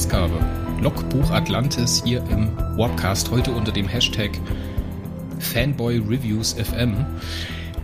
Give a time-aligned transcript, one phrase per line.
[0.00, 0.42] Ausgabe.
[0.80, 4.30] Logbuch Atlantis hier im Warpcast, heute unter dem Hashtag
[5.38, 7.04] Fanboy Reviews FM.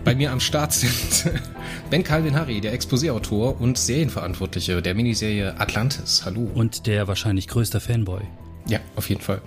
[0.03, 1.31] Bei mir am Start sind
[1.91, 6.23] Ben Calvin Harry, der Exposé-Autor und Serienverantwortliche der Miniserie Atlantis.
[6.25, 6.49] Hallo.
[6.55, 8.23] Und der wahrscheinlich größte Fanboy.
[8.67, 9.43] Ja, auf jeden Fall.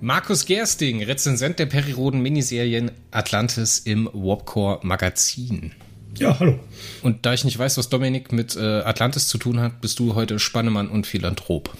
[0.00, 5.70] Markus Gersting, Rezensent der Periroden-Miniserien Atlantis im Warpcore Magazin.
[6.18, 6.58] Ja, hallo.
[7.02, 10.14] Und da ich nicht weiß, was Dominik mit äh, Atlantis zu tun hat, bist du
[10.14, 11.74] heute Spannemann und Philanthrop.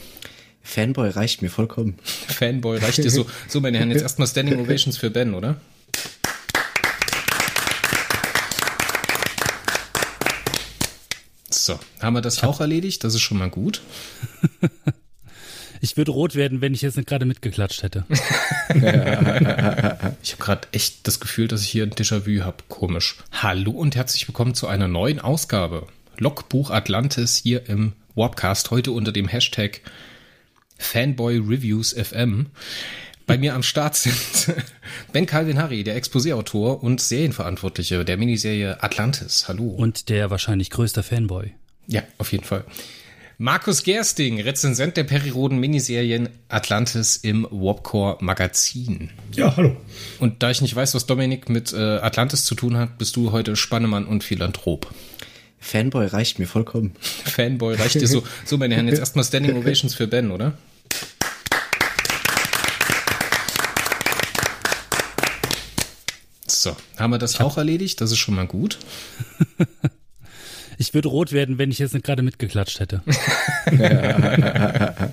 [0.62, 1.98] Fanboy reicht mir vollkommen.
[2.02, 3.26] Fanboy reicht dir so.
[3.48, 5.56] So, meine Herren, jetzt erstmal Standing Ovations für Ben, oder?
[11.50, 13.04] So, haben wir das auch erledigt?
[13.04, 13.82] Das ist schon mal gut.
[15.84, 18.04] Ich würde rot werden, wenn ich jetzt nicht gerade mitgeklatscht hätte.
[18.72, 18.82] ich
[20.32, 22.58] habe gerade echt das Gefühl, dass ich hier ein Déjà-vu habe.
[22.68, 23.16] Komisch.
[23.32, 25.88] Hallo und herzlich willkommen zu einer neuen Ausgabe.
[26.18, 29.80] Logbuch Atlantis hier im Warpcast, heute unter dem Hashtag
[30.78, 32.46] Fanboy Reviews FM.
[33.26, 34.54] Bei mir am Start sind
[35.12, 39.48] Ben Calvin Harry, der Exposé-Autor und Serienverantwortliche der Miniserie Atlantis.
[39.48, 39.64] Hallo.
[39.64, 41.54] Und der wahrscheinlich größte Fanboy.
[41.88, 42.64] Ja, auf jeden Fall.
[43.42, 49.10] Markus Gersting, Rezensent der Periroden-Miniserien Atlantis im Warpcore Magazin.
[49.34, 49.76] Ja, hallo.
[50.20, 53.32] Und da ich nicht weiß, was Dominik mit äh, Atlantis zu tun hat, bist du
[53.32, 54.94] heute Spannemann und Philanthrop.
[55.58, 56.92] Fanboy reicht mir vollkommen.
[57.00, 58.22] Fanboy reicht dir so.
[58.44, 60.56] So, meine Herren, jetzt erstmal Standing Ovations für Ben, oder?
[66.46, 68.00] So, haben wir das auch erledigt?
[68.00, 68.78] Das ist schon mal gut.
[70.82, 73.02] Ich würde rot werden, wenn ich jetzt nicht gerade mitgeklatscht hätte.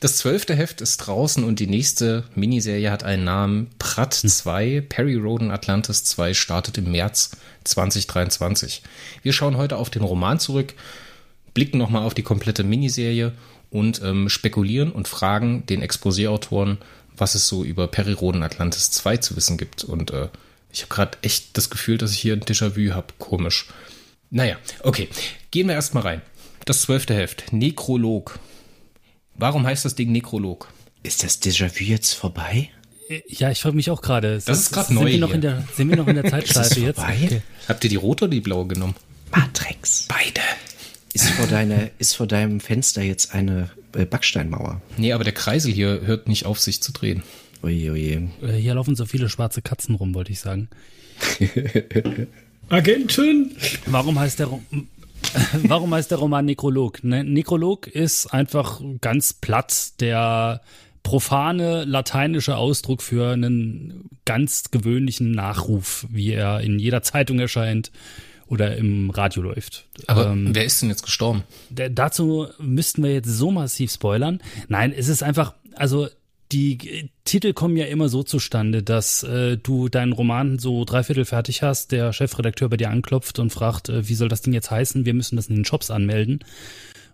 [0.00, 3.70] das zwölfte Heft ist draußen und die nächste Miniserie hat einen Namen.
[3.78, 7.30] Pratt 2, Perry Roden Atlantis 2 startet im März
[7.64, 8.82] 2023.
[9.22, 10.74] Wir schauen heute auf den Roman zurück,
[11.54, 13.32] blicken nochmal auf die komplette Miniserie
[13.70, 16.76] und ähm, spekulieren und fragen den Exposé-Autoren,
[17.16, 19.82] was es so über Perry Roden Atlantis 2 zu wissen gibt.
[19.82, 20.28] Und äh,
[20.70, 23.14] ich habe gerade echt das Gefühl, dass ich hier ein Déjà-vu habe.
[23.18, 23.66] Komisch.
[24.30, 25.08] Naja, okay.
[25.50, 26.22] Gehen wir erstmal rein.
[26.64, 27.52] Das zwölfte Heft.
[27.52, 28.38] Nekrolog.
[29.34, 30.68] Warum heißt das Ding Nekrolog?
[31.02, 32.70] Ist das Déjà-vu jetzt vorbei?
[33.28, 34.40] Ja, ich frage mich auch gerade.
[34.44, 35.02] Das ist gerade neu.
[35.02, 36.98] Sind wir, noch in der, sind wir noch in der Zeitschleife jetzt?
[36.98, 37.42] Okay.
[37.68, 38.96] Habt ihr die rote oder die blaue genommen?
[39.30, 40.06] Matrix.
[40.08, 40.40] Beide.
[41.12, 44.82] Ist vor, deine, ist vor deinem Fenster jetzt eine äh, Backsteinmauer?
[44.96, 47.22] Nee, aber der Kreisel hier hört nicht auf, sich zu drehen.
[47.62, 48.28] Oje, oje.
[48.42, 50.68] Äh, hier laufen so viele schwarze Katzen rum, wollte ich sagen.
[52.68, 53.56] Agenten!
[53.86, 54.48] Warum heißt der,
[55.62, 57.04] warum heißt der Roman Nekrolog?
[57.04, 60.60] Ne, Nekrolog ist einfach ganz platt der
[61.02, 67.92] profane lateinische Ausdruck für einen ganz gewöhnlichen Nachruf, wie er in jeder Zeitung erscheint
[68.48, 69.86] oder im Radio läuft.
[70.08, 71.44] Aber ähm, wer ist denn jetzt gestorben?
[71.70, 74.40] dazu müssten wir jetzt so massiv spoilern.
[74.68, 76.08] Nein, es ist einfach, also
[76.52, 81.62] die Titel kommen ja immer so zustande, dass äh, du deinen Roman so dreiviertel fertig
[81.62, 85.04] hast, der Chefredakteur bei dir anklopft und fragt, äh, wie soll das Ding jetzt heißen?
[85.04, 86.40] Wir müssen das in den Shops anmelden.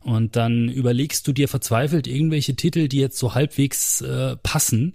[0.00, 4.94] Und dann überlegst du dir verzweifelt irgendwelche Titel, die jetzt so halbwegs äh, passen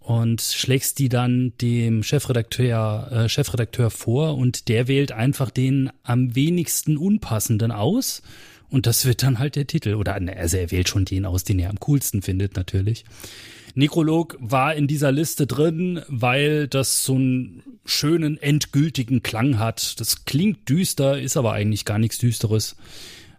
[0.00, 6.34] und schlägst die dann dem Chefredakteur, äh, Chefredakteur vor und der wählt einfach den am
[6.34, 8.22] wenigsten unpassenden aus.
[8.70, 9.94] Und das wird dann halt der Titel.
[9.94, 13.04] Oder ne, also er wählt schon den aus, den er am coolsten findet, natürlich.
[13.74, 20.00] Nekrolog war in dieser Liste drin, weil das so einen schönen, endgültigen Klang hat.
[20.00, 22.76] Das klingt düster, ist aber eigentlich gar nichts Düsteres.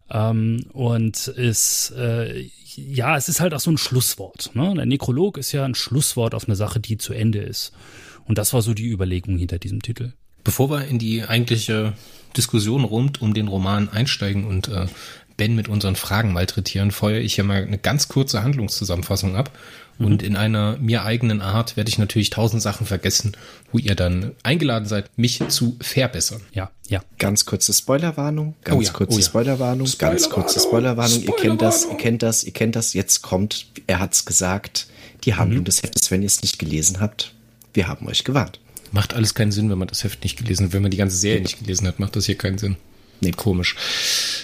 [0.10, 4.52] Ähm, und ist, äh, ja, es ist halt auch so ein Schlusswort.
[4.54, 4.74] Ne?
[4.76, 7.74] Der Nekrolog ist ja ein Schlusswort auf eine Sache, die zu Ende ist.
[8.26, 10.14] Und das war so die Überlegung hinter diesem Titel.
[10.48, 11.92] Bevor wir in die eigentliche
[12.38, 14.86] Diskussion rund um den Roman einsteigen und äh,
[15.36, 19.52] Ben mit unseren Fragen malträtieren, feuere ich hier mal eine ganz kurze Handlungszusammenfassung ab
[20.00, 23.36] und in einer mir eigenen Art werde ich natürlich tausend Sachen vergessen,
[23.74, 26.40] wo ihr dann eingeladen seid, mich zu verbessern.
[26.54, 27.02] Ja, ja.
[27.20, 29.26] Ganz kurze Spoilerwarnung, ganz Oh ja, kurze oh ja.
[29.26, 31.24] Spoilerwarnung, ganz kurze Spoilerwarnung.
[31.24, 32.94] Ihr kennt das, ihr kennt das, ihr kennt das.
[32.94, 34.88] Jetzt kommt, er hat's gesagt,
[35.26, 37.34] die Handlung des Heftes, wenn ihr es nicht gelesen habt.
[37.74, 38.62] Wir haben euch gewarnt.
[38.92, 40.74] Macht alles keinen Sinn, wenn man das Heft nicht gelesen hat.
[40.74, 42.78] Wenn man die ganze Serie nicht gelesen hat, macht das hier keinen Sinn.
[43.20, 43.76] Nee, komisch.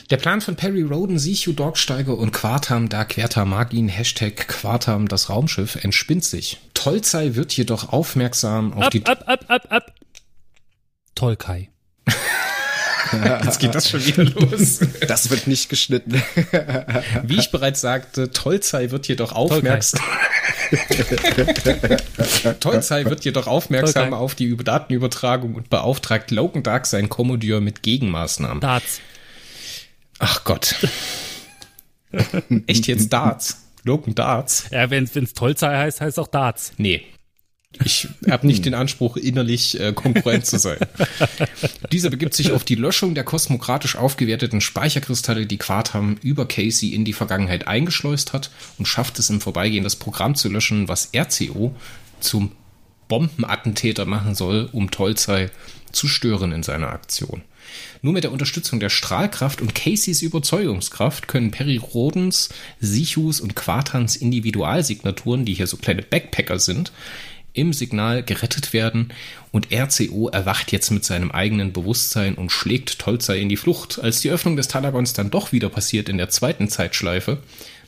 [0.09, 5.29] Der Plan von Perry Roden, Sichu Dorksteiger und Quartam da Querta Magin, Hashtag Quartam das
[5.29, 6.59] Raumschiff, entspinnt sich.
[6.73, 9.05] Tolzei wird jedoch aufmerksam auf Ab, die...
[9.05, 9.93] ab, ab, ab, ab.
[11.15, 11.69] Tolkai.
[13.43, 14.79] Jetzt geht das schon wieder los.
[15.07, 16.21] Das wird nicht geschnitten.
[17.23, 20.01] Wie ich bereits sagte, Tolzei wird jedoch aufmerksam.
[22.59, 24.17] Tolzei wird jedoch aufmerksam Tolkai.
[24.17, 28.61] auf die Datenübertragung und beauftragt Logan Dark sein Kommodeur mit Gegenmaßnahmen.
[28.61, 29.01] Darts.
[30.19, 30.75] Ach Gott.
[32.67, 33.63] Echt jetzt Darts?
[33.83, 34.65] Logan Darts?
[34.71, 36.73] Ja, wenn es Tollzeit heißt, heißt es auch Darts.
[36.77, 37.03] Nee.
[37.83, 40.77] Ich habe nicht den Anspruch, innerlich äh, konkurrent zu sein.
[41.91, 47.05] Dieser begibt sich auf die Löschung der kosmokratisch aufgewerteten Speicherkristalle, die Quartam über Casey in
[47.05, 51.75] die Vergangenheit eingeschleust hat und schafft es im Vorbeigehen, das Programm zu löschen, was RCO
[52.19, 52.51] zum
[53.07, 55.49] Bombenattentäter machen soll, um Tolzei
[55.91, 57.43] zu stören in seiner Aktion.
[58.01, 62.49] Nur mit der Unterstützung der Strahlkraft und Caseys Überzeugungskraft können Perry Rodens,
[62.79, 66.91] Sichus und Quartans Individualsignaturen, die hier so kleine Backpacker sind,
[67.53, 69.13] im Signal gerettet werden
[69.51, 73.99] und RCO erwacht jetzt mit seinem eigenen Bewusstsein und schlägt Tolzei in die Flucht.
[73.99, 77.37] Als die Öffnung des Talagons dann doch wieder passiert in der zweiten Zeitschleife,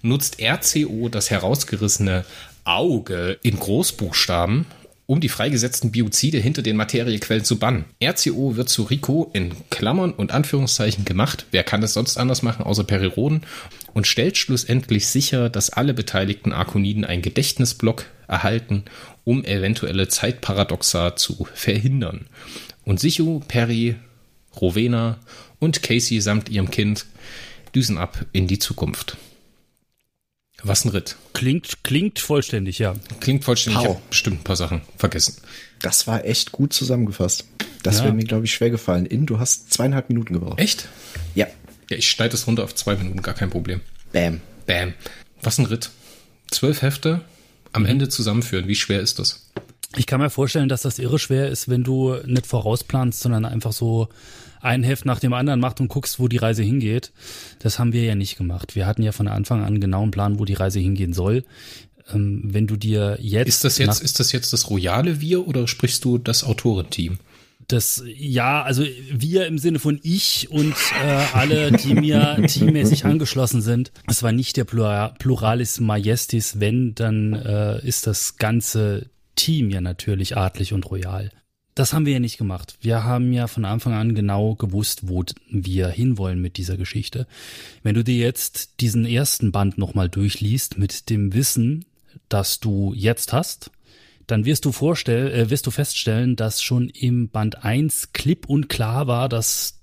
[0.01, 2.25] nutzt RCO das herausgerissene
[2.63, 4.65] Auge in Großbuchstaben
[5.07, 7.85] um die freigesetzten Biozide hinter den Materiequellen zu bannen.
[8.03, 11.45] RCO wird zu Rico in Klammern und Anführungszeichen gemacht.
[11.51, 13.41] Wer kann es sonst anders machen, außer Periroden?
[13.93, 18.83] Und stellt schlussendlich sicher, dass alle beteiligten Arkoniden einen Gedächtnisblock erhalten,
[19.25, 22.27] um eventuelle Zeitparadoxa zu verhindern.
[22.85, 23.95] Und Sichu, Perry,
[24.61, 25.19] Rowena
[25.59, 27.05] und Casey samt ihrem Kind
[27.75, 29.17] düsen ab in die Zukunft.
[30.63, 31.17] Was ein Ritt.
[31.33, 32.95] Klingt, klingt vollständig, ja.
[33.19, 33.81] Klingt vollständig.
[33.81, 35.35] Ich habe bestimmt ein paar Sachen vergessen.
[35.81, 37.45] Das war echt gut zusammengefasst.
[37.83, 38.05] Das ja.
[38.05, 39.05] wäre mir, glaube ich, schwer gefallen.
[39.05, 40.59] In, du hast zweieinhalb Minuten gebraucht.
[40.59, 40.87] Echt?
[41.35, 41.47] Ja.
[41.89, 43.81] Ja, ich schneide es runter auf zwei Minuten, gar kein Problem.
[44.11, 44.41] Bam.
[44.65, 44.93] Bam.
[45.41, 45.91] Was ein Ritt.
[46.49, 47.21] Zwölf Hefte
[47.75, 47.85] am.
[47.85, 48.67] Ende zusammenführen.
[48.67, 49.49] Wie schwer ist das?
[49.97, 53.71] Ich kann mir vorstellen, dass das irre schwer ist, wenn du nicht vorausplanst, sondern einfach
[53.71, 54.09] so
[54.61, 57.11] ein Heft nach dem anderen macht und guckst, wo die Reise hingeht.
[57.59, 58.75] Das haben wir ja nicht gemacht.
[58.75, 61.43] Wir hatten ja von Anfang an genau einen Plan, wo die Reise hingehen soll.
[62.11, 63.47] Ähm, wenn du dir jetzt.
[63.47, 67.19] Ist das jetzt, ist das jetzt das royale Wir oder sprichst du das Autorenteam?
[67.67, 73.61] Das, ja, also wir im Sinne von ich und äh, alle, die mir teammäßig angeschlossen
[73.61, 73.91] sind.
[74.07, 80.37] Es war nicht der Pluralis Majestis, wenn, dann äh, ist das ganze Team ja natürlich
[80.37, 81.31] adlig und royal.
[81.75, 82.77] Das haben wir ja nicht gemacht.
[82.79, 87.27] Wir haben ja von Anfang an genau gewusst, wo wir hinwollen mit dieser Geschichte.
[87.83, 91.83] Wenn du dir jetzt diesen ersten Band nochmal durchliest mit dem Wissen,
[92.29, 93.71] das du jetzt hast,
[94.27, 98.69] dann wirst du vorstellen, äh, wirst du feststellen, dass schon im Band 1 klipp und
[98.69, 99.81] klar war, dass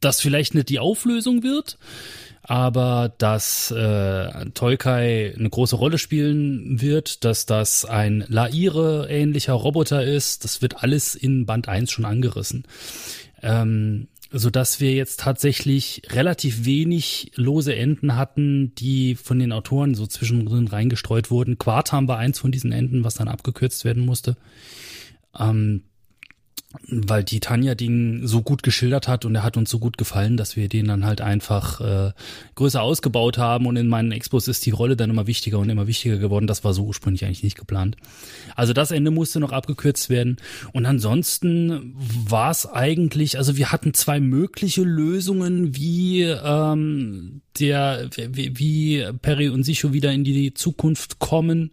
[0.00, 1.78] das vielleicht nicht die Auflösung wird,
[2.42, 10.44] aber dass äh, Tolkai eine große Rolle spielen wird, dass das ein Laire-ähnlicher Roboter ist,
[10.44, 12.64] das wird alles in Band 1 schon angerissen.
[13.42, 19.94] Ähm, so dass wir jetzt tatsächlich relativ wenig lose Enden hatten, die von den Autoren
[19.94, 21.56] so zwischendrin reingestreut wurden.
[21.56, 24.36] Quartam war eins von diesen Enden, was dann abgekürzt werden musste.
[25.38, 25.84] Ähm,
[26.88, 30.36] weil die Tanja den so gut geschildert hat und er hat uns so gut gefallen,
[30.36, 32.12] dass wir den dann halt einfach äh,
[32.54, 35.86] größer ausgebaut haben und in meinen Expos ist die Rolle dann immer wichtiger und immer
[35.86, 36.46] wichtiger geworden.
[36.46, 37.96] Das war so ursprünglich eigentlich nicht geplant.
[38.56, 40.36] Also das Ende musste noch abgekürzt werden
[40.72, 48.58] und ansonsten war es eigentlich, also wir hatten zwei mögliche Lösungen, wie ähm, der, wie,
[48.58, 51.70] wie Perry und Sicho wieder in die Zukunft kommen.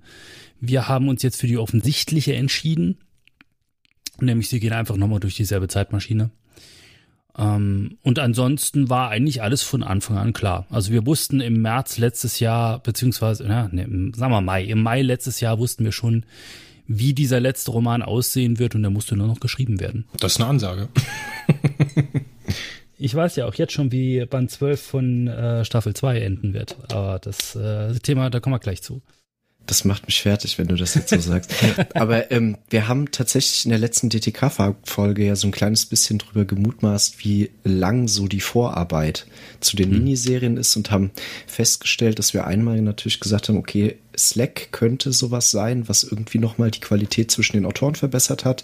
[0.60, 2.98] Wir haben uns jetzt für die offensichtliche entschieden
[4.22, 6.32] Nämlich sie gehen einfach nochmal durch dieselbe Zeitmaschine.
[7.38, 10.66] Ähm, und ansonsten war eigentlich alles von Anfang an klar.
[10.70, 15.02] Also wir wussten im März letztes Jahr, beziehungsweise, ja, ne, sagen wir Mai, im Mai
[15.02, 16.26] letztes Jahr wussten wir schon,
[16.88, 20.06] wie dieser letzte Roman aussehen wird und der musste nur noch geschrieben werden.
[20.20, 20.90] Das ist eine Ansage.
[22.98, 26.78] ich weiß ja auch jetzt schon, wie Band 12 von äh, Staffel 2 enden wird.
[26.92, 29.02] Aber das äh, Thema, da kommen wir gleich zu.
[29.68, 31.52] Das macht mich fertig, wenn du das jetzt so sagst.
[31.94, 36.46] Aber ähm, wir haben tatsächlich in der letzten DTK-Folge ja so ein kleines bisschen drüber
[36.46, 39.28] gemutmaßt, wie lang so die Vorarbeit
[39.60, 40.00] zu den mhm.
[40.00, 41.12] Miniserien ist und haben
[41.48, 46.72] festgestellt, dass wir einmal natürlich gesagt haben, okay, Slack könnte sowas sein, was irgendwie nochmal
[46.72, 48.64] die Qualität zwischen den Autoren verbessert hat,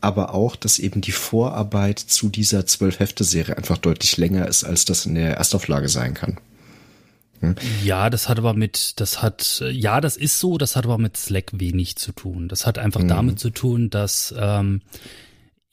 [0.00, 5.06] aber auch, dass eben die Vorarbeit zu dieser Zwölf-Hefte-Serie einfach deutlich länger ist, als das
[5.06, 6.38] in der Erstauflage sein kann.
[7.48, 7.56] Hm?
[7.84, 11.16] Ja, das hat aber mit, das hat, ja, das ist so, das hat aber mit
[11.16, 12.48] Slack wenig zu tun.
[12.48, 13.08] Das hat einfach mhm.
[13.08, 14.82] damit zu tun, dass ähm,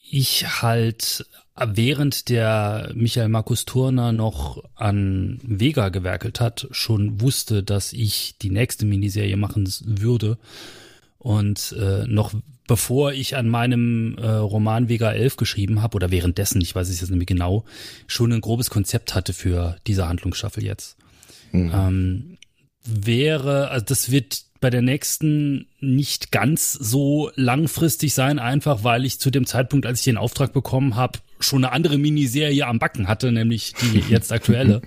[0.09, 1.25] ich halt
[1.55, 8.49] während der Michael Markus Turner noch an Vega gewerkelt hat, schon wusste, dass ich die
[8.49, 10.37] nächste Miniserie machen würde.
[11.19, 12.33] Und äh, noch
[12.67, 17.01] bevor ich an meinem äh, Roman Vega 11 geschrieben habe, oder währenddessen, ich weiß es
[17.01, 17.65] jetzt nämlich genau,
[18.07, 20.97] schon ein grobes Konzept hatte für diese Handlungsstaffel jetzt.
[21.53, 21.71] Mhm.
[21.73, 22.37] Ähm,
[22.83, 29.19] wäre, also das wird bei der nächsten nicht ganz so langfristig sein, einfach weil ich
[29.19, 33.07] zu dem Zeitpunkt, als ich den Auftrag bekommen habe, schon eine andere Miniserie am Backen
[33.07, 34.81] hatte, nämlich die jetzt aktuelle.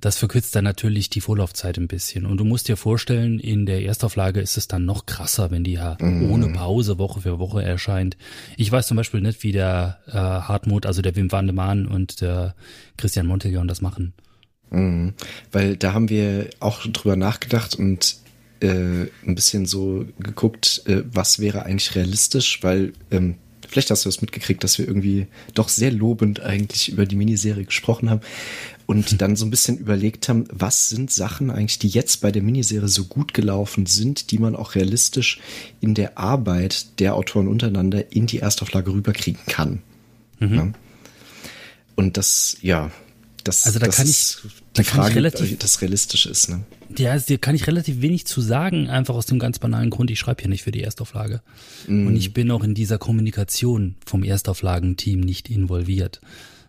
[0.00, 2.26] Das verkürzt dann natürlich die Vorlaufzeit ein bisschen.
[2.26, 5.72] Und du musst dir vorstellen, in der Erstauflage ist es dann noch krasser, wenn die
[5.72, 6.30] ja mhm.
[6.30, 8.16] ohne Pause Woche für Woche erscheint.
[8.56, 11.86] Ich weiß zum Beispiel nicht, wie der äh, Hartmut, also der Wim van de Maan
[11.86, 12.54] und der
[12.96, 14.12] Christian Montegon das machen.
[14.70, 15.14] Mhm.
[15.52, 18.16] Weil da haben wir auch drüber nachgedacht und
[18.60, 23.36] äh, ein bisschen so geguckt, äh, was wäre eigentlich realistisch, weil ähm,
[23.68, 27.64] vielleicht hast du das mitgekriegt, dass wir irgendwie doch sehr lobend eigentlich über die Miniserie
[27.64, 28.20] gesprochen haben
[28.86, 32.42] und dann so ein bisschen überlegt haben, was sind Sachen eigentlich, die jetzt bei der
[32.42, 35.40] Miniserie so gut gelaufen sind, die man auch realistisch
[35.80, 39.82] in der Arbeit der Autoren untereinander in die Erstauflage rüberkriegen kann.
[40.38, 40.54] Mhm.
[40.54, 40.72] Ja.
[41.94, 42.90] Und das, ja,
[43.46, 44.36] das, also da das kann ich,
[44.72, 46.48] da Frage, kann ich relativ, das realistisch ist.
[46.48, 46.64] Ne?
[46.96, 50.10] Ja, also dir kann ich relativ wenig zu sagen, einfach aus dem ganz banalen Grund,
[50.10, 51.42] ich schreibe hier nicht für die Erstauflage.
[51.86, 52.06] Mm.
[52.06, 56.20] Und ich bin auch in dieser Kommunikation vom Erstauflagenteam nicht involviert.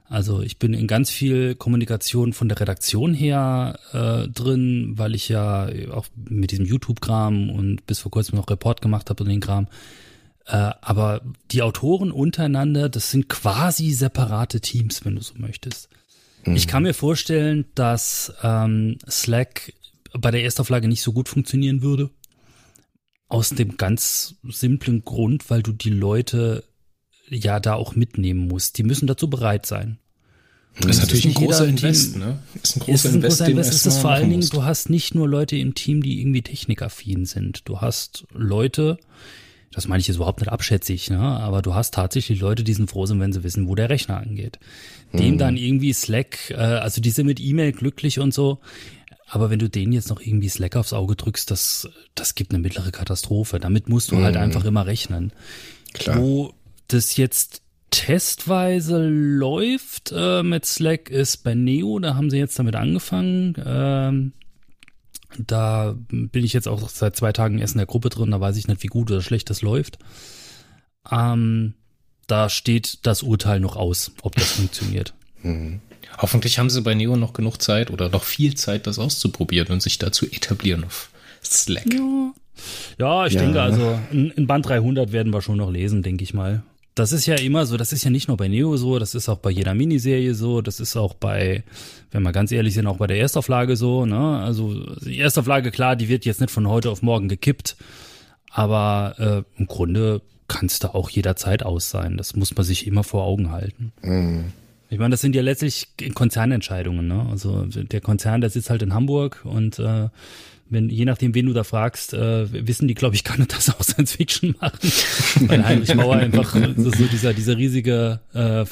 [0.10, 5.28] Also ich bin in ganz viel Kommunikation von der Redaktion her äh, drin, weil ich
[5.28, 9.42] ja auch mit diesem YouTube-Kram und bis vor kurzem noch Report gemacht habe und den
[9.42, 9.68] Kram.
[10.46, 15.90] Äh, aber die Autoren untereinander, das sind quasi separate Teams, wenn du so möchtest.
[16.48, 16.56] Mhm.
[16.56, 19.74] Ich kann mir vorstellen, dass ähm, Slack
[20.14, 22.10] bei der Erstauflage nicht so gut funktionieren würde.
[23.30, 26.64] Aus dem ganz simplen Grund, weil du die Leute
[27.30, 28.78] ja da auch mitnehmen musst.
[28.78, 30.00] Die müssen dazu bereit sein.
[30.80, 32.40] Das ist natürlich ein großer Invest, ne?
[32.62, 34.90] Ist ein großer ist ein Invest, großer Invest ist es vor allen Dingen, du hast
[34.90, 37.68] nicht nur Leute im Team, die irgendwie technikaffin sind.
[37.68, 38.98] Du hast Leute,
[39.78, 41.20] das meine ich jetzt überhaupt nicht abschätzig, ne?
[41.20, 44.18] aber du hast tatsächlich Leute, die sind froh sind, wenn sie wissen, wo der Rechner
[44.18, 44.58] angeht.
[45.14, 45.38] Dem mhm.
[45.38, 48.58] dann irgendwie Slack, äh, also die sind mit E-Mail glücklich und so,
[49.28, 52.60] aber wenn du denen jetzt noch irgendwie Slack aufs Auge drückst, das, das gibt eine
[52.60, 53.60] mittlere Katastrophe.
[53.60, 54.40] Damit musst du halt mhm.
[54.40, 55.32] halt einfach immer rechnen.
[55.94, 56.18] Klar.
[56.18, 56.54] Wo
[56.88, 62.76] das jetzt testweise läuft äh, mit Slack ist bei Neo, da haben sie jetzt damit
[62.76, 63.54] angefangen.
[63.64, 64.34] Ähm,
[65.38, 68.58] da bin ich jetzt auch seit zwei Tagen erst in der Gruppe drin, da weiß
[68.58, 70.00] ich nicht, wie gut oder schlecht das läuft.
[71.12, 71.74] Ähm,
[72.28, 75.14] da steht das Urteil noch aus, ob das funktioniert.
[75.44, 75.82] Mhm.
[76.18, 79.82] Hoffentlich haben sie bei Neo noch genug Zeit oder noch viel Zeit, das auszuprobieren und
[79.82, 81.10] sich da zu etablieren auf
[81.44, 81.94] Slack.
[81.94, 82.34] Ja,
[82.98, 83.42] ja ich ja.
[83.42, 86.64] denke also, in, in Band 300 werden wir schon noch lesen, denke ich mal
[87.00, 89.30] das ist ja immer so, das ist ja nicht nur bei Neo so, das ist
[89.30, 91.64] auch bei jeder Miniserie so, das ist auch bei,
[92.12, 94.40] wenn wir ganz ehrlich sind, auch bei der Erstauflage so, ne?
[94.40, 94.74] Also
[95.06, 97.78] die Erstauflage, klar, die wird jetzt nicht von heute auf morgen gekippt,
[98.52, 102.18] aber äh, im Grunde kann es da auch jederzeit aus sein.
[102.18, 103.92] Das muss man sich immer vor Augen halten.
[104.02, 104.46] Mhm.
[104.90, 107.28] Ich meine, das sind ja letztlich Konzernentscheidungen, ne?
[107.30, 110.08] Also der Konzern, der sitzt halt in Hamburg und äh,
[110.70, 113.82] wenn, je nachdem, wen du da fragst, äh, wissen die, glaube ich, kann das auch
[113.84, 114.92] Science Fiction machen.
[115.48, 118.66] Weil Heinrich Mauer einfach so, so dieser, dieser riesige äh,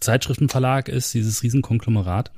[0.00, 2.30] Zeitschriftenverlag ist, dieses Riesenkonglomerat.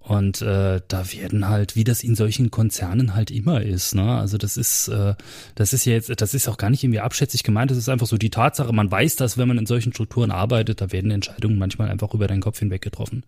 [0.00, 4.16] Und äh, da werden halt, wie das in solchen Konzernen halt immer ist, ne?
[4.16, 5.14] Also das ist, äh,
[5.54, 8.08] das ist ja jetzt, das ist auch gar nicht irgendwie abschätzig gemeint, das ist einfach
[8.08, 11.58] so die Tatsache, man weiß dass wenn man in solchen Strukturen arbeitet, da werden Entscheidungen
[11.58, 13.24] manchmal einfach über deinen Kopf hinweg getroffen.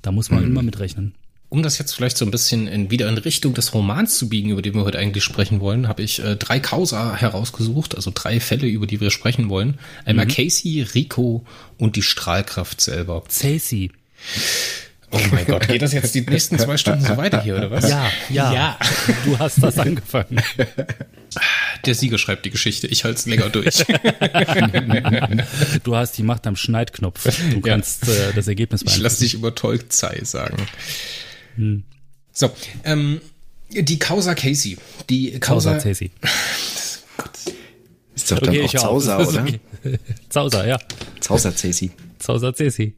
[0.00, 0.50] Da muss man mhm.
[0.50, 1.14] immer mitrechnen
[1.50, 4.50] um das jetzt vielleicht so ein bisschen in, wieder in Richtung des Romans zu biegen,
[4.50, 8.38] über den wir heute eigentlich sprechen wollen, habe ich äh, drei Causa herausgesucht, also drei
[8.38, 9.78] Fälle, über die wir sprechen wollen.
[10.04, 10.30] Einmal mhm.
[10.30, 11.46] Casey, Rico
[11.78, 13.22] und die Strahlkraft selber.
[13.40, 13.90] Casey.
[15.10, 17.88] Oh mein Gott, geht das jetzt die nächsten zwei Stunden so weiter hier, oder was?
[17.88, 18.52] Ja, ja.
[18.52, 18.78] ja.
[19.24, 20.42] Du hast das angefangen.
[21.86, 23.84] Der Sieger schreibt die Geschichte, ich halte es länger durch.
[25.84, 27.26] du hast die Macht am Schneidknopf.
[27.50, 28.12] Du kannst ja.
[28.12, 28.98] äh, das Ergebnis beeinflussen.
[28.98, 30.56] Ich lasse dich über Tolkzei sagen.
[31.58, 31.84] Hm.
[32.32, 32.50] So,
[32.84, 33.20] ähm,
[33.70, 34.78] die Causa Casey.
[35.10, 36.10] Die Causa, Causa Casey.
[38.14, 39.42] Ist doch okay, dann auch Zausa, oder?
[39.42, 39.60] Okay.
[40.28, 40.78] Zausa, ja.
[41.20, 41.90] Zausa Casey.
[42.18, 42.94] Zausa Casey.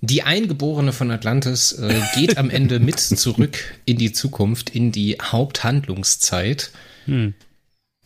[0.00, 5.16] Die Eingeborene von Atlantis äh, geht am Ende mit zurück in die Zukunft, in die
[5.20, 6.70] Haupthandlungszeit.
[7.06, 7.34] Hm.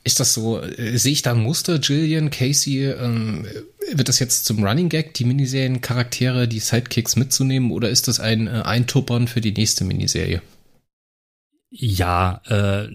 [0.04, 3.47] Ist das so, äh, sehe ich da ein Muster, Jillian, Casey, ähm,
[3.92, 8.49] wird das jetzt zum Running Gag, die Miniserien-Charaktere, die Sidekicks mitzunehmen, oder ist das ein
[8.49, 10.42] äh, Eintuppern für die nächste Miniserie?
[11.71, 12.88] Ja, äh,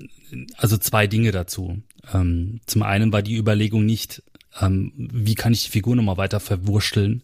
[0.58, 1.82] also zwei Dinge dazu.
[2.14, 4.22] Ähm, zum einen war die Überlegung nicht,
[4.60, 7.24] ähm, wie kann ich die Figur nochmal weiter verwurschteln.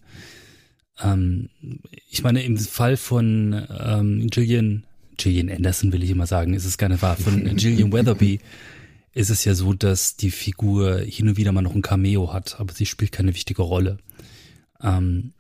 [1.02, 1.50] Ähm,
[2.10, 4.84] ich meine, im Fall von ähm, Gillian,
[5.18, 8.40] Gillian Anderson will ich immer sagen, ist es nicht wahr, von Gillian Weatherby
[9.14, 12.60] ist es ja so, dass die Figur hin und wieder mal noch ein Cameo hat,
[12.60, 14.00] aber sie spielt keine wichtige Rolle.
[14.82, 15.34] Ähm,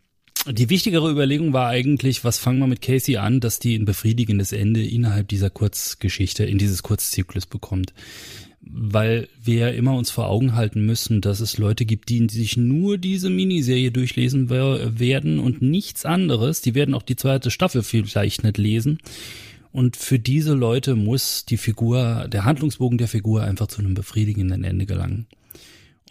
[0.51, 4.51] die wichtigere Überlegung war eigentlich, was fangen wir mit Casey an, dass die ein befriedigendes
[4.51, 7.93] Ende innerhalb dieser Kurzgeschichte, in dieses Kurzzyklus bekommt.
[8.59, 12.97] Weil wir immer uns vor Augen halten müssen, dass es Leute gibt, die sich nur
[12.97, 16.61] diese Miniserie durchlesen werden und nichts anderes.
[16.61, 18.99] Die werden auch die zweite Staffel vielleicht nicht lesen.
[19.73, 24.63] Und für diese Leute muss die Figur, der Handlungsbogen der Figur einfach zu einem befriedigenden
[24.63, 25.25] Ende gelangen.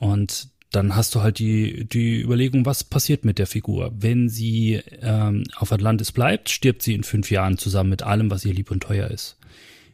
[0.00, 3.92] Und dann hast du halt die, die Überlegung, was passiert mit der Figur?
[3.96, 8.44] Wenn sie ähm, auf Atlantis bleibt, stirbt sie in fünf Jahren zusammen mit allem, was
[8.44, 9.38] ihr lieb und teuer ist.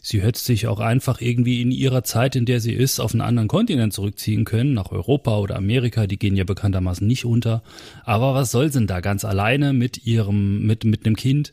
[0.00, 3.20] Sie hätte sich auch einfach irgendwie in ihrer Zeit, in der sie ist, auf einen
[3.20, 7.62] anderen Kontinent zurückziehen können, nach Europa oder Amerika, die gehen ja bekanntermaßen nicht unter.
[8.04, 11.52] Aber was soll sie denn da ganz alleine mit ihrem, mit, mit einem Kind?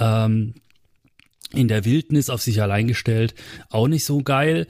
[0.00, 0.54] Ähm,
[1.52, 3.34] in der Wildnis auf sich allein gestellt,
[3.70, 4.66] auch nicht so geil.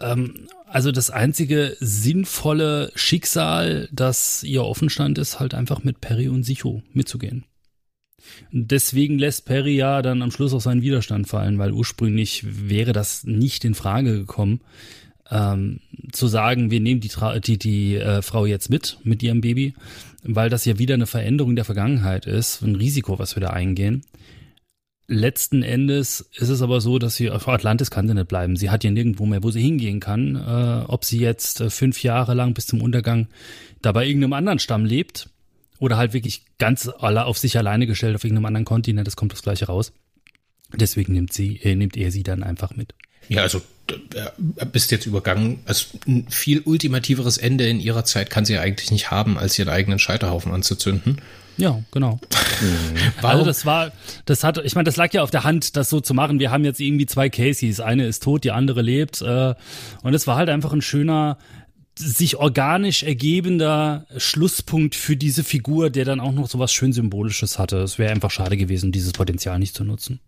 [0.00, 6.28] Ähm, also das einzige sinnvolle Schicksal, das ihr offen stand, ist halt einfach mit Perry
[6.28, 7.44] und Sicho mitzugehen.
[8.50, 13.24] Deswegen lässt Perry ja dann am Schluss auch seinen Widerstand fallen, weil ursprünglich wäre das
[13.24, 14.60] nicht in Frage gekommen,
[15.30, 15.80] ähm,
[16.12, 17.10] zu sagen, wir nehmen die,
[17.44, 19.74] die, die äh, Frau jetzt mit, mit ihrem Baby,
[20.22, 24.02] weil das ja wieder eine Veränderung der Vergangenheit ist, ein Risiko, was wir da eingehen.
[25.08, 28.56] Letzten Endes ist es aber so, dass sie auf Atlantis kann sie nicht bleiben.
[28.56, 30.34] Sie hat ja nirgendwo mehr, wo sie hingehen kann.
[30.34, 33.28] Äh, ob sie jetzt äh, fünf Jahre lang bis zum Untergang
[33.82, 35.28] da bei irgendeinem anderen Stamm lebt
[35.78, 39.32] oder halt wirklich ganz alle auf sich alleine gestellt auf irgendeinem anderen Kontinent, das kommt
[39.32, 39.92] das gleiche raus.
[40.74, 42.94] Deswegen nimmt sie, äh, nimmt er sie dann einfach mit.
[43.28, 45.60] Ja, also äh, bist jetzt übergangen.
[45.66, 49.58] Also ein viel ultimativeres Ende in ihrer Zeit kann sie ja eigentlich nicht haben, als
[49.58, 51.20] ihren eigenen Scheiterhaufen anzuzünden.
[51.56, 52.18] Ja, genau.
[53.22, 53.92] also das war,
[54.24, 56.38] das hat, ich meine, das lag ja auf der Hand, das so zu machen.
[56.38, 57.80] Wir haben jetzt irgendwie zwei Cases.
[57.80, 59.22] Eine ist tot, die andere lebt.
[59.22, 59.54] Äh,
[60.02, 61.38] und es war halt einfach ein schöner,
[61.98, 67.58] sich organisch ergebender Schlusspunkt für diese Figur, der dann auch noch so was schön Symbolisches
[67.58, 67.78] hatte.
[67.78, 70.20] Es wäre einfach schade gewesen, dieses Potenzial nicht zu nutzen.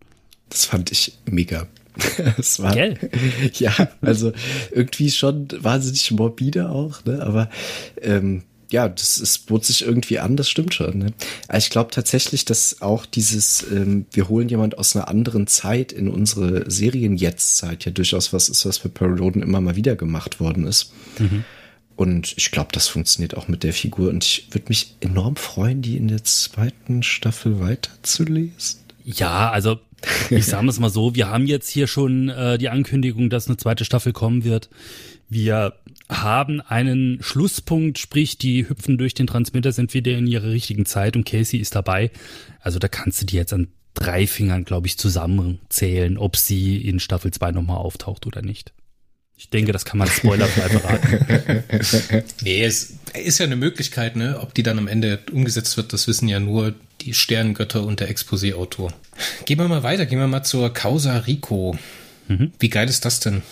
[0.48, 1.66] Das fand ich mega.
[2.38, 2.96] Es war, Gell?
[3.54, 4.32] Ja, also
[4.70, 7.22] irgendwie schon wahnsinnig morbide auch, ne?
[7.22, 7.50] Aber
[8.00, 10.98] ähm, ja, das es bot sich irgendwie an, das stimmt schon.
[10.98, 11.12] Ne?
[11.48, 15.92] Aber ich glaube tatsächlich, dass auch dieses, ähm, wir holen jemand aus einer anderen Zeit
[15.92, 20.66] in unsere Serien-Jetzt-Zeit ja durchaus was ist, was für Paraloden immer mal wieder gemacht worden
[20.66, 20.92] ist.
[21.18, 21.44] Mhm.
[21.96, 24.10] Und ich glaube, das funktioniert auch mit der Figur.
[24.10, 28.80] Und ich würde mich enorm freuen, die in der zweiten Staffel weiterzulesen.
[29.04, 29.80] Ja, also
[30.30, 33.56] ich sage es mal so, wir haben jetzt hier schon äh, die Ankündigung, dass eine
[33.56, 34.68] zweite Staffel kommen wird.
[35.28, 35.74] Wir
[36.08, 41.16] haben einen Schlusspunkt, sprich, die hüpfen durch den Transmitter, sind wieder in ihrer richtigen Zeit
[41.16, 42.10] und Casey ist dabei.
[42.60, 47.00] Also da kannst du die jetzt an drei Fingern, glaube ich, zusammenzählen, ob sie in
[47.00, 48.72] Staffel 2 nochmal auftaucht oder nicht.
[49.36, 52.24] Ich denke, das kann man spoilerfrei verraten.
[52.42, 54.40] nee, es ist ja eine Möglichkeit, ne?
[54.40, 58.10] Ob die dann am Ende umgesetzt wird, das wissen ja nur die Sterngötter und der
[58.10, 58.92] Exposé-Autor.
[59.44, 61.78] Gehen wir mal weiter, gehen wir mal zur Causa Rico.
[62.26, 62.52] Mhm.
[62.58, 63.42] Wie geil ist das denn?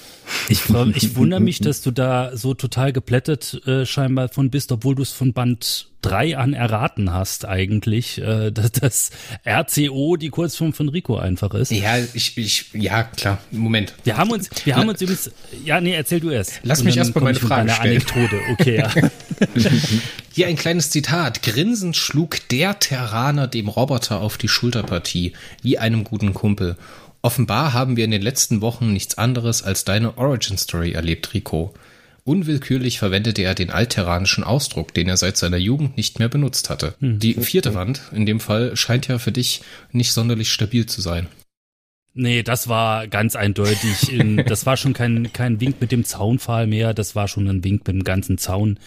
[0.49, 0.63] Ich,
[0.95, 5.03] ich wundere mich, dass du da so total geplättet äh, scheinbar von bist, obwohl du
[5.03, 9.11] es von Band 3 an erraten hast eigentlich, äh, dass das
[9.45, 11.73] RCO die Kurzform von Rico einfach ist.
[11.73, 13.39] Ja, ich, ich, ja, klar.
[13.51, 13.95] Moment.
[14.05, 15.31] Wir haben uns, wir haben uns übrigens,
[15.65, 16.61] ja, nee, erzähl du erst.
[16.63, 18.03] Lass mich erst mal meine Frage stellen.
[18.03, 18.93] Anekdote, okay, ja.
[20.33, 21.43] Hier ein kleines Zitat.
[21.43, 26.77] Grinsend schlug der Terraner dem Roboter auf die Schulterpartie, wie einem guten Kumpel.
[27.27, 31.75] Offenbar haben wir in den letzten Wochen nichts anderes als deine Origin Story erlebt, Rico.
[32.23, 36.95] Unwillkürlich verwendete er den altterranischen Ausdruck, den er seit seiner Jugend nicht mehr benutzt hatte.
[37.01, 37.19] Hm.
[37.19, 41.27] Die vierte Wand, in dem Fall, scheint ja für dich nicht sonderlich stabil zu sein.
[42.15, 44.13] Nee, das war ganz eindeutig.
[44.13, 47.65] In, das war schon kein, kein Wink mit dem Zaunpfahl mehr, das war schon ein
[47.65, 48.79] Wink mit dem ganzen Zaun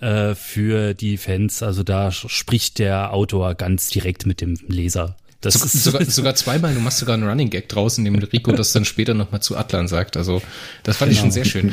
[0.00, 1.62] äh, für die Fans.
[1.62, 5.18] Also da spricht der Autor ganz direkt mit dem Leser.
[5.46, 8.52] Das so, ist sogar, sogar zweimal, du machst sogar einen Running Gag draußen, dem Rico
[8.52, 10.16] das dann später nochmal zu Atlan sagt.
[10.16, 10.42] Also,
[10.82, 11.16] das fand genau.
[11.16, 11.72] ich schon sehr schön.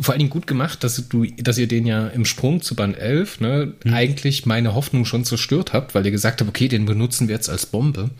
[0.00, 2.98] Vor allen Dingen gut gemacht, dass du, dass ihr den ja im Sprung zu Band
[2.98, 3.94] 11, ne, mhm.
[3.94, 7.50] eigentlich meine Hoffnung schon zerstört habt, weil ihr gesagt habt, okay, den benutzen wir jetzt
[7.50, 8.10] als Bombe.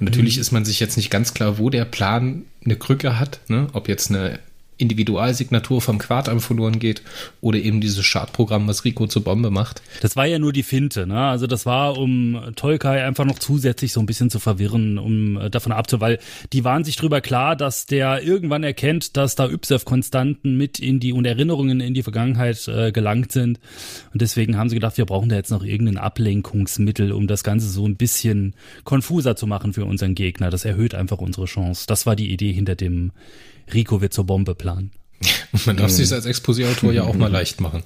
[0.00, 0.42] Und natürlich mhm.
[0.42, 3.88] ist man sich jetzt nicht ganz klar, wo der Plan eine Krücke hat, ne, ob
[3.88, 4.38] jetzt eine
[4.78, 7.02] Individualsignatur vom Quartam verloren geht
[7.40, 9.82] oder eben dieses Schadprogramm, was Rico zur Bombe macht.
[10.00, 11.20] Das war ja nur die Finte, ne?
[11.20, 15.50] Also das war, um Tolkai einfach noch zusätzlich so ein bisschen zu verwirren, um äh,
[15.50, 16.18] davon abzu, weil
[16.52, 21.12] die waren sich drüber klar, dass der irgendwann erkennt, dass da YSEF-Konstanten mit in die
[21.12, 23.60] und Erinnerungen in die Vergangenheit äh, gelangt sind.
[24.12, 27.68] Und deswegen haben sie gedacht, wir brauchen da jetzt noch irgendein Ablenkungsmittel, um das Ganze
[27.68, 28.54] so ein bisschen
[28.84, 30.50] konfuser zu machen für unseren Gegner.
[30.50, 31.84] Das erhöht einfach unsere Chance.
[31.86, 33.12] Das war die Idee hinter dem
[33.72, 34.92] Rico wird zur Bombe planen.
[35.66, 35.96] Man darf mhm.
[35.96, 37.82] sich als Exposé-Autor ja auch mal leicht machen.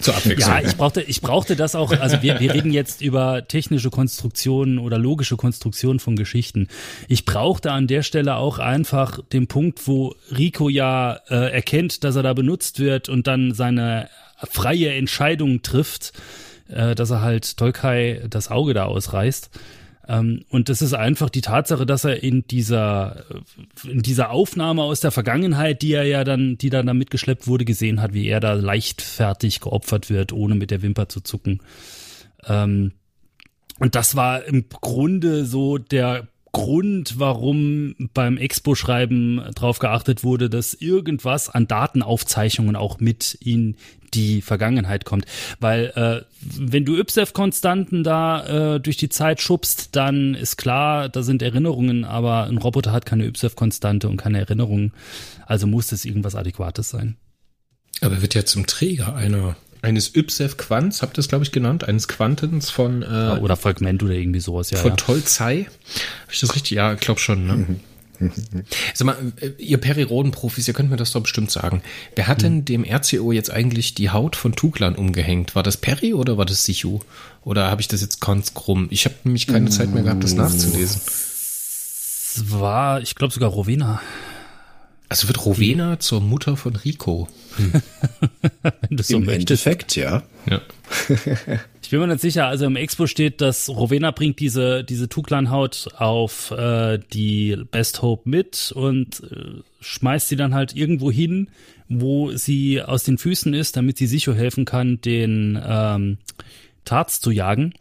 [0.00, 0.54] Zur Abwechslung.
[0.54, 1.92] Ja, ich brauchte, ich brauchte das auch.
[1.92, 6.68] Also wir, wir reden jetzt über technische Konstruktionen oder logische Konstruktionen von Geschichten.
[7.08, 12.16] Ich brauchte an der Stelle auch einfach den Punkt, wo Rico ja äh, erkennt, dass
[12.16, 14.08] er da benutzt wird und dann seine
[14.50, 16.12] freie Entscheidung trifft,
[16.68, 19.50] äh, dass er halt Tolkai das Auge da ausreißt.
[20.10, 23.24] Ähm, und das ist einfach die Tatsache, dass er in dieser,
[23.88, 27.64] in dieser Aufnahme aus der Vergangenheit, die er ja dann, die dann da mitgeschleppt wurde,
[27.64, 31.60] gesehen hat, wie er da leichtfertig geopfert wird, ohne mit der Wimper zu zucken.
[32.44, 32.92] Ähm,
[33.78, 40.74] und das war im Grunde so der Grund, warum beim Expo-Schreiben darauf geachtet wurde, dass
[40.74, 43.76] irgendwas an Datenaufzeichnungen auch mit in
[44.14, 45.26] die Vergangenheit kommt.
[45.60, 51.22] Weil äh, wenn du YPSEF-Konstanten da äh, durch die Zeit schubst, dann ist klar, da
[51.22, 54.92] sind Erinnerungen, aber ein Roboter hat keine YPSEF-Konstante und keine Erinnerungen.
[55.46, 57.16] Also muss es irgendwas Adäquates sein.
[58.00, 61.84] Aber er wird ja zum Träger einer eines YPSEF-Quants, habt ihr es, glaube ich, genannt,
[61.84, 64.78] eines Quantens von äh, oder Fragment oder irgendwie sowas, ja.
[64.78, 64.96] Von ja.
[64.96, 65.68] Tolzei.
[66.22, 66.72] Habe ich das richtig?
[66.72, 67.54] Ja, ich glaube schon, ne?
[67.54, 67.80] Mhm.
[68.92, 69.16] Sag mal,
[69.56, 71.82] ihr Periroden-Profis, ihr könnt mir das doch bestimmt sagen.
[72.14, 75.54] Wer hat denn dem RCO jetzt eigentlich die Haut von Tuglan umgehängt?
[75.54, 77.00] War das Peri oder war das Sichu?
[77.44, 78.88] Oder habe ich das jetzt ganz krumm?
[78.90, 81.00] Ich habe nämlich keine Zeit mehr gehabt, das nachzulesen.
[81.06, 84.02] Es war, ich glaube sogar Rowena.
[85.10, 85.98] Also wird Rowena die.
[85.98, 87.28] zur Mutter von Rico.
[87.56, 87.72] Hm.
[88.62, 90.22] Wenn du so Im Endeffekt, ja.
[90.48, 90.62] Ja.
[91.82, 92.46] Ich bin mir nicht sicher.
[92.46, 98.30] Also im Expo steht, dass Rowena bringt diese, diese Tuklan-Haut auf äh, die Best Hope
[98.30, 101.48] mit und äh, schmeißt sie dann halt irgendwo hin,
[101.88, 106.18] wo sie aus den Füßen ist, damit sie sicher helfen kann, den ähm,
[106.84, 107.74] Tarz zu jagen.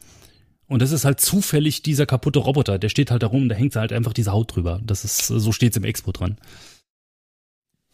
[0.67, 2.79] Und das ist halt zufällig dieser kaputte Roboter.
[2.79, 4.81] Der steht halt da rum, da hängt halt einfach diese Haut drüber.
[4.83, 6.37] Das ist, so steht's im Expo dran.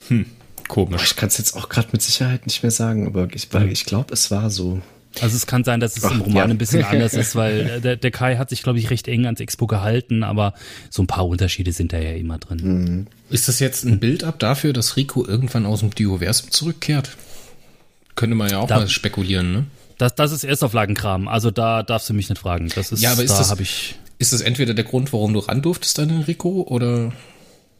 [0.07, 0.25] Hm,
[0.67, 1.03] komisch.
[1.03, 4.13] Ich kann es jetzt auch gerade mit Sicherheit nicht mehr sagen, aber ich, ich glaube,
[4.13, 4.81] es war so.
[5.21, 6.43] Also es kann sein, dass es Ach, im Roman ja.
[6.45, 9.39] ein bisschen anders ist, weil der, der Kai hat sich, glaube ich, recht eng ans
[9.39, 10.53] Expo gehalten, aber
[10.89, 12.59] so ein paar Unterschiede sind da ja immer drin.
[12.61, 13.07] Mhm.
[13.29, 17.15] Ist das jetzt ein Bild ab dafür, dass Rico irgendwann aus dem Dioversum zurückkehrt?
[18.15, 19.65] Könnte man ja auch da, mal spekulieren, ne?
[19.97, 22.69] Das, das ist Erstauflagenkram, also da darfst du mich nicht fragen.
[22.75, 25.39] Das ist, ja, aber ist da das, ich ist das entweder der Grund, warum du
[25.39, 27.11] ran durftest an den Rico, oder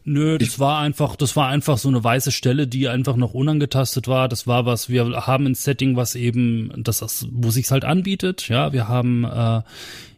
[0.08, 3.34] Nö, das ich, war einfach, das war einfach so eine weiße Stelle, die einfach noch
[3.34, 4.28] unangetastet war.
[4.28, 8.48] Das war was, wir haben ein Setting, was eben, das, wo sich's halt anbietet.
[8.48, 9.62] Ja, wir haben äh,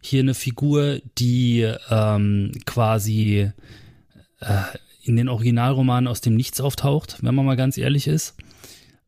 [0.03, 3.51] hier eine Figur, die ähm, quasi
[4.41, 4.61] äh,
[5.03, 8.37] in den Originalromanen aus dem Nichts auftaucht, wenn man mal ganz ehrlich ist.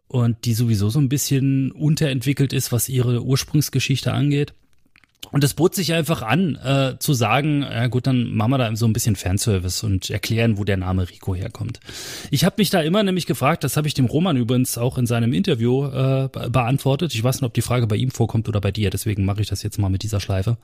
[0.08, 4.54] Und die sowieso so ein bisschen unterentwickelt ist, was ihre Ursprungsgeschichte angeht.
[5.33, 8.74] Und es bot sich einfach an, äh, zu sagen, ja gut, dann machen wir da
[8.74, 11.78] so ein bisschen Fanservice und erklären, wo der Name Rico herkommt.
[12.30, 15.06] Ich habe mich da immer nämlich gefragt, das habe ich dem Roman übrigens auch in
[15.06, 17.14] seinem Interview äh, beantwortet.
[17.14, 19.48] Ich weiß nicht, ob die Frage bei ihm vorkommt oder bei dir, deswegen mache ich
[19.48, 20.56] das jetzt mal mit dieser Schleife.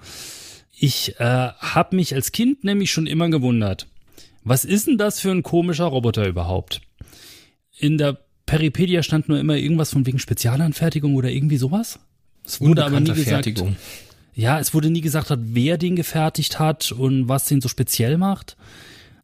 [0.77, 3.87] Ich äh, habe mich als Kind nämlich schon immer gewundert,
[4.43, 6.81] was ist denn das für ein komischer Roboter überhaupt?
[7.79, 11.99] In der Peripedia stand nur immer irgendwas von wegen Spezialanfertigung oder irgendwie sowas.
[12.45, 13.29] Es wurde aber nie gesagt.
[13.29, 13.77] Fertigung
[14.37, 18.59] ja, es wurde nie gesagt, wer den gefertigt hat und was den so speziell macht.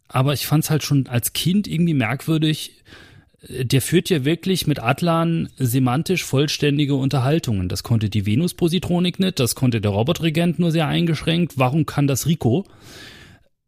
[0.09, 2.83] Aber ich fand es halt schon als Kind irgendwie merkwürdig.
[3.47, 7.69] Der führt ja wirklich mit Atlan semantisch vollständige Unterhaltungen.
[7.69, 11.59] Das konnte die Venus-Positronik nicht, das konnte der Robotregent nur sehr eingeschränkt.
[11.59, 12.65] Warum kann das Rico?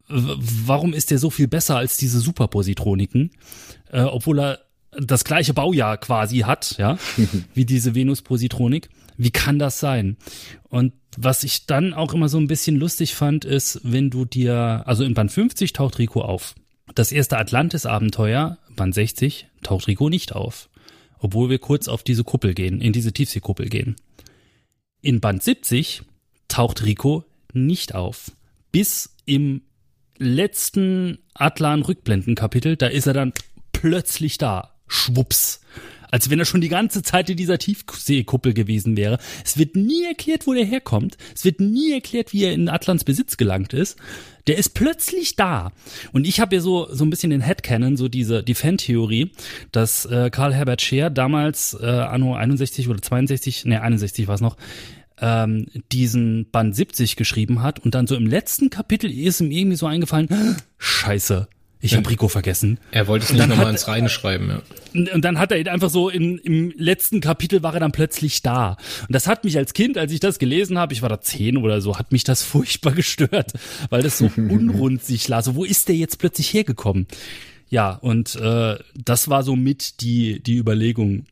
[0.09, 3.33] Warum ist der so viel besser als diese Superpositroniken?
[3.91, 4.61] Äh, obwohl er
[4.93, 6.97] das gleiche Baujahr quasi hat, ja,
[7.55, 8.89] wie diese Venus-Positronik.
[9.17, 10.17] Wie kann das sein?
[10.69, 14.83] Und was ich dann auch immer so ein bisschen lustig fand, ist, wenn du dir,
[14.87, 16.55] also in Band 50 taucht Rico auf.
[16.95, 20.69] Das erste Atlantis-Abenteuer, Band 60, taucht Rico nicht auf.
[21.19, 23.97] Obwohl wir kurz auf diese Kuppel gehen, in diese Tiefseekuppel gehen.
[25.01, 26.03] In Band 70
[26.49, 28.33] taucht Rico nicht auf.
[28.73, 29.63] Bis im
[30.19, 33.33] letzten Atlan-Rückblendenkapitel, da ist er dann
[33.73, 34.75] plötzlich da.
[34.87, 35.61] Schwupps
[36.15, 39.19] als wenn er schon die ganze Zeit in dieser Tiefseekuppel gewesen wäre.
[39.45, 41.17] Es wird nie erklärt, wo der herkommt.
[41.35, 43.99] Es wird nie erklärt, wie er in Atlants Besitz gelangt ist.
[44.47, 45.73] Der ist plötzlich da.
[46.13, 49.33] Und ich habe ja so so ein bisschen den Headcanon, so diese die Fan-Theorie,
[49.73, 54.41] dass äh, Karl Herbert Scheer damals äh, anno 61 oder 62, ne 61 war es
[54.41, 54.57] noch,
[55.19, 59.77] ähm, diesen Band 70 geschrieben hat und dann so im letzten Kapitel ist ihm irgendwie
[59.77, 60.29] so eingefallen,
[60.79, 61.49] Scheiße,
[61.85, 62.79] ich habe Rico vergessen.
[62.93, 65.13] Er wollte es nicht nochmal ins Reine schreiben, ja.
[65.13, 68.79] Und dann hat er einfach so in, im letzten Kapitel war er dann plötzlich da.
[69.03, 71.59] Und das hat mich als Kind, als ich das gelesen habe, ich war da zehn
[71.59, 73.53] oder so, hat mich das furchtbar gestört,
[73.91, 75.45] weil das so unrund sich las.
[75.45, 77.07] So, wo ist der jetzt plötzlich hergekommen?
[77.69, 81.27] Ja, und äh, das war so mit die, die Überlegung.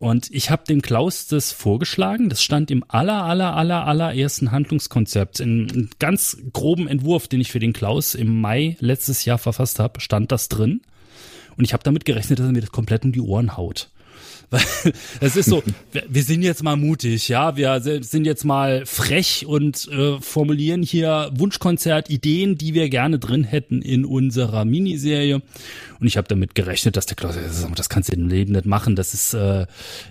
[0.00, 2.30] Und ich habe dem Klaus das vorgeschlagen.
[2.30, 5.40] Das stand im aller, aller, aller, allerersten Handlungskonzept.
[5.40, 9.78] In einem ganz groben Entwurf, den ich für den Klaus im Mai letztes Jahr verfasst
[9.78, 10.80] habe, stand das drin.
[11.58, 13.90] Und ich habe damit gerechnet, dass er mir das komplett um die Ohren haut.
[14.50, 14.62] Weil
[15.20, 15.62] es ist so,
[16.08, 21.30] wir sind jetzt mal mutig, ja, wir sind jetzt mal frech und äh, formulieren hier
[21.34, 25.40] Wunschkonzert, Ideen, die wir gerne drin hätten in unserer Miniserie.
[26.00, 27.36] Und ich habe damit gerechnet, dass der Klaus,
[27.76, 29.66] das kannst du im Leben nicht machen, das ist äh,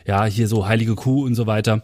[0.07, 1.83] ja hier so heilige Kuh und so weiter.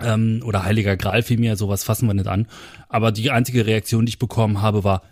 [0.00, 2.46] Ähm, oder heiliger Gral vielmehr, sowas fassen wir nicht an.
[2.88, 5.02] Aber die einzige Reaktion, die ich bekommen habe, war,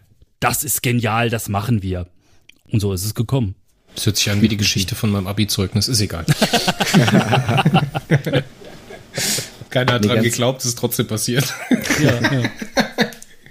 [0.40, 2.06] das ist genial, das machen wir.
[2.70, 3.56] Und so ist es gekommen.
[3.96, 6.24] Das hört sich an wie die Geschichte von meinem Abi-Zeugnis, ist egal.
[9.70, 11.52] Keiner hat nee, dran geglaubt, es ist trotzdem passiert.
[11.98, 12.42] Ja, ja.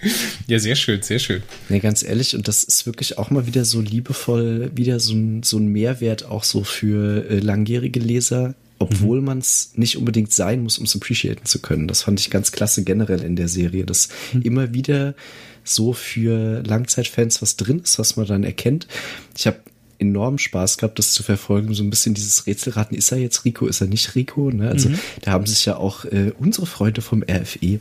[0.48, 1.42] ja, sehr schön, sehr schön.
[1.68, 5.42] Nee, ganz ehrlich, und das ist wirklich auch mal wieder so liebevoll, wieder so ein,
[5.42, 9.26] so ein Mehrwert auch so für äh, langjährige Leser, obwohl mhm.
[9.26, 11.88] man es nicht unbedingt sein muss, um es appreciaten zu können.
[11.88, 14.44] Das fand ich ganz klasse generell in der Serie, dass mhm.
[14.44, 15.16] immer wieder
[15.64, 18.88] so für Langzeitfans was drin ist, was man dann erkennt.
[19.36, 19.58] Ich habe
[20.00, 21.74] enorm Spaß gehabt, das zu verfolgen.
[21.74, 24.52] So ein bisschen dieses Rätselraten, ist er jetzt Rico, ist er nicht Rico?
[24.52, 24.70] Ne?
[24.70, 25.00] Also mhm.
[25.22, 27.80] da haben sich ja auch äh, unsere Freunde vom RFE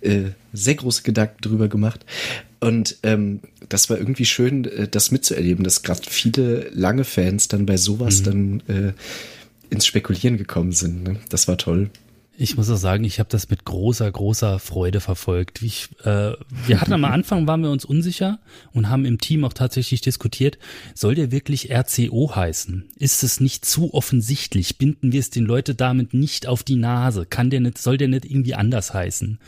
[0.00, 2.04] äh, sehr große Gedanken drüber gemacht.
[2.60, 7.66] Und ähm, das war irgendwie schön, äh, das mitzuerleben, dass gerade viele lange Fans dann
[7.66, 8.24] bei sowas mhm.
[8.24, 8.92] dann äh,
[9.70, 11.02] ins Spekulieren gekommen sind.
[11.04, 11.16] Ne?
[11.28, 11.90] Das war toll.
[12.42, 15.60] Ich muss auch sagen, ich habe das mit großer, großer Freude verfolgt.
[15.60, 16.32] Ich, äh,
[16.66, 18.38] wir hatten am Anfang, waren wir uns unsicher
[18.72, 20.56] und haben im Team auch tatsächlich diskutiert,
[20.94, 22.88] soll der wirklich RCO heißen?
[22.96, 24.78] Ist es nicht zu offensichtlich?
[24.78, 27.26] Binden wir es den Leuten damit nicht auf die Nase?
[27.26, 29.38] Kann der nicht, soll der nicht irgendwie anders heißen?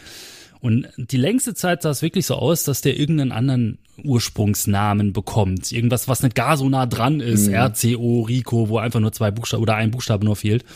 [0.61, 5.73] Und die längste Zeit sah es wirklich so aus, dass der irgendeinen anderen Ursprungsnamen bekommt.
[5.73, 7.49] Irgendwas, was nicht gar so nah dran ist.
[7.49, 7.55] Mhm.
[7.55, 10.67] RCO, Rico, wo einfach nur zwei Buchstaben oder ein Buchstabe nur fehlt.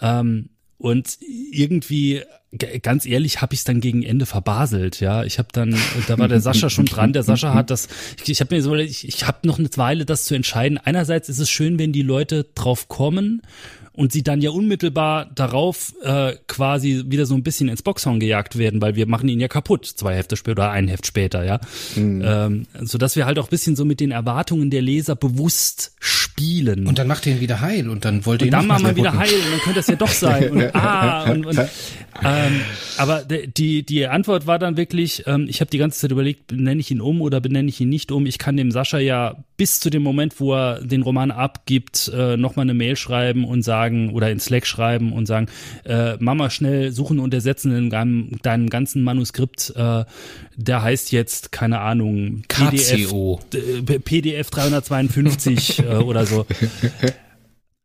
[0.00, 0.48] Ähm,
[0.82, 2.22] und irgendwie,
[2.82, 5.00] ganz ehrlich, habe ich es dann gegen Ende verbaselt.
[5.00, 5.74] Ja, ich habe dann,
[6.06, 7.12] da war der Sascha schon dran.
[7.12, 7.88] Der Sascha hat das.
[8.22, 10.78] Ich, ich habe mir so, ich, ich habe noch eine Weile, das zu entscheiden.
[10.78, 13.42] Einerseits ist es schön, wenn die Leute drauf kommen
[13.94, 18.56] und sie dann ja unmittelbar darauf äh, quasi wieder so ein bisschen ins Boxhorn gejagt
[18.56, 21.60] werden, weil wir machen ihn ja kaputt, zwei Hefte später oder ein Heft später, ja.
[21.94, 22.22] Mhm.
[22.24, 26.86] Ähm, so dass wir halt auch bisschen so mit den Erwartungen der Leser bewusst spielen.
[26.86, 28.86] Und dann macht ihr ihn wieder heil und dann wollt ihr ihn und dann machen
[28.86, 30.50] wir wieder heil und dann könnte das ja doch sein.
[30.50, 31.56] Und, ah, und, und
[32.46, 32.60] ähm,
[32.98, 36.80] aber die, die Antwort war dann wirklich, ähm, ich habe die ganze Zeit überlegt, benenne
[36.80, 38.26] ich ihn um oder benenne ich ihn nicht um.
[38.26, 42.36] Ich kann dem Sascha ja bis zu dem Moment, wo er den Roman abgibt, äh,
[42.36, 45.46] nochmal eine Mail schreiben und sagen oder in Slack schreiben und sagen,
[45.84, 49.72] äh, Mama schnell suchen und ersetzen in deinem, deinem ganzen Manuskript.
[49.76, 50.04] Äh,
[50.56, 53.12] der heißt jetzt, keine Ahnung, PDF,
[53.54, 56.46] äh, PDF 352 äh, oder so.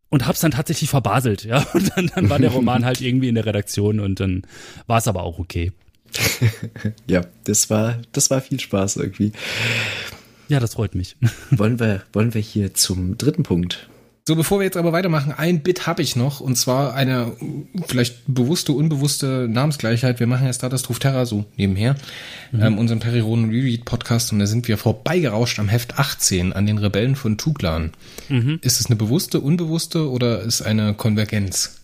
[0.10, 1.66] und hab's dann tatsächlich verbaselt, ja.
[1.74, 4.44] Und dann, dann war der Roman halt irgendwie in der Redaktion und dann
[4.88, 5.72] war es aber auch okay.
[7.08, 9.34] ja, das war, das war viel Spaß irgendwie.
[10.48, 11.18] Ja, das freut mich.
[11.52, 13.90] wollen wir, wollen wir hier zum dritten Punkt
[14.28, 17.32] so, bevor wir jetzt aber weitermachen, ein Bit habe ich noch und zwar eine
[17.88, 20.20] vielleicht bewusste, unbewusste Namensgleichheit.
[20.20, 21.96] Wir machen ja Stardust Truth Terra so nebenher,
[22.52, 22.62] mhm.
[22.62, 26.78] ähm, unseren Periroden Reread Podcast und da sind wir vorbeigerauscht am Heft 18 an den
[26.78, 27.94] Rebellen von Tuglan.
[28.28, 28.60] Mhm.
[28.62, 31.80] Ist es eine bewusste, unbewusste oder ist eine Konvergenz?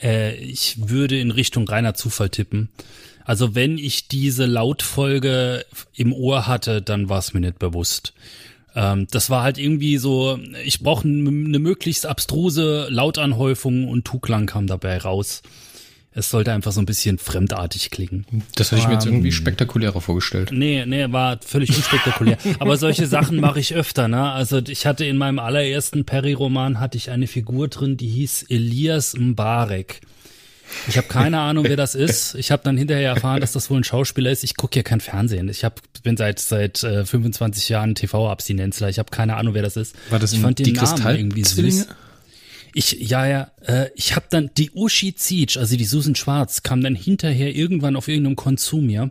[0.00, 2.68] Äh, ich würde in Richtung reiner Zufall tippen.
[3.24, 8.14] Also wenn ich diese Lautfolge im Ohr hatte, dann war es mir nicht bewusst.
[8.78, 14.68] Ähm, das war halt irgendwie so, ich brauche eine möglichst abstruse Lautanhäufung und Tuklang kam
[14.68, 15.42] dabei raus.
[16.12, 18.24] Es sollte einfach so ein bisschen fremdartig klingen.
[18.54, 20.50] Das hätte ich mir jetzt irgendwie ähm, spektakulärer vorgestellt.
[20.52, 22.38] Nee, nee, war völlig unspektakulär.
[22.60, 24.30] Aber solche Sachen mache ich öfter, ne?
[24.30, 29.14] Also ich hatte in meinem allerersten Perry-Roman hatte ich eine Figur drin, die hieß Elias
[29.16, 30.00] Mbarek.
[30.88, 32.34] Ich habe keine Ahnung, wer das ist.
[32.34, 34.44] Ich habe dann hinterher erfahren, dass das wohl ein Schauspieler ist.
[34.44, 35.48] Ich gucke ja kein Fernsehen.
[35.48, 38.88] Ich hab, bin seit seit äh, 25 Jahren TV-Abstinenzler.
[38.88, 39.96] Ich habe keine Ahnung, wer das ist.
[40.10, 41.88] War das ich fand den Namen irgendwie süß.
[42.74, 46.82] Ich, ja, ja, äh, ich habe dann die Uschi Zietsch, also die Susan Schwarz, kam
[46.82, 49.08] dann hinterher irgendwann auf irgendeinem Konsum, ja,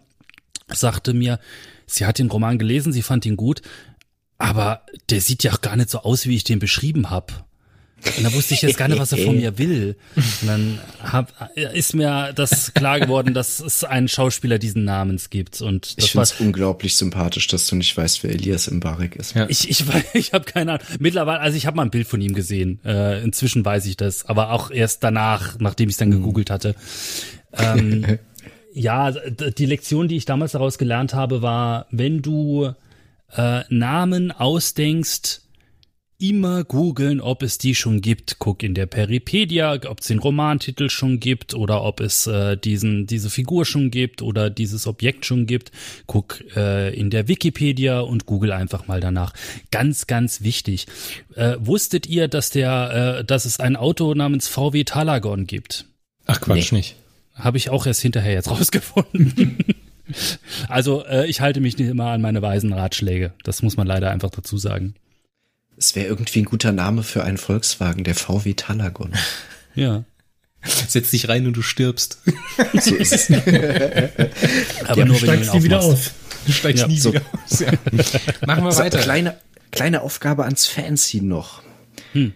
[0.72, 1.40] sagte mir,
[1.86, 3.62] sie hat den Roman gelesen, sie fand ihn gut,
[4.38, 7.34] aber der sieht ja auch gar nicht so aus, wie ich den beschrieben habe.
[8.06, 9.96] Und da wusste ich jetzt gar nicht, was er von mir will.
[10.16, 15.62] Und dann hab, ist mir das klar geworden, dass es einen Schauspieler diesen Namens gibt.
[15.62, 19.36] Und das ich finde es unglaublich sympathisch, dass du nicht weißt, wer Elias Mbarek ist.
[19.36, 19.48] Ja.
[19.50, 19.84] Ich, ich,
[20.14, 20.86] ich habe keine Ahnung.
[21.00, 22.80] Mittlerweile, also ich habe mal ein Bild von ihm gesehen.
[22.86, 26.18] Äh, inzwischen weiß ich das, aber auch erst danach, nachdem ich es dann mhm.
[26.18, 26.76] gegoogelt hatte.
[27.54, 28.20] Ähm,
[28.74, 32.74] ja, die Lektion, die ich damals daraus gelernt habe, war, wenn du
[33.36, 35.42] äh, Namen ausdenkst,
[36.20, 38.40] immer googeln, ob es die schon gibt.
[38.40, 43.06] Guck in der Peripedia, ob es den Romantitel schon gibt oder ob es äh, diesen
[43.06, 45.72] diese Figur schon gibt oder dieses Objekt schon gibt.
[46.08, 49.34] Guck äh, in der Wikipedia und google einfach mal danach.
[49.70, 50.88] Ganz ganz wichtig.
[51.36, 55.86] Äh, wusstet ihr, dass der äh, dass es ein Auto namens VW Talagon gibt?
[56.26, 56.80] Ach Quatsch nee.
[56.80, 56.96] nicht.
[57.36, 59.58] Habe ich auch erst hinterher jetzt rausgefunden.
[60.68, 63.34] also äh, ich halte mich nicht immer an meine weisen Ratschläge.
[63.44, 64.96] Das muss man leider einfach dazu sagen.
[65.78, 69.14] Es wäre irgendwie ein guter Name für einen Volkswagen, der VW Talagon.
[69.76, 70.06] Ja.
[70.64, 72.18] Setz dich rein und du stirbst.
[72.82, 73.30] So ist es.
[74.88, 76.12] Aber ja, nur, wenn steigst du nie wieder aus.
[76.48, 77.14] Du steigst ja, nie so.
[77.14, 77.60] wieder aus.
[77.60, 77.72] Ja.
[78.48, 78.98] Machen wir weiter.
[78.98, 79.38] Kleine,
[79.70, 81.62] kleine Aufgabe ans Fancy noch.
[82.14, 82.34] Hm.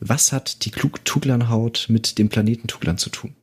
[0.00, 3.34] Was hat die Tuglanhaut mit dem Planeten Tuglan zu tun?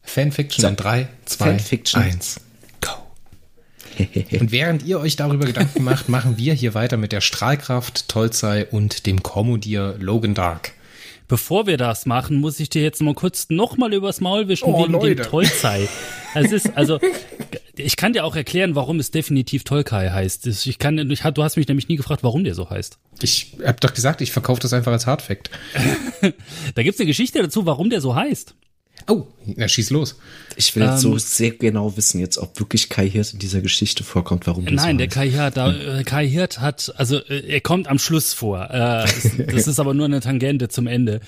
[0.00, 1.58] Fanfiction in 3, 2,
[1.94, 2.40] 1.
[4.40, 8.66] Und während ihr euch darüber Gedanken macht, machen wir hier weiter mit der Strahlkraft, Tolzei
[8.66, 10.72] und dem Kommodier Logan Dark.
[11.28, 14.82] Bevor wir das machen, muss ich dir jetzt mal kurz nochmal übers Maul wischen oh,
[14.82, 15.16] wegen Leute.
[15.16, 15.88] dem Tolzei.
[16.34, 16.98] Es ist, also,
[17.74, 20.46] ich kann dir auch erklären, warum es definitiv Tolkai heißt.
[20.46, 22.98] Ich kann, ich, du hast mich nämlich nie gefragt, warum der so heißt.
[23.22, 25.50] Ich hab doch gesagt, ich verkaufe das einfach als Hardfact.
[26.74, 28.54] da gibt's eine Geschichte dazu, warum der so heißt.
[29.08, 30.16] Oh, na schieß los.
[30.56, 33.60] Ich will jetzt ähm, so sehr genau wissen jetzt, ob wirklich Kai Hirt in dieser
[33.60, 37.46] Geschichte vorkommt, warum das Nein, der Kai Hirt, da, äh, Kai Hirt hat, also äh,
[37.46, 38.70] er kommt am Schluss vor.
[38.70, 39.06] Äh,
[39.52, 41.20] das ist aber nur eine Tangente zum Ende.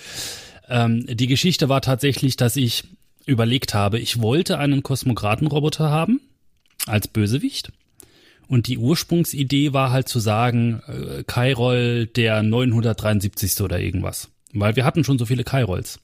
[0.68, 2.84] Ähm, die Geschichte war tatsächlich, dass ich
[3.26, 6.20] überlegt habe, ich wollte einen Kosmokratenroboter haben
[6.86, 7.72] als Bösewicht.
[8.46, 13.62] Und die Ursprungsidee war halt zu sagen, äh, Kairol der 973.
[13.62, 14.28] oder irgendwas.
[14.52, 15.98] Weil wir hatten schon so viele Kairolls.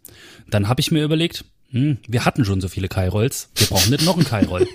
[0.48, 4.04] Dann habe ich mir überlegt, hm, wir hatten schon so viele Kairolls, wir brauchen nicht
[4.04, 4.66] noch einen Kairol.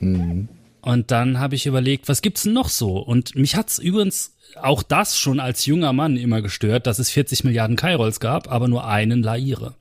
[0.82, 2.98] Und dann habe ich überlegt, was gibt's denn noch so?
[2.98, 7.44] Und mich hat's übrigens auch das schon als junger Mann immer gestört, dass es 40
[7.44, 9.74] Milliarden Kairolls gab, aber nur einen Laire.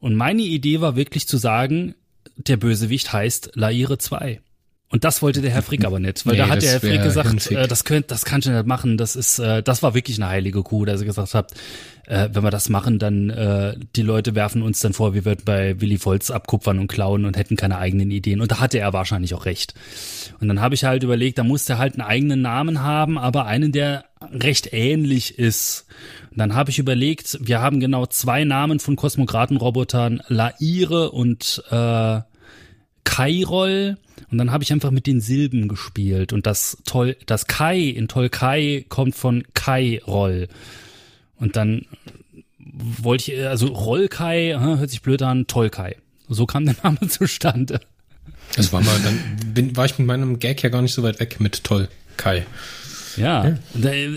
[0.00, 1.94] Und meine Idee war wirklich zu sagen,
[2.36, 4.40] der Bösewicht heißt Laire 2.
[4.88, 7.02] Und das wollte der Herr Frick aber nicht, weil nee, da hat der Herr Frick
[7.02, 8.96] gesagt, äh, das könnt, das kannst du nicht machen.
[8.96, 11.54] Das ist, äh, das war wirklich eine heilige Kuh, dass er gesagt hat,
[12.10, 15.42] äh, wenn wir das machen, dann äh, die Leute werfen uns dann vor, wir würden
[15.44, 18.40] bei Willy Volz abkupfern und klauen und hätten keine eigenen Ideen.
[18.40, 19.74] Und da hatte er wahrscheinlich auch recht.
[20.40, 23.46] Und dann habe ich halt überlegt, da muss er halt einen eigenen Namen haben, aber
[23.46, 25.86] einen, der recht ähnlich ist.
[26.32, 32.20] Und dann habe ich überlegt, wir haben genau zwei Namen von Kosmokratenrobotern, Laire und äh,
[33.04, 33.98] Kairol
[34.30, 38.06] und dann habe ich einfach mit den Silben gespielt und das toll das Kai in
[38.06, 40.48] Tolkai kommt von Kairol.
[41.40, 41.86] Und dann
[42.58, 45.96] wollte ich also Rollkai hört sich blöd an, Tolkai.
[46.28, 47.80] So kam der Name zustande.
[48.56, 51.20] Das war mal dann bin, war ich mit meinem Gag ja gar nicht so weit
[51.20, 52.46] weg mit Tolkai.
[53.16, 53.56] Ja,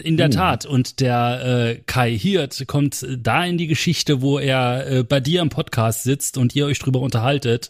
[0.03, 0.31] in der uh.
[0.31, 0.65] Tat.
[0.65, 5.41] Und der äh, Kai Hirt kommt da in die Geschichte, wo er äh, bei dir
[5.41, 7.69] im Podcast sitzt und ihr euch drüber unterhaltet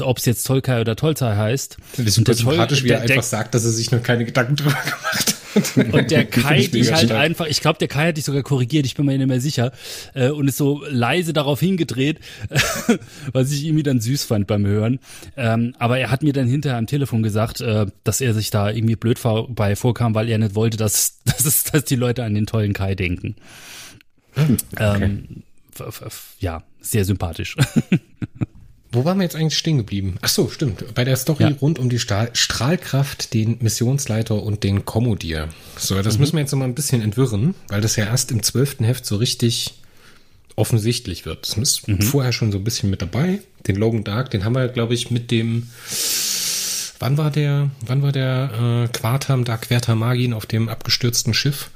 [0.00, 1.76] ob es jetzt Tolkai oder Tolzai heißt.
[1.96, 4.56] Das ist super sympathisch, wie er der, einfach sagt, dass er sich noch keine Gedanken
[4.56, 5.36] drüber gemacht hat.
[5.76, 7.20] Und der Kai dich halt stark.
[7.20, 9.72] einfach, ich glaube, der Kai hat dich sogar korrigiert, ich bin mir nicht mehr sicher,
[10.14, 12.20] äh, und ist so leise darauf hingedreht,
[13.32, 14.98] was ich irgendwie dann süß fand beim Hören.
[15.36, 18.70] Ähm, aber er hat mir dann hinterher am Telefon gesagt, äh, dass er sich da
[18.70, 22.34] irgendwie blöd bei vorkam, weil er nicht wollte, dass, dass, es, dass die Leute an
[22.34, 23.36] den tollen Kai denken.
[24.36, 24.56] Okay.
[24.78, 25.42] Ähm,
[26.40, 27.56] ja, sehr sympathisch.
[28.92, 30.16] Wo waren wir jetzt eigentlich stehen geblieben?
[30.22, 30.94] Ach so, stimmt.
[30.94, 31.52] Bei der Story ja.
[31.60, 35.48] rund um die Stahl Strahlkraft, den Missionsleiter und den Kommodier.
[35.76, 36.20] So, das mhm.
[36.20, 39.04] müssen wir jetzt noch mal ein bisschen entwirren, weil das ja erst im zwölften Heft
[39.04, 39.74] so richtig
[40.54, 41.48] offensichtlich wird.
[41.48, 42.00] Das ist mhm.
[42.00, 43.40] vorher schon so ein bisschen mit dabei.
[43.66, 45.68] Den Logan Dark, den haben wir, glaube ich, mit dem
[46.98, 51.70] Wann war der, wann war der äh, Quartam da Querta Magin auf dem abgestürzten Schiff?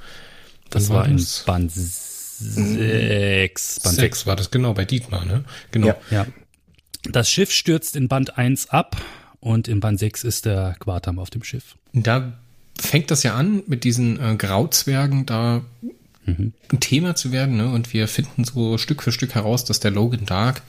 [0.71, 3.81] Das war, war in Band 6.
[3.81, 5.45] Band 6 war das, genau, bei Dietmar, ne?
[5.73, 5.89] Genau.
[5.89, 6.27] Ja, ja.
[7.05, 9.01] Das Schiff stürzt in Band 1 ab
[9.41, 11.77] und in Band 6 ist der Quartam auf dem Schiff.
[11.93, 12.35] Da
[12.79, 15.63] fängt das ja an, mit diesen äh, Grauzwergen da
[16.27, 16.53] mhm.
[16.71, 17.57] ein Thema zu werden.
[17.57, 17.71] Ne?
[17.71, 20.63] Und wir finden so Stück für Stück heraus, dass der Logan Dark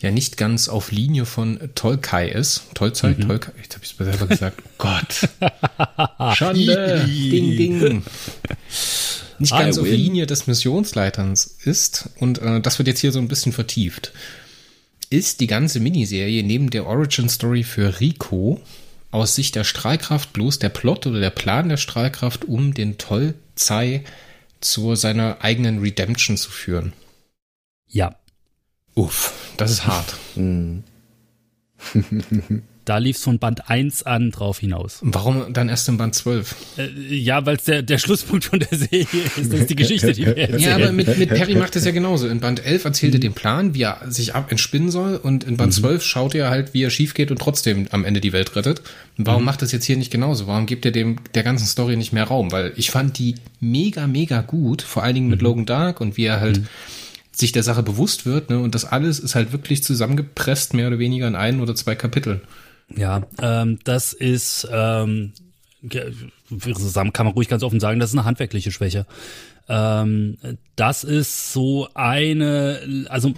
[0.00, 2.64] ja nicht ganz auf Linie von Tolkai ist.
[2.74, 3.20] Tolzei, mhm.
[3.20, 4.62] Tolkai, jetzt habe ich es selber gesagt.
[4.78, 6.36] Oh Gott.
[6.36, 7.06] Schande.
[7.06, 8.02] ding, ding.
[9.38, 12.10] Nicht ganz auf Linie des Missionsleiterns ist.
[12.20, 14.12] Und äh, das wird jetzt hier so ein bisschen vertieft
[15.04, 18.60] ist die ganze Miniserie neben der Origin Story für Rico
[19.10, 24.02] aus Sicht der Strahlkraft bloß der Plot oder der Plan der Strahlkraft, um den Tollzei
[24.60, 26.92] zu seiner eigenen Redemption zu führen.
[27.88, 28.16] Ja.
[28.94, 30.16] Uff, das ist hart.
[30.34, 30.82] Hm.
[32.84, 34.98] Da lief es von Band 1 an drauf hinaus.
[35.00, 36.54] Warum dann erst im Band 12?
[36.76, 39.52] Äh, ja, weil es der, der Schlusspunkt von der Serie ist.
[39.52, 40.60] Das ist die Geschichte, die wir erzählen.
[40.60, 42.28] Ja, aber mit, mit Perry macht es ja genauso.
[42.28, 45.56] In Band 11 erzählt er den Plan, wie er sich ab entspinnen soll und in
[45.56, 48.54] Band 12 schaut er halt, wie er schief geht und trotzdem am Ende die Welt
[48.54, 48.82] rettet.
[49.16, 50.46] Warum macht das jetzt hier nicht genauso?
[50.46, 52.52] Warum gibt er dem der ganzen Story nicht mehr Raum?
[52.52, 56.26] Weil ich fand die mega, mega gut, vor allen Dingen mit Logan Dark und wie
[56.26, 56.60] er halt
[57.34, 58.58] sich der Sache bewusst wird, ne?
[58.58, 62.40] Und das alles ist halt wirklich zusammengepresst, mehr oder weniger in ein oder zwei Kapiteln.
[62.94, 65.32] Ja, ähm, das ist, ähm,
[66.60, 69.06] zusammen kann man ruhig ganz offen sagen, das ist eine handwerkliche Schwäche.
[69.68, 70.36] Ähm,
[70.76, 73.32] das ist so eine, also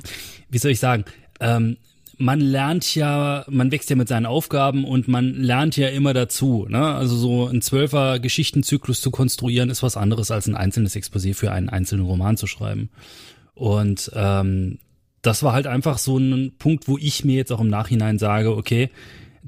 [0.50, 1.04] wie soll ich sagen,
[1.40, 1.76] ähm,
[2.18, 6.66] man lernt ja, man wächst ja mit seinen Aufgaben und man lernt ja immer dazu.
[6.68, 6.82] Ne?
[6.82, 11.52] Also so ein zwölfer Geschichtenzyklus zu konstruieren ist was anderes als ein einzelnes Exposé für
[11.52, 12.88] einen einzelnen Roman zu schreiben.
[13.56, 14.78] Und ähm,
[15.22, 18.56] das war halt einfach so ein Punkt, wo ich mir jetzt auch im Nachhinein sage,
[18.56, 18.90] okay,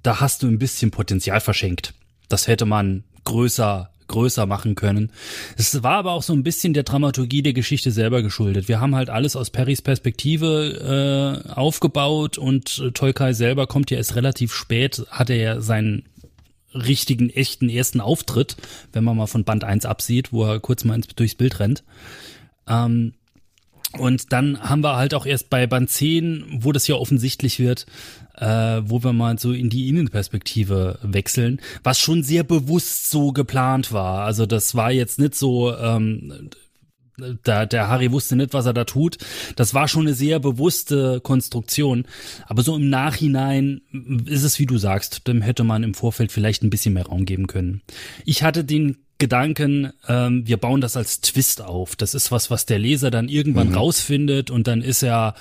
[0.03, 1.95] da hast du ein bisschen Potenzial verschenkt.
[2.29, 5.13] Das hätte man größer größer machen können.
[5.59, 8.67] Es war aber auch so ein bisschen der Dramaturgie der Geschichte selber geschuldet.
[8.67, 13.99] Wir haben halt alles aus Perrys Perspektive äh, aufgebaut und äh, Tolkai selber kommt ja
[13.99, 16.05] erst relativ spät, hat er ja seinen
[16.75, 18.57] richtigen, echten ersten Auftritt,
[18.93, 21.85] wenn man mal von Band 1 absieht, wo er kurz mal ins, durchs Bild rennt.
[22.67, 23.15] Ähm,
[23.97, 27.87] und dann haben wir halt auch erst bei Band 10, wo das ja offensichtlich wird,
[28.37, 33.93] äh, wo wir mal so in die Innenperspektive wechseln, was schon sehr bewusst so geplant
[33.93, 34.25] war.
[34.25, 36.51] Also das war jetzt nicht so, ähm,
[37.43, 39.17] da, der Harry wusste nicht, was er da tut.
[39.57, 42.05] Das war schon eine sehr bewusste Konstruktion.
[42.47, 43.81] Aber so im Nachhinein
[44.27, 47.25] ist es, wie du sagst, dem hätte man im Vorfeld vielleicht ein bisschen mehr Raum
[47.25, 47.83] geben können.
[48.25, 51.97] Ich hatte den Gedanken, ähm, wir bauen das als Twist auf.
[51.97, 55.35] Das ist was, was der Leser dann irgendwann rausfindet und dann ist er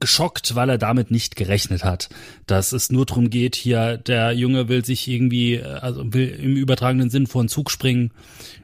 [0.00, 2.08] geschockt, weil er damit nicht gerechnet hat.
[2.46, 6.56] Dass es nur drum geht, hier der Junge will sich irgendwie, äh, also will im
[6.56, 8.10] übertragenen Sinn vor einen Zug springen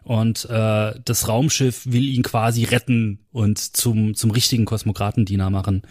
[0.02, 5.82] und äh, das Raumschiff will ihn quasi retten und zum, zum richtigen Kosmokratendiener machen.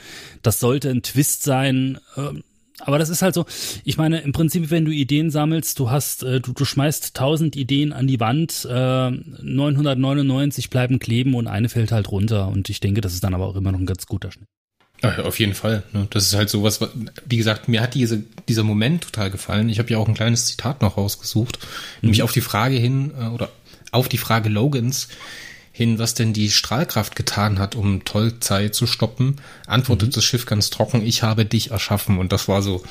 [0.42, 2.00] Das sollte ein Twist sein.
[2.18, 2.44] ähm,
[2.80, 3.46] aber das ist halt so,
[3.84, 7.56] ich meine, im Prinzip, wenn du Ideen sammelst, du hast, äh, du, du schmeißt tausend
[7.56, 12.48] Ideen an die Wand, äh, 999 bleiben kleben und eine fällt halt runter.
[12.50, 14.48] Und ich denke, das ist dann aber auch immer noch ein ganz guter Schnitt.
[15.04, 15.84] Ja, auf jeden Fall.
[15.94, 16.08] Ne?
[16.10, 16.90] Das ist halt sowas, wa-
[17.26, 19.70] wie gesagt, mir hat diese, dieser Moment total gefallen.
[19.70, 21.60] Ich habe ja auch ein kleines Zitat noch rausgesucht,
[22.02, 23.50] nämlich auf die Frage hin, äh, oder
[23.92, 25.10] auf die Frage Logans
[25.76, 29.36] hin, was denn die Strahlkraft getan hat, um Tollzeit zu stoppen,
[29.68, 32.18] antwortet das Schiff ganz trocken, ich habe dich erschaffen.
[32.18, 32.82] Und das war so.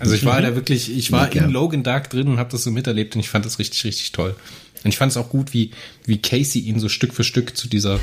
[0.00, 1.44] Also ich war da wirklich, ich war Mega.
[1.44, 4.12] in Logan Dark drin und habe das so miterlebt und ich fand das richtig, richtig
[4.12, 4.34] toll.
[4.82, 5.72] Und ich fand es auch gut, wie,
[6.06, 8.00] wie Casey ihn so Stück für Stück zu dieser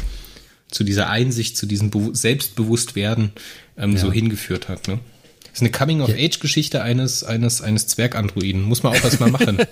[0.70, 3.32] zu dieser Einsicht, zu diesem Bewu Selbstbewusstwerden
[3.76, 4.88] ähm, so hingeführt hat.
[4.88, 5.00] Ne?
[5.42, 8.62] Das ist eine Coming-of-Age-Geschichte eines, eines, eines Zwergandroiden.
[8.62, 9.58] Muss man auch erstmal machen.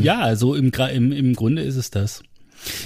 [0.00, 2.22] Ja, also im, im, im Grunde ist es das.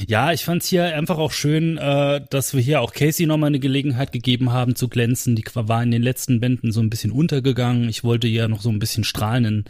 [0.07, 3.61] Ja, ich fand's hier einfach auch schön, äh, dass wir hier auch Casey nochmal eine
[3.61, 5.37] Gelegenheit gegeben haben zu glänzen.
[5.37, 7.89] Die war in den letzten Bänden so ein bisschen untergegangen.
[7.89, 9.65] Ich wollte ihr noch so ein bisschen strahlenden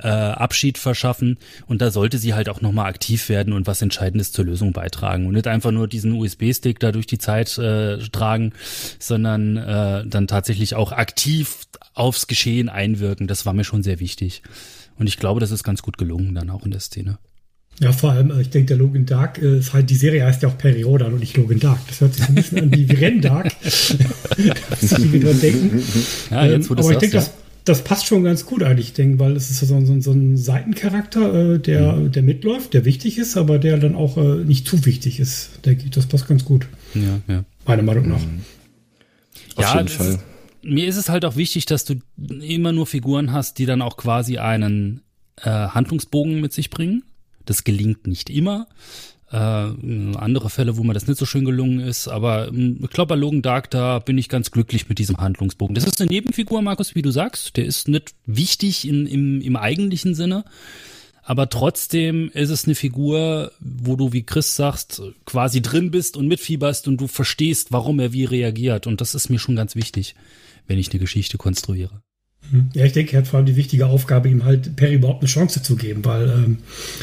[0.00, 4.32] äh, Abschied verschaffen und da sollte sie halt auch nochmal aktiv werden und was Entscheidendes
[4.32, 8.52] zur Lösung beitragen und nicht einfach nur diesen USB-Stick da durch die Zeit äh, tragen,
[8.98, 13.26] sondern äh, dann tatsächlich auch aktiv aufs Geschehen einwirken.
[13.26, 14.42] Das war mir schon sehr wichtig.
[14.98, 17.18] Und ich glaube, das ist ganz gut gelungen dann auch in der Szene.
[17.80, 20.42] Ja, vor allem, äh, ich denke, der Logan Dark äh, ist halt, die Serie heißt
[20.42, 21.78] ja auch Perry Rodan und nicht Logan Dark.
[21.86, 23.52] Das hört sich so ein bisschen an wie Ren Dark.
[23.62, 25.82] Muss ich wieder denken.
[26.30, 27.22] Ja, jetzt, wo du Ähm, aber ich denke, ja.
[27.22, 27.32] das,
[27.64, 30.36] das passt schon ganz gut eigentlich, ich denke, weil es ist so, so, so ein
[30.36, 32.12] Seitencharakter, äh, der, Mhm.
[32.12, 35.50] der mitläuft, der wichtig ist, aber der dann auch äh, nicht zu wichtig ist.
[35.64, 36.66] Denke ich, das passt ganz gut.
[36.94, 37.44] Ja, ja.
[37.66, 38.20] Meiner Meinung nach.
[39.56, 40.14] Auf ja, jeden Fall.
[40.14, 40.20] Ist,
[40.62, 41.94] mir ist es halt auch wichtig, dass du
[42.40, 45.02] immer nur Figuren hast, die dann auch quasi einen
[45.42, 47.02] äh, Handlungsbogen mit sich bringen.
[47.48, 48.66] Das gelingt nicht immer.
[49.30, 53.14] Äh, andere Fälle, wo mir das nicht so schön gelungen ist, aber ich glaube, bei
[53.14, 55.74] Logan Dark, da bin ich ganz glücklich mit diesem Handlungsbogen.
[55.74, 57.56] Das ist eine Nebenfigur, Markus, wie du sagst.
[57.56, 60.44] Der ist nicht wichtig in, im, im eigentlichen Sinne.
[61.22, 66.26] Aber trotzdem ist es eine Figur, wo du, wie Chris sagst, quasi drin bist und
[66.26, 68.86] mitfieberst und du verstehst, warum er wie reagiert.
[68.86, 70.14] Und das ist mir schon ganz wichtig,
[70.66, 72.02] wenn ich eine Geschichte konstruiere.
[72.74, 75.28] Ja, ich denke, er hat vor allem die wichtige Aufgabe, ihm halt Perry überhaupt eine
[75.28, 76.58] Chance zu geben, weil ähm,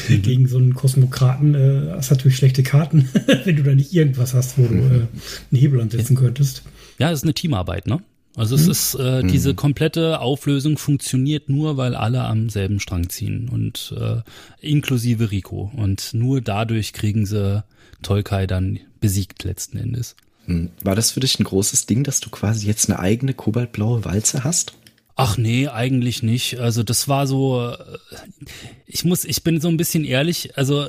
[0.08, 0.22] Mhm.
[0.22, 3.08] gegen so einen Kosmokraten äh, hast du natürlich schlechte Karten,
[3.44, 5.08] wenn du da nicht irgendwas hast, wo du äh, einen
[5.52, 6.62] Hebel ansetzen könntest.
[6.98, 8.00] Ja, es ist eine Teamarbeit, ne?
[8.36, 13.48] Also es ist äh, diese komplette Auflösung funktioniert nur, weil alle am selben Strang ziehen
[13.48, 14.16] und äh,
[14.60, 15.72] inklusive Rico.
[15.74, 17.64] Und nur dadurch kriegen sie
[18.02, 20.16] Tolkai dann besiegt letzten Endes.
[20.44, 20.68] Hm.
[20.84, 24.44] War das für dich ein großes Ding, dass du quasi jetzt eine eigene kobaltblaue Walze
[24.44, 24.74] hast?
[25.18, 26.60] Ach nee, eigentlich nicht.
[26.60, 27.76] Also das war so, äh,
[28.86, 30.86] ich muss, ich bin so ein bisschen ehrlich, also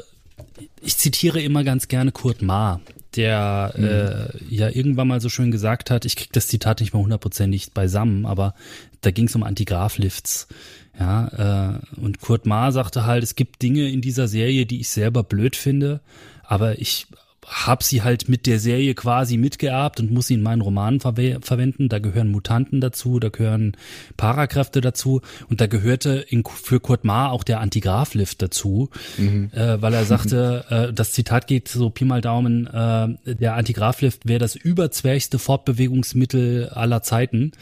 [0.82, 2.82] ich zitiere immer ganz gerne Kurt Ma,
[3.16, 3.86] der mhm.
[3.86, 7.72] äh, ja irgendwann mal so schön gesagt hat, ich krieg das Zitat nicht mal hundertprozentig
[7.72, 8.54] beisammen, aber
[9.00, 10.50] da ging es um Antigraph-Lifts.
[11.00, 14.90] Ja, äh, und Kurt Ma sagte halt, es gibt Dinge in dieser Serie, die ich
[14.90, 16.02] selber blöd finde,
[16.44, 17.08] aber ich
[17.48, 21.16] habe sie halt mit der Serie quasi mitgeerbt und muss sie in meinen Romanen ver
[21.42, 21.88] verwenden.
[21.88, 23.78] Da gehören Mutanten dazu, da gehören
[24.18, 29.50] Parakräfte dazu und da gehörte in, für Kurt Ma auch der Antigraph-Lift dazu, mhm.
[29.54, 34.28] äh, weil er sagte, äh, das Zitat geht so Pi mal Daumen, äh, der Antigraph-Lift
[34.28, 37.54] wäre das überzwerchste Fortbewegungsmittel aller Zeiten.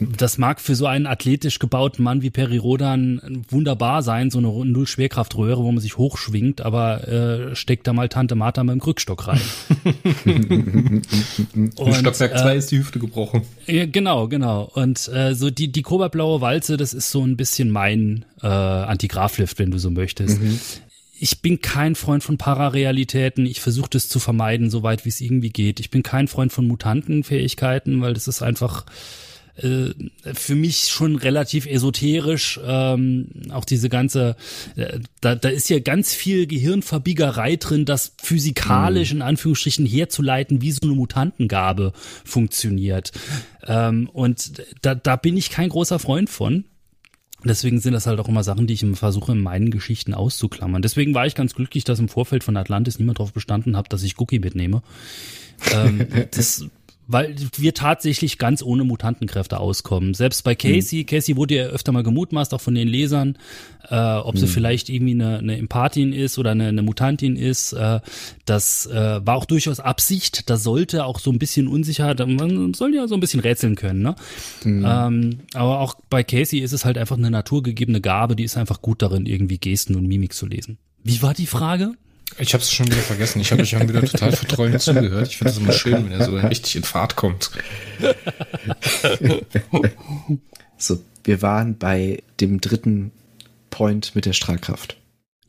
[0.00, 4.48] Das mag für so einen athletisch gebauten Mann wie Peri Rodan wunderbar sein, so eine
[4.48, 9.28] Null-Schwerkraftröhre, wo man sich hochschwingt, aber äh, steckt da mal Tante Martha mit dem Krückstock
[9.28, 9.40] rein.
[11.76, 13.42] Und, Stockwerk 2 äh, ist die Hüfte gebrochen.
[13.66, 14.70] Ja, genau, genau.
[14.74, 19.58] Und äh, so die, die kobaltblaue Walze, das ist so ein bisschen mein äh, Antigraflift,
[19.58, 20.40] wenn du so möchtest.
[20.40, 20.58] Mhm
[21.22, 23.46] ich bin kein Freund von Pararealitäten.
[23.46, 25.78] Ich versuche das zu vermeiden, soweit wie es irgendwie geht.
[25.78, 28.84] Ich bin kein Freund von Mutantenfähigkeiten, weil das ist einfach
[29.56, 29.90] äh,
[30.32, 32.58] für mich schon relativ esoterisch.
[32.64, 34.36] Ähm, auch diese ganze,
[34.76, 39.18] äh, da, da ist ja ganz viel Gehirnverbiegerei drin, das physikalisch mhm.
[39.18, 41.92] in Anführungsstrichen herzuleiten, wie so eine Mutantengabe
[42.24, 43.12] funktioniert.
[43.66, 46.64] Ähm, und da, da bin ich kein großer Freund von.
[47.44, 50.80] Deswegen sind das halt auch immer Sachen, die ich versuche, in meinen Geschichten auszuklammern.
[50.80, 54.02] Deswegen war ich ganz glücklich, dass im Vorfeld von Atlantis niemand darauf bestanden hat, dass
[54.04, 54.82] ich Cookie mitnehme.
[55.72, 56.66] ähm, das
[57.06, 60.14] weil wir tatsächlich ganz ohne Mutantenkräfte auskommen.
[60.14, 61.06] Selbst bei Casey, mhm.
[61.06, 63.36] Casey wurde ja öfter mal gemutmaßt, auch von den Lesern,
[63.88, 64.38] äh, ob mhm.
[64.38, 67.72] sie vielleicht irgendwie eine, eine Empathin ist oder eine, eine Mutantin ist.
[67.72, 68.00] Äh,
[68.44, 70.48] das äh, war auch durchaus Absicht.
[70.48, 74.02] Da sollte auch so ein bisschen Unsicherheit, man soll ja so ein bisschen rätseln können.
[74.02, 74.14] Ne?
[74.64, 74.86] Mhm.
[74.88, 78.80] Ähm, aber auch bei Casey ist es halt einfach eine naturgegebene Gabe, die ist einfach
[78.80, 80.78] gut darin, irgendwie Gesten und Mimik zu lesen.
[81.02, 81.94] Wie war die Frage?
[82.38, 83.40] Ich habe es schon wieder vergessen.
[83.40, 85.28] Ich habe euch schon wieder total verträumt zugehört.
[85.28, 87.50] Ich finde es immer schön, wenn er so richtig in Fahrt kommt.
[90.76, 93.12] so, wir waren bei dem dritten
[93.70, 94.96] Point mit der Strahlkraft.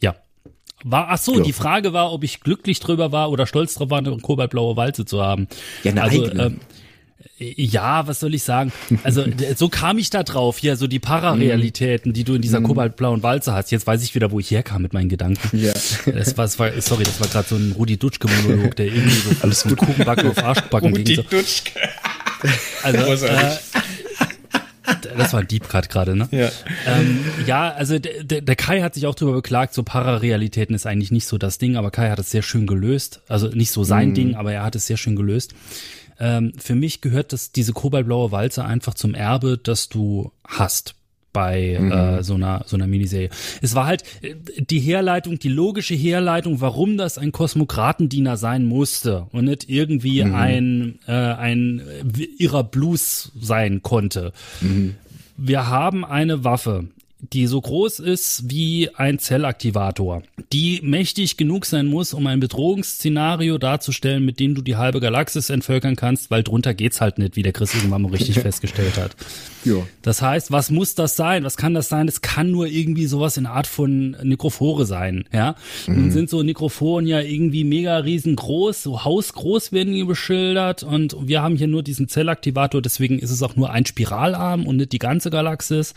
[0.02, 0.16] Ja.
[0.84, 1.44] War, ach so, jo.
[1.44, 5.06] die Frage war, ob ich glücklich drüber war oder stolz drauf war, eine kobaltblaue Walze
[5.06, 5.48] zu haben.
[5.84, 6.44] Ja, eine also, eigene.
[6.44, 6.60] Ähm,
[7.58, 8.72] ja, was soll ich sagen?
[9.04, 9.26] Also
[9.56, 12.64] so kam ich da drauf, hier so die Pararealitäten, die du in dieser mm.
[12.64, 13.72] kobaltblauen Walze hast.
[13.72, 15.58] Jetzt weiß ich wieder, wo ich herkam mit meinen Gedanken.
[15.58, 15.74] Ja.
[16.06, 19.10] Das war, das war sorry, das war gerade so ein Rudi Dutschke Monolog, der irgendwie
[19.10, 21.18] so alles mit Kuchenbacken auf Arschbacken ging.
[21.20, 21.72] Rudi Dutschke.
[22.84, 23.56] Also äh,
[25.18, 26.28] das war ein Dieb gerade, ne?
[26.32, 26.50] Ja.
[26.86, 31.12] Ähm, ja, also der, der Kai hat sich auch darüber beklagt, so Pararealitäten ist eigentlich
[31.12, 33.22] nicht so das Ding, aber Kai hat es sehr schön gelöst.
[33.28, 34.14] Also nicht so sein mm.
[34.14, 35.54] Ding, aber er hat es sehr schön gelöst.
[36.20, 40.96] Ähm, für mich gehört das, diese kobaltblaue Walze einfach zum Erbe, das du hast
[41.34, 41.92] bei mhm.
[41.92, 43.30] äh, so einer so einer Miniserie.
[43.62, 49.28] Es war halt äh, die Herleitung, die logische Herleitung, warum das ein Kosmokratendiener sein musste
[49.32, 50.36] und nicht irgendwie mhm.
[50.36, 51.82] ein äh, ein
[52.38, 54.32] irrer Blues sein konnte.
[54.62, 54.96] Mhm.
[55.36, 56.86] Wir haben eine Waffe,
[57.32, 63.58] die so groß ist wie ein Zellaktivator, die mächtig genug sein muss, um ein Bedrohungsszenario
[63.58, 67.44] darzustellen, mit dem du die halbe Galaxis entvölkern kannst, weil drunter geht's halt nicht, wie
[67.44, 69.16] der Chris irgendwann mal richtig festgestellt hat.
[69.64, 69.76] Ja.
[70.02, 71.46] Das heißt, was muss das sein?
[71.46, 72.08] Was kann das sein?
[72.08, 75.56] Das kann nur irgendwie sowas in Art von Nekrophore sein, ja?
[75.88, 75.96] Mhm.
[75.96, 81.42] Nun sind so Nekrophoren ja irgendwie mega riesengroß, so hausgroß werden die beschildert und wir
[81.42, 85.00] haben hier nur diesen Zellaktivator, deswegen ist es auch nur ein Spiralarm und nicht die
[85.00, 85.94] ganze Galaxis.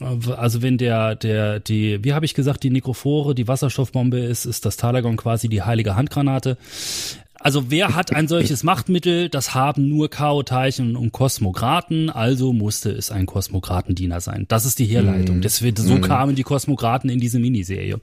[0.00, 4.66] Also wenn der, der, die, wie habe ich gesagt, die Nekrophore, die Wasserstoffbombe ist, ist
[4.66, 6.58] das Talagon quasi die heilige Handgranate.
[7.44, 9.28] Also wer hat ein solches Machtmittel?
[9.28, 14.46] Das haben nur Chaoteilchen und Kosmokraten, also musste es ein Kosmokratendiener sein.
[14.48, 15.38] Das ist die Herleitung.
[15.38, 15.42] Mm.
[15.42, 16.00] Deswegen, so mm.
[16.00, 18.00] kamen die Kosmokraten in diese Miniserie.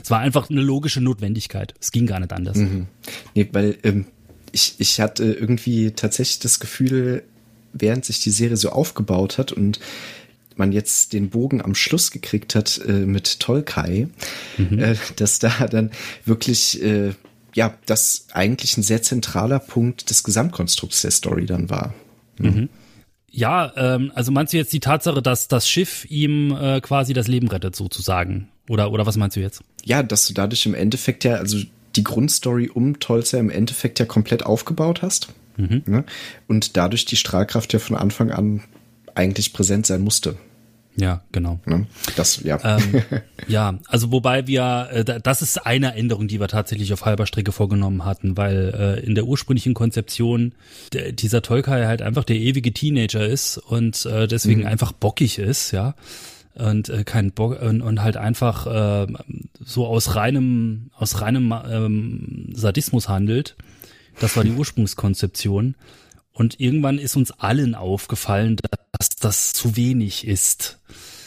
[0.00, 1.74] Es war einfach eine logische Notwendigkeit.
[1.80, 2.56] Es ging gar nicht anders.
[2.56, 2.86] Mhm.
[3.34, 4.06] Nee, weil ähm,
[4.52, 7.24] ich, ich hatte irgendwie tatsächlich das Gefühl,
[7.72, 9.80] während sich die Serie so aufgebaut hat und
[10.56, 14.08] man jetzt den Bogen am Schluss gekriegt hat äh, mit Tolkai,
[14.56, 14.78] mhm.
[14.78, 15.90] äh, dass da dann
[16.24, 17.12] wirklich äh,
[17.54, 21.94] ja das eigentlich ein sehr zentraler Punkt des Gesamtkonstrukts der Story dann war.
[22.38, 22.46] Mhm.
[22.46, 22.68] Mhm.
[23.30, 27.26] Ja, ähm, also meinst du jetzt die Tatsache, dass das Schiff ihm äh, quasi das
[27.26, 28.48] Leben rettet, sozusagen?
[28.68, 29.62] Oder, oder was meinst du jetzt?
[29.84, 31.58] Ja, dass du dadurch im Endeffekt ja, also
[31.96, 35.28] die Grundstory um Tolzer im Endeffekt ja komplett aufgebaut hast.
[35.56, 35.82] Mhm.
[35.86, 36.04] Ne?
[36.46, 38.62] Und dadurch die Strahlkraft ja von Anfang an
[39.14, 40.36] eigentlich präsent sein musste.
[40.96, 41.58] Ja, genau.
[41.66, 41.86] Ne?
[42.16, 42.58] Das, ja.
[42.62, 43.02] Ähm,
[43.48, 47.50] ja, also wobei wir, äh, das ist eine Änderung, die wir tatsächlich auf halber Strecke
[47.50, 50.52] vorgenommen hatten, weil äh, in der ursprünglichen Konzeption
[50.92, 54.66] der, dieser Tolkai halt einfach der ewige Teenager ist und äh, deswegen mhm.
[54.66, 55.94] einfach bockig ist, ja.
[56.54, 59.12] Und äh, kein Bock und, und halt einfach äh,
[59.64, 63.56] so aus reinem, aus reinem ähm, Sadismus handelt.
[64.20, 65.74] Das war die Ursprungskonzeption.
[66.32, 68.83] Und irgendwann ist uns allen aufgefallen, dass
[69.20, 70.80] das zu wenig ist.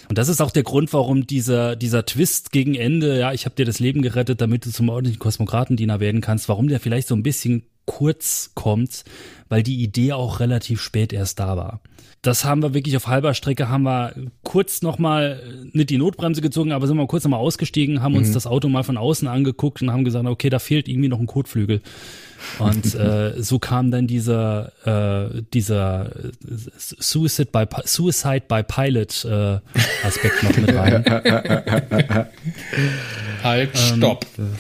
[0.10, 3.56] Und das ist auch der Grund, warum dieser, dieser Twist gegen Ende, ja, ich habe
[3.56, 7.16] dir das Leben gerettet, damit du zum ordentlichen Kosmokratendiener werden kannst, warum der vielleicht so
[7.16, 9.04] ein bisschen kurz kommt,
[9.50, 11.82] weil die Idee auch relativ spät erst da war.
[12.22, 14.14] Das haben wir wirklich auf halber Strecke, haben wir
[14.44, 15.42] kurz nochmal,
[15.72, 18.34] nicht die Notbremse gezogen, aber sind wir kurz nochmal ausgestiegen, haben uns mhm.
[18.34, 21.28] das Auto mal von außen angeguckt und haben gesagt, okay, da fehlt irgendwie noch ein
[21.28, 21.82] Kotflügel.
[22.60, 26.12] Und äh, so kam dann dieser, äh, dieser
[26.78, 29.60] Suicide by, Suicide by Pilot äh,
[30.04, 31.06] Aspekt noch mit rein.
[33.44, 34.26] Halt, stopp.
[34.38, 34.58] Ähm,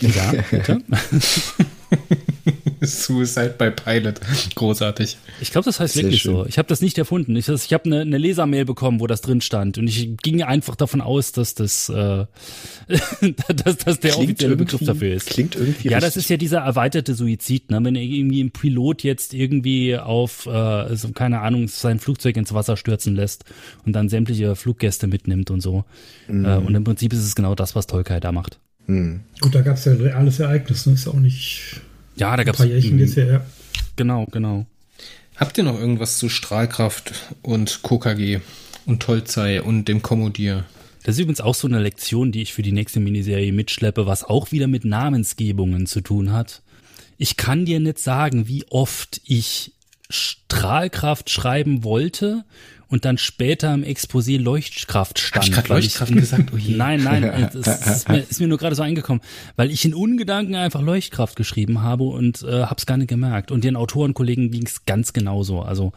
[0.00, 0.80] ja, bitte.
[3.04, 4.20] Suicide by Pilot.
[4.54, 5.16] Großartig.
[5.40, 6.34] Ich glaube, das heißt Sehr wirklich schön.
[6.34, 6.46] so.
[6.46, 7.36] Ich habe das nicht erfunden.
[7.36, 9.78] Ich, ich habe eine, eine Lesermail bekommen, wo das drin stand.
[9.78, 12.26] Und ich ging einfach davon aus, dass das, äh,
[13.64, 15.26] dass, dass der klingt offizielle Begriff dafür ist.
[15.26, 17.70] Klingt irgendwie Ja, das ist ja dieser erweiterte Suizid.
[17.70, 17.80] Ne?
[17.82, 22.54] Wenn er irgendwie im Pilot jetzt irgendwie auf, äh, so, keine Ahnung, sein Flugzeug ins
[22.54, 23.44] Wasser stürzen lässt
[23.84, 25.84] und dann sämtliche Fluggäste mitnimmt und so.
[26.28, 26.44] Mhm.
[26.44, 28.58] Äh, und im Prinzip ist es genau das, was Tolkien da macht.
[28.86, 29.20] Mhm.
[29.40, 30.86] Gut, da gab es ja ein reales Ereignis.
[30.86, 30.94] Ne?
[30.94, 31.80] Ist auch nicht
[32.16, 32.60] ja, da gab es.
[32.60, 33.46] Ein paar Jährchen jetzt her, ja.
[33.96, 34.66] Genau, genau.
[35.36, 37.12] Habt ihr noch irgendwas zu Strahlkraft
[37.42, 38.40] und KKG
[38.86, 40.64] und Tolzei und dem Kommodier?
[41.02, 44.24] Das ist übrigens auch so eine Lektion, die ich für die nächste Miniserie mitschleppe, was
[44.24, 46.62] auch wieder mit Namensgebungen zu tun hat.
[47.18, 49.72] Ich kann dir nicht sagen, wie oft ich
[50.08, 52.44] Strahlkraft schreiben wollte
[52.88, 55.44] und dann später im Exposé Leuchtkraft stand.
[55.44, 56.50] Hab ich gerade Leuchtkraft ich, gesagt?
[56.54, 56.74] Oh je.
[56.76, 59.22] Nein, nein, das ist mir, ist mir nur gerade so eingekommen,
[59.56, 63.50] weil ich in Ungedanken einfach Leuchtkraft geschrieben habe und äh, hab's gar nicht gemerkt.
[63.50, 65.62] Und den Autorenkollegen ging's ganz genauso.
[65.62, 65.92] Also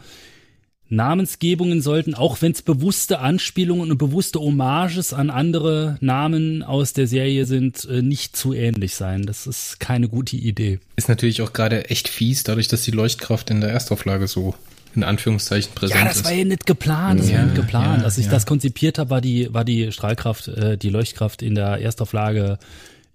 [0.90, 7.06] Namensgebungen sollten, auch wenn es bewusste Anspielungen und bewusste Hommages an andere Namen aus der
[7.06, 9.26] Serie sind, äh, nicht zu ähnlich sein.
[9.26, 10.80] Das ist keine gute Idee.
[10.96, 14.54] Ist natürlich auch gerade echt fies, dadurch, dass die Leuchtkraft in der Erstauflage so
[14.94, 16.06] in Anführungszeichen präsent ist.
[16.06, 17.98] Ja, das war ja nicht geplant, das ja, war nicht geplant.
[17.98, 18.32] Ja, Als ich ja.
[18.32, 22.58] das konzipiert habe, war die, war die Strahlkraft, äh, die Leuchtkraft in der Erstauflage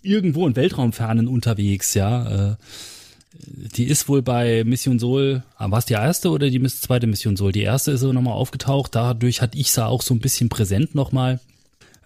[0.01, 2.51] irgendwo in Weltraumfernen unterwegs, ja.
[2.51, 2.55] Äh,
[3.75, 7.35] die ist wohl bei Mission Sol, ah, war es die erste oder die zweite Mission
[7.35, 7.51] Sol?
[7.51, 10.93] Die erste ist so nochmal aufgetaucht, dadurch hatte ich sie auch so ein bisschen präsent
[10.93, 11.39] nochmal.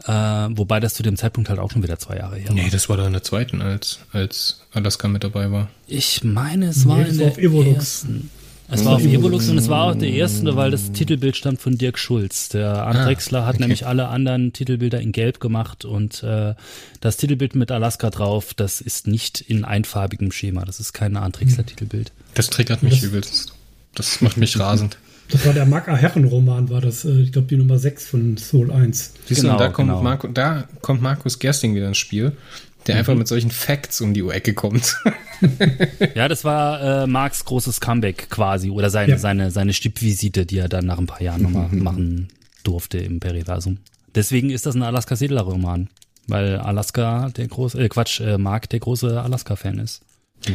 [0.05, 2.55] Äh, wobei das zu dem Zeitpunkt halt auch schon wieder zwei Jahre her war.
[2.55, 5.70] Nee, das war da in der zweiten, als, als Alaska mit dabei war.
[5.88, 8.30] Ich meine, es war nee, in der ersten.
[8.70, 11.78] Es war auf Evolux und es war auch der erste, weil das Titelbild stammt von
[11.78, 12.49] Dirk Schulz.
[12.49, 13.63] Der Arndt Drexler ah, hat okay.
[13.63, 16.53] nämlich alle anderen Titelbilder in Gelb gemacht und äh,
[16.99, 20.65] das Titelbild mit Alaska drauf, das ist nicht in einfarbigem Schema.
[20.65, 21.65] Das ist kein Drexler hm.
[21.65, 22.11] Titelbild.
[22.34, 23.53] Das triggert mich übelst.
[23.95, 24.97] Das macht mich rasend.
[25.30, 28.72] Das war der Mark Herren-Roman, war das, äh, ich glaube, die Nummer 6 von Soul
[28.72, 29.13] 1.
[29.26, 30.01] Siehst genau, du, da kommt, genau.
[30.01, 32.34] Marco, da kommt Markus Gersting wieder ins Spiel
[32.88, 33.00] der mhm.
[33.00, 34.96] einfach mit solchen Facts um die Ecke kommt.
[36.16, 39.18] ja, das war äh, Marks großes Comeback quasi oder seine, ja.
[39.18, 42.30] seine, seine Stippvisite, die er dann nach ein paar Jahren nochmal machen
[42.64, 43.80] durfte im Periversum.
[44.16, 45.90] Deswegen ist das ein Alaska Sedler Roman,
[46.28, 50.02] weil Alaska der große, äh, Quatsch, äh, Mark der große Alaska-Fan ist.
[50.48, 50.54] Mhm.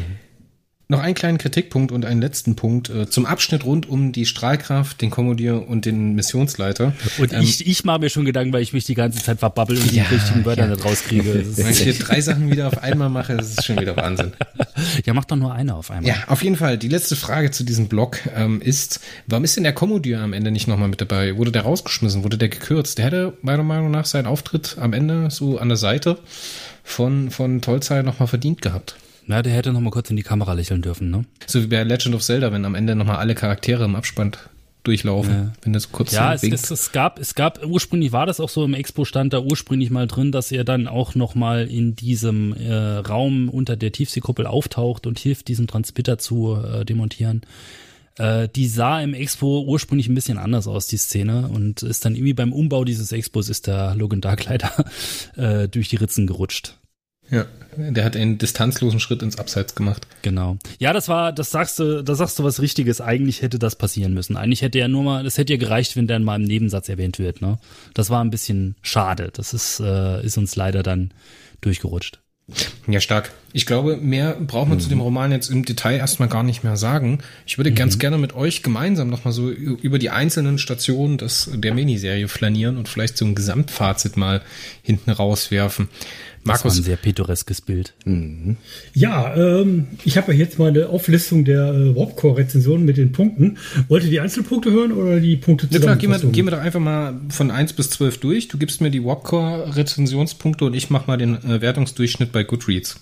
[0.92, 5.00] Noch einen kleinen Kritikpunkt und einen letzten Punkt äh, zum Abschnitt rund um die Strahlkraft,
[5.00, 6.92] den Kommodier und den Missionsleiter.
[7.16, 9.78] Und ähm, ich, ich mache mir schon Gedanken, weil ich mich die ganze Zeit verbabbel
[9.78, 10.68] und ja, die richtigen Wörter ja.
[10.68, 11.46] nicht rauskriege.
[11.56, 14.32] Wenn ich hier drei Sachen wieder auf einmal mache, das ist schon wieder Wahnsinn.
[15.04, 16.08] Ja, mach doch nur eine auf einmal.
[16.08, 16.76] Ja, auf jeden Fall.
[16.76, 20.50] Die letzte Frage zu diesem Blog ähm, ist, warum ist denn der Kommodier am Ende
[20.50, 21.36] nicht nochmal mit dabei?
[21.36, 22.24] Wurde der rausgeschmissen?
[22.24, 22.98] Wurde der gekürzt?
[22.98, 26.18] Der hätte meiner Meinung nach seinen Auftritt am Ende so an der Seite
[26.82, 28.96] von, von Tolzei nochmal verdient gehabt.
[29.26, 31.24] Na, der hätte noch mal kurz in die Kamera lächeln dürfen, ne?
[31.46, 34.32] So wie bei Legend of Zelda, wenn am Ende noch mal alle Charaktere im Abspann
[34.82, 35.52] durchlaufen, ja.
[35.62, 38.64] wenn das kurz Ja, es, es, es, gab, es gab, ursprünglich war das auch so
[38.64, 42.52] im Expo stand da ursprünglich mal drin, dass er dann auch noch mal in diesem
[42.54, 47.42] äh, Raum unter der Tiefseekuppel auftaucht und hilft, diesen Transmitter zu äh, demontieren.
[48.18, 52.16] Äh, die sah im Expo ursprünglich ein bisschen anders aus, die Szene, und ist dann
[52.16, 54.72] irgendwie beim Umbau dieses Expos ist der Logan Dark leider
[55.36, 56.76] äh, durch die Ritzen gerutscht.
[57.30, 57.46] Ja,
[57.76, 60.06] der hat einen distanzlosen Schritt ins Abseits gemacht.
[60.20, 60.58] Genau.
[60.78, 63.00] Ja, das war, das sagst du, da sagst du was Richtiges.
[63.00, 64.36] Eigentlich hätte das passieren müssen.
[64.36, 67.18] Eigentlich hätte er nur mal, das hätte ja gereicht, wenn der in meinem Nebensatz erwähnt
[67.18, 67.40] wird.
[67.40, 67.58] Ne?
[67.94, 69.30] Das war ein bisschen schade.
[69.32, 71.12] Das ist, äh, ist uns leider dann
[71.62, 72.18] durchgerutscht.
[72.88, 73.32] Ja, stark.
[73.52, 74.82] Ich glaube, mehr braucht man mhm.
[74.82, 77.20] zu dem Roman jetzt im Detail erstmal gar nicht mehr sagen.
[77.46, 77.76] Ich würde mhm.
[77.76, 82.76] ganz gerne mit euch gemeinsam nochmal so über die einzelnen Stationen des, der Miniserie flanieren
[82.76, 84.42] und vielleicht so ein Gesamtfazit mal
[84.82, 85.88] hinten rauswerfen.
[86.44, 86.62] Markus.
[86.62, 87.94] Das war ein sehr pittoreskes Bild.
[88.04, 88.56] Mhm.
[88.94, 93.58] Ja, ähm, ich habe ja jetzt mal eine Auflistung der äh, Warpcore-Rezensionen mit den Punkten.
[93.88, 95.82] Wollt ihr die Einzelpunkte hören oder die Punkte zusammen?
[95.82, 98.48] Ja, klar, gehen wir, gehen wir doch einfach mal von 1 bis 12 durch.
[98.48, 102.98] Du gibst mir die Warpcore-Rezensionspunkte und ich mache mal den äh, Wertungsdurchschnitt bei Goodreads.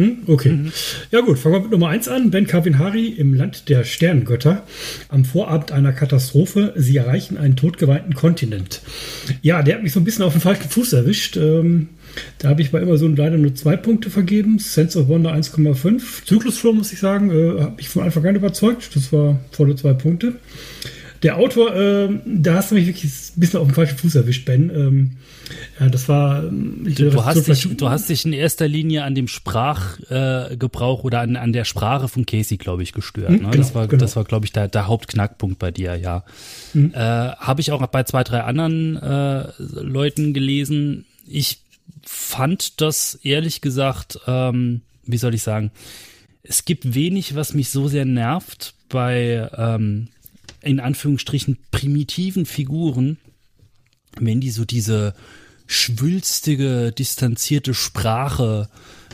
[0.00, 0.52] Hm, okay.
[0.52, 0.72] Mhm.
[1.10, 2.30] Ja gut, fangen wir mit Nummer 1 an.
[2.30, 4.62] Ben Kavinhari im Land der Sternengötter.
[5.10, 6.72] Am Vorabend einer Katastrophe.
[6.74, 8.80] Sie erreichen einen todgeweihten Kontinent.
[9.42, 11.36] Ja, der hat mich so ein bisschen auf den falschen Fuß erwischt.
[11.36, 11.88] Ähm,
[12.38, 14.58] da habe ich bei Amazon leider nur zwei Punkte vergeben.
[14.58, 16.24] Sense of Wonder 1,5.
[16.24, 18.96] Zyklusflow, muss ich sagen, äh, habe ich von Anfang an überzeugt.
[18.96, 20.36] Das war volle zwei Punkte.
[21.22, 24.46] Der Autor, äh, da hast du mich wirklich ein bisschen auf den falschen Fuß erwischt,
[24.46, 24.70] Ben.
[24.74, 25.10] Ähm,
[25.78, 26.44] ja, das war.
[26.44, 31.06] Ähm, du, du, hast dich, du hast dich in erster Linie an dem Sprachgebrauch äh,
[31.06, 33.28] oder an, an der Sprache von Casey, glaube ich, gestört.
[33.28, 33.50] Hm, ne?
[33.50, 34.00] genau, das war, genau.
[34.00, 36.24] das war, glaube ich, der, der Hauptknackpunkt bei dir, ja.
[36.72, 36.92] Hm.
[36.94, 41.04] Äh, Habe ich auch bei zwei, drei anderen äh, Leuten gelesen.
[41.26, 41.58] Ich
[42.02, 45.70] fand das ehrlich gesagt, ähm, wie soll ich sagen,
[46.42, 50.08] es gibt wenig, was mich so sehr nervt bei ähm,
[50.62, 53.18] in Anführungsstrichen primitiven Figuren,
[54.18, 55.14] wenn die so diese
[55.66, 58.68] schwülstige, distanzierte Sprache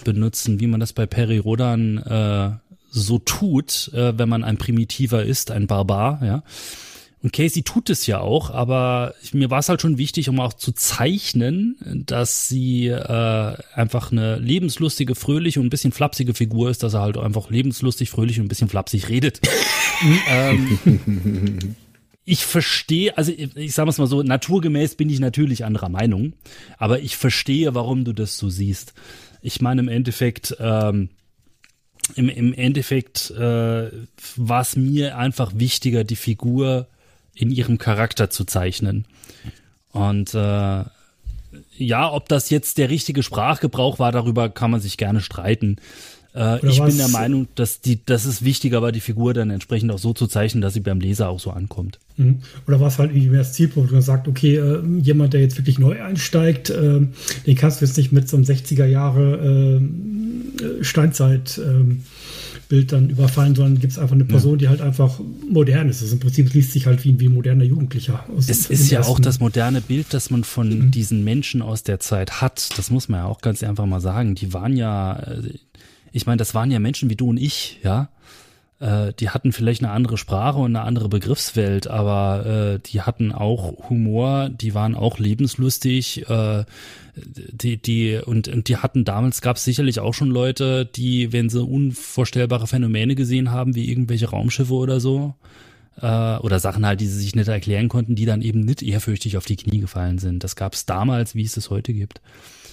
[0.04, 2.50] benutzen, wie man das bei Peri Rodan äh,
[2.90, 6.42] so tut, äh, wenn man ein Primitiver ist, ein Barbar, ja.
[7.26, 10.52] Und Casey tut es ja auch, aber mir war es halt schon wichtig, um auch
[10.52, 11.74] zu zeichnen,
[12.06, 17.00] dass sie äh, einfach eine lebenslustige, fröhliche und ein bisschen flapsige Figur ist, dass er
[17.00, 19.40] halt einfach lebenslustig, fröhlich und ein bisschen flapsig redet.
[20.30, 21.74] ähm,
[22.24, 26.34] ich verstehe, also ich, ich sage es mal so, naturgemäß bin ich natürlich anderer Meinung,
[26.78, 28.94] aber ich verstehe, warum du das so siehst.
[29.42, 31.08] Ich meine im Endeffekt, ähm,
[32.14, 33.90] im, im Endeffekt äh,
[34.36, 36.86] war es mir einfach wichtiger, die Figur
[37.36, 39.06] in ihrem Charakter zu zeichnen.
[39.92, 40.84] Und äh,
[41.78, 45.76] ja, ob das jetzt der richtige Sprachgebrauch war, darüber kann man sich gerne streiten.
[46.36, 49.90] Äh, ich bin der Meinung, dass die, dass es wichtiger war, die Figur dann entsprechend
[49.90, 51.98] auch so zu zeichnen, dass sie beim Leser auch so ankommt.
[52.18, 52.40] Mhm.
[52.66, 55.40] Oder war es halt irgendwie mehr das Zielpunkt, wo man sagt, okay, äh, jemand, der
[55.40, 57.00] jetzt wirklich neu einsteigt, äh,
[57.46, 62.02] den kannst du jetzt nicht mit so einem 60er Jahre äh, Steinzeit ähm,
[62.68, 64.58] Bild dann überfallen, sondern gibt es einfach eine Person, ja.
[64.58, 66.02] die halt einfach modern ist.
[66.02, 68.48] Also im Prinzip liest sich halt wie, wie ein moderner Jugendlicher aus.
[68.48, 70.90] Es ist ja auch das moderne Bild, das man von mhm.
[70.90, 72.76] diesen Menschen aus der Zeit hat.
[72.76, 74.34] Das muss man ja auch ganz einfach mal sagen.
[74.34, 75.52] Die waren ja, äh,
[76.12, 78.08] ich meine, das waren ja Menschen wie du und ich, ja
[78.80, 83.32] äh, die hatten vielleicht eine andere Sprache und eine andere Begriffswelt, aber äh, die hatten
[83.32, 86.64] auch Humor, die waren auch lebenslustig, äh,
[87.14, 91.48] die, die, und, und die hatten damals gab es sicherlich auch schon Leute, die, wenn
[91.48, 95.34] sie unvorstellbare Phänomene gesehen haben, wie irgendwelche Raumschiffe oder so,
[96.02, 99.38] äh, oder Sachen halt, die sie sich nicht erklären konnten, die dann eben nicht ehrfürchtig
[99.38, 100.44] auf die Knie gefallen sind.
[100.44, 102.20] Das gab es damals, wie es es heute gibt.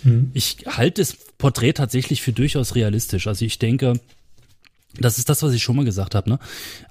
[0.04, 0.32] Mhm.
[0.34, 3.28] Ich halte das Porträt tatsächlich für durchaus realistisch.
[3.28, 3.99] Also ich denke,
[4.99, 6.39] das ist das, was ich schon mal gesagt habe, ne?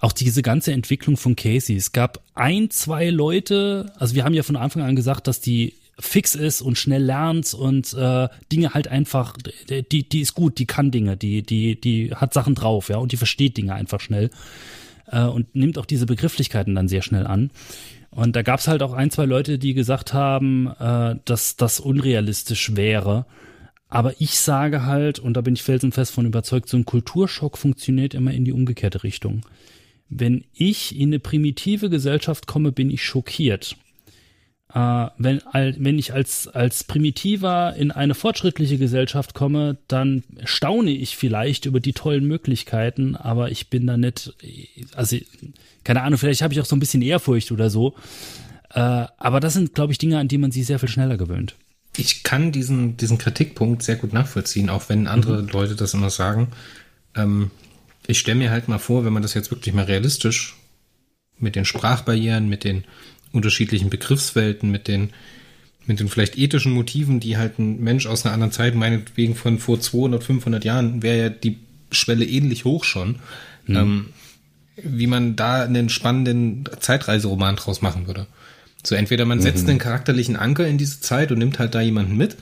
[0.01, 1.77] Auch diese ganze Entwicklung von Casey.
[1.77, 5.75] Es gab ein, zwei Leute, also wir haben ja von Anfang an gesagt, dass die
[5.99, 9.37] fix ist und schnell lernt und äh, Dinge halt einfach,
[9.69, 13.13] die, die ist gut, die kann Dinge, die, die, die hat Sachen drauf, ja, und
[13.13, 14.31] die versteht Dinge einfach schnell
[15.07, 17.51] äh, und nimmt auch diese Begrifflichkeiten dann sehr schnell an.
[18.15, 22.77] Und da gab's halt auch ein, zwei Leute, die gesagt haben, äh, dass das unrealistisch
[22.77, 23.25] wäre.
[23.89, 28.15] Aber ich sage halt, und da bin ich felsenfest von überzeugt, so ein Kulturschock funktioniert
[28.15, 29.47] immer in die umgekehrte Richtung.
[30.11, 33.77] Wenn ich in eine primitive Gesellschaft komme, bin ich schockiert.
[34.75, 41.17] Äh, wenn, wenn ich als, als Primitiver in eine fortschrittliche Gesellschaft komme, dann staune ich
[41.17, 44.35] vielleicht über die tollen Möglichkeiten, aber ich bin da nicht,
[44.95, 45.17] also
[45.85, 47.95] keine Ahnung, vielleicht habe ich auch so ein bisschen Ehrfurcht oder so.
[48.71, 51.55] Äh, aber das sind, glaube ich, Dinge, an die man sich sehr viel schneller gewöhnt
[51.97, 55.49] ich kann diesen, diesen Kritikpunkt sehr gut nachvollziehen, auch wenn andere mhm.
[55.49, 56.49] Leute das immer sagen.
[57.15, 57.51] Ähm,
[58.07, 60.57] ich stelle mir halt mal vor, wenn man das jetzt wirklich mal realistisch
[61.39, 62.85] mit den Sprachbarrieren, mit den
[63.33, 65.11] unterschiedlichen Begriffswelten, mit den,
[65.87, 69.59] mit den vielleicht ethischen Motiven, die halt ein Mensch aus einer anderen Zeit, meinetwegen von
[69.59, 71.59] vor 200, 500 Jahren, wäre ja die
[71.91, 73.17] Schwelle ähnlich hoch schon,
[73.67, 73.77] mhm.
[73.77, 74.07] ähm,
[74.77, 78.27] wie man da einen spannenden Zeitreiseroman draus machen würde.
[78.85, 79.71] So entweder man setzt mhm.
[79.71, 82.37] einen charakterlichen Anker in diese Zeit und nimmt halt da jemanden mit,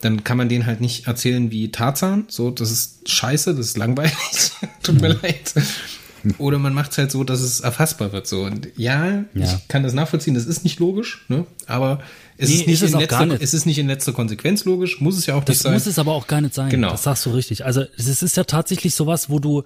[0.00, 3.76] dann kann man den halt nicht erzählen wie Tarzan, so das ist scheiße, das ist
[3.78, 4.14] langweilig,
[4.82, 5.20] tut mir mhm.
[5.22, 5.54] leid.
[6.38, 8.26] oder man macht es halt so, dass es erfassbar wird.
[8.26, 8.42] So.
[8.42, 9.44] Und ja, Ja.
[9.44, 11.46] ich kann das nachvollziehen, das ist nicht logisch, ne?
[11.66, 12.00] aber
[12.38, 13.42] es, Nee, ist nicht ist es letzter, nicht.
[13.42, 15.74] es ist nicht in letzter Konsequenz logisch, muss es ja auch nicht Das sein.
[15.74, 16.70] muss es aber auch gar nicht sein.
[16.70, 16.90] Genau.
[16.90, 17.64] Das sagst du richtig.
[17.64, 19.62] Also es ist, ist ja tatsächlich sowas, wo du,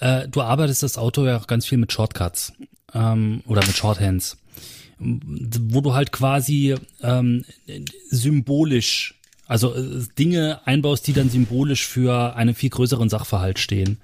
[0.00, 2.52] äh, du arbeitest das Auto ja auch ganz viel mit Shortcuts
[2.94, 4.36] ähm, oder mit Shorthands,
[4.98, 7.44] wo du halt quasi ähm,
[8.10, 9.14] symbolisch,
[9.46, 13.98] also äh, Dinge einbaust, die dann symbolisch für einen viel größeren Sachverhalt stehen.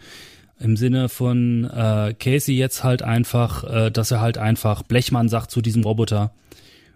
[0.61, 5.51] Im Sinne von äh, Casey jetzt halt einfach, äh, dass er halt einfach Blechmann sagt
[5.51, 6.35] zu diesem Roboter.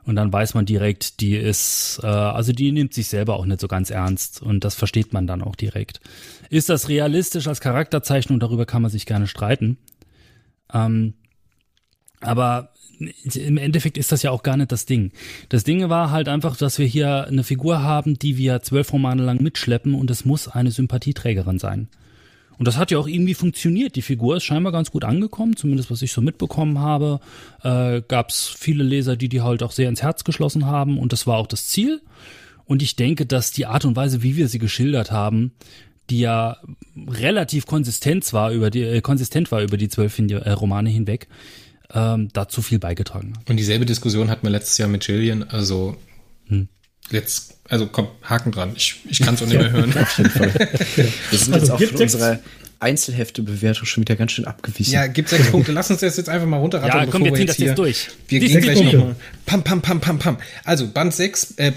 [0.04, 3.60] Und dann weiß man direkt, die ist, äh, also die nimmt sich selber auch nicht
[3.60, 4.42] so ganz ernst.
[4.42, 6.00] Und das versteht man dann auch direkt.
[6.50, 8.38] Ist das realistisch als Charakterzeichnung?
[8.38, 9.78] Darüber kann man sich gerne streiten.
[10.72, 11.14] Ähm,
[12.20, 12.70] aber
[13.34, 15.10] im Endeffekt ist das ja auch gar nicht das Ding.
[15.48, 19.22] Das Ding war halt einfach, dass wir hier eine Figur haben, die wir zwölf Romane
[19.22, 21.88] lang mitschleppen und es muss eine Sympathieträgerin sein.
[22.58, 23.96] Und das hat ja auch irgendwie funktioniert.
[23.96, 27.20] Die Figur ist scheinbar ganz gut angekommen, zumindest was ich so mitbekommen habe.
[27.62, 31.12] Äh, Gab es viele Leser, die die halt auch sehr ins Herz geschlossen haben und
[31.12, 32.00] das war auch das Ziel.
[32.64, 35.52] Und ich denke, dass die Art und Weise, wie wir sie geschildert haben,
[36.10, 36.58] die ja
[37.08, 41.28] relativ konsistent war über die äh, konsistent war über die zwölf äh, Romane hinweg,
[41.92, 43.48] ähm, dazu viel beigetragen hat.
[43.48, 45.96] Und dieselbe Diskussion hatten wir letztes Jahr mit Jillian, also.
[47.14, 49.96] Jetzt, also komm, Haken dran, ich, ich kann es auch nicht mehr hören.
[50.00, 50.52] Auf jeden Fall.
[51.30, 52.38] Wir sind Also, jetzt auch von unserer
[52.80, 54.92] Einzelhefte-Bewertung schon wieder ganz schön abgewichen.
[54.92, 55.72] Ja, gibt sechs Punkte.
[55.72, 58.08] Lass uns das jetzt einfach mal runterrattern, Ja, komm, wir ziehen das hier, jetzt durch.
[58.28, 59.16] Wir Die gehen sechs gleich nochmal.
[59.46, 60.36] Pam, pam, pam, pam, pam.
[60.64, 61.72] Also Band 6, äh,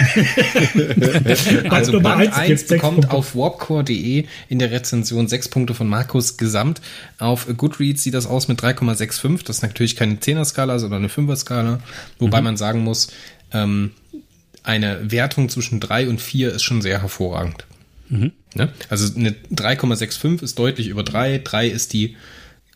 [1.70, 5.74] also Nummer Band eins 1 gibt's sechs bekommt auf warpcore.de in der Rezension sechs Punkte
[5.74, 6.80] von Markus gesamt.
[7.18, 9.44] Auf Goodreads sieht das aus mit 3,65.
[9.46, 11.80] Das ist natürlich keine 10er-Skala, sondern eine 5er-Skala.
[12.18, 13.08] Wobei man sagen muss,
[13.52, 13.92] ähm,
[14.62, 17.64] eine Wertung zwischen 3 und 4 ist schon sehr hervorragend.
[18.10, 18.68] Ne?
[18.88, 21.38] Also eine 3,65 ist deutlich über 3.
[21.38, 22.16] 3 ist die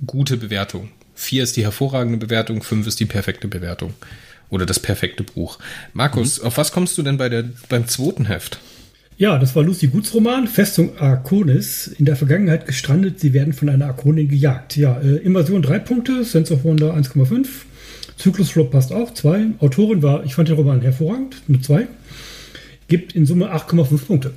[0.07, 0.91] gute Bewertung.
[1.16, 2.62] 4 ist die hervorragende Bewertung.
[2.62, 3.95] 5 ist die perfekte Bewertung.
[4.51, 5.59] Oder das perfekte Buch.
[5.93, 8.61] Markus, auf was kommst du denn bei der, beim zweiten Heft?
[9.16, 11.87] Ja, das war Lucy Guts Roman, Festung Arconis.
[11.87, 14.76] In der Vergangenheit gestrandet, sie werden von einer Arkonin gejagt.
[14.76, 17.47] Ja, äh, Invasion 3 Punkte, Sense of Wonder 1,5.
[18.16, 19.54] Zyklusflop passt auch, 2.
[19.60, 21.86] Autorin war, ich fand den Roman hervorragend, nur 2.
[22.88, 24.32] Gibt in Summe 8,5 Punkte.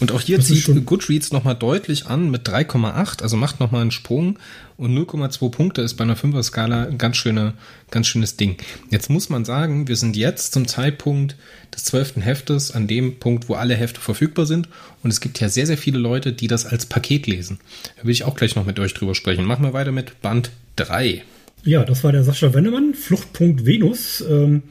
[0.00, 3.92] Und auch hier Das zieht Goodreads nochmal deutlich an mit 3,8, also macht nochmal einen
[3.92, 4.38] Sprung
[4.76, 7.54] und 0,2 Punkte ist bei einer 5er-Skala ein ganz, schöne,
[7.90, 8.56] ganz schönes Ding.
[8.90, 11.36] Jetzt muss man sagen, wir sind jetzt zum Zeitpunkt
[11.72, 12.16] des 12.
[12.16, 14.68] Heftes an dem Punkt, wo alle Hefte verfügbar sind
[15.04, 17.60] und es gibt ja sehr, sehr viele Leute, die das als Paket lesen.
[17.96, 19.44] Da will ich auch gleich noch mit euch drüber sprechen.
[19.44, 21.22] Machen wir weiter mit Band 3.
[21.66, 22.92] Ja, das war der Sascha Wennemann.
[22.92, 24.64] Fluchtpunkt Venus ähm,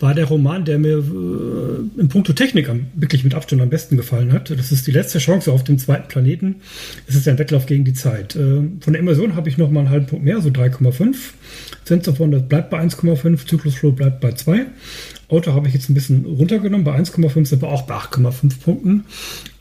[0.00, 3.96] war der Roman, der mir äh, in puncto Technik am, wirklich mit Abstand am besten
[3.96, 4.50] gefallen hat.
[4.50, 6.56] Das ist die letzte Chance auf dem zweiten Planeten.
[7.06, 8.34] Es ist ein Wettlauf gegen die Zeit.
[8.34, 11.14] Ähm, von der Immersion habe ich noch mal einen halben Punkt mehr, so 3,5.
[11.84, 13.46] Sense of Wonder bleibt bei 1,5.
[13.46, 14.66] Zyklus Flow bleibt bei 2.
[15.32, 16.84] Auto habe ich jetzt ein bisschen runtergenommen.
[16.84, 19.04] Bei 1,5 sind wir auch bei 8,5 Punkten.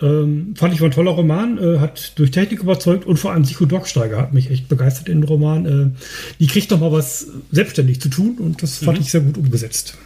[0.01, 3.43] Ähm, fand ich war ein toller Roman, äh, hat durch Technik überzeugt und vor allem
[3.43, 5.65] Psycho Dogsteiger hat mich echt begeistert in den Roman.
[5.65, 5.99] Äh,
[6.39, 9.97] die kriegt noch mal was selbstständig zu tun und das fand ich sehr gut umgesetzt.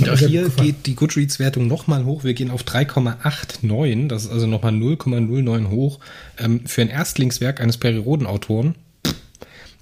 [0.00, 2.24] Und auch hier geht die Goodreads-Wertung nochmal hoch.
[2.24, 4.08] Wir gehen auf 3,89.
[4.08, 5.98] Das ist also nochmal 0,09 hoch.
[6.38, 8.74] Ähm, für ein Erstlingswerk eines Periroden-Autoren,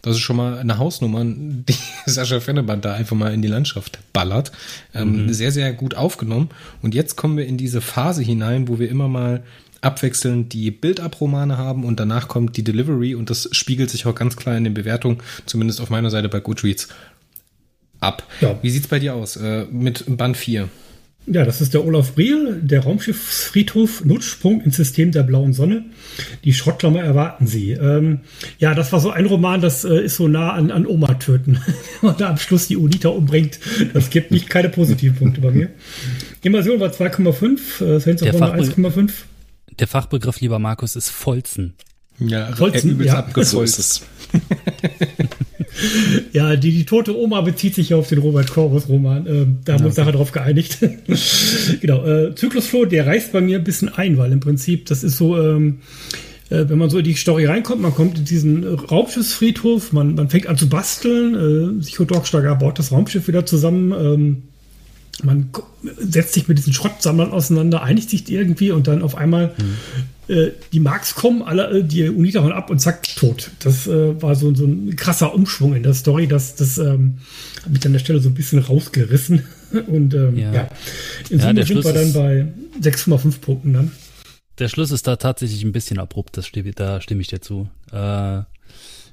[0.02, 1.74] das ist schon mal eine Hausnummer, die
[2.06, 4.52] Sascha Fennemann da einfach mal in die Landschaft ballert.
[4.94, 6.50] Ähm, Sehr, sehr gut aufgenommen.
[6.82, 9.42] Und jetzt kommen wir in diese Phase hinein, wo wir immer mal
[9.82, 14.36] abwechselnd die Build-Up-Romane haben und danach kommt die Delivery und das spiegelt sich auch ganz
[14.36, 16.88] klar in den Bewertungen, zumindest auf meiner Seite bei Goodreads,
[18.00, 18.26] ab.
[18.40, 18.58] Ja.
[18.62, 20.68] Wie sieht's bei dir aus äh, mit Band 4?
[21.26, 25.84] Ja, das ist der Olaf Briel, der Raumschiffsfriedhof, Nutzsprung ins System der blauen Sonne.
[26.44, 27.72] Die Schrottklammer erwarten Sie.
[27.72, 28.20] Ähm,
[28.58, 31.60] ja, das war so ein Roman, das äh, ist so nah an, an Oma töten.
[32.00, 33.60] Wenn man da am Schluss die Unita umbringt,
[33.92, 35.68] das gibt nicht keine positiven Punkte bei mir.
[36.42, 39.12] Immersion war 2,5, äh, Sense of Der Wonder Fachbe- 1,5.
[39.78, 41.74] Der Fachbegriff, lieber Markus, ist Folzen.
[42.18, 43.14] Ja, Holzen, übelst ja.
[43.14, 43.68] So abgefolgt.
[43.68, 44.02] ist es.
[46.32, 49.26] Ja, die, die tote Oma bezieht sich ja auf den Robert Corvus Roman.
[49.26, 50.78] Ähm, da haben wir uns nachher drauf geeinigt.
[51.80, 52.04] genau.
[52.04, 55.40] Äh, Zyklusflow, der reißt bei mir ein bisschen ein, weil im Prinzip, das ist so,
[55.40, 55.80] ähm,
[56.50, 60.28] äh, wenn man so in die Story reinkommt, man kommt in diesen Raumschiffsfriedhof, man, man
[60.30, 64.42] fängt an zu basteln, äh, Psycho Dogsteiger baut das Raumschiff wieder zusammen, ähm,
[65.22, 65.50] man
[65.98, 69.54] setzt sich mit diesen Schrottsammlern auseinander, einigt sich irgendwie und dann auf einmal
[70.30, 73.50] äh, die Marks kommen, alle, äh, die Unita hauen ab und zack, tot.
[73.60, 77.18] Das äh, war so, so ein krasser Umschwung in der Story, das, das ähm,
[77.62, 79.44] hat mich an der Stelle so ein bisschen rausgerissen.
[79.86, 80.52] Und ähm, Ja.
[80.52, 80.68] ja.
[81.28, 82.46] in Ja, Summe der sind wir dann bei
[82.80, 83.92] 6,5 Punkten dann.
[84.58, 87.68] Der Schluss ist da tatsächlich ein bisschen abrupt, das da stimme ich dir zu.
[87.92, 88.42] Äh,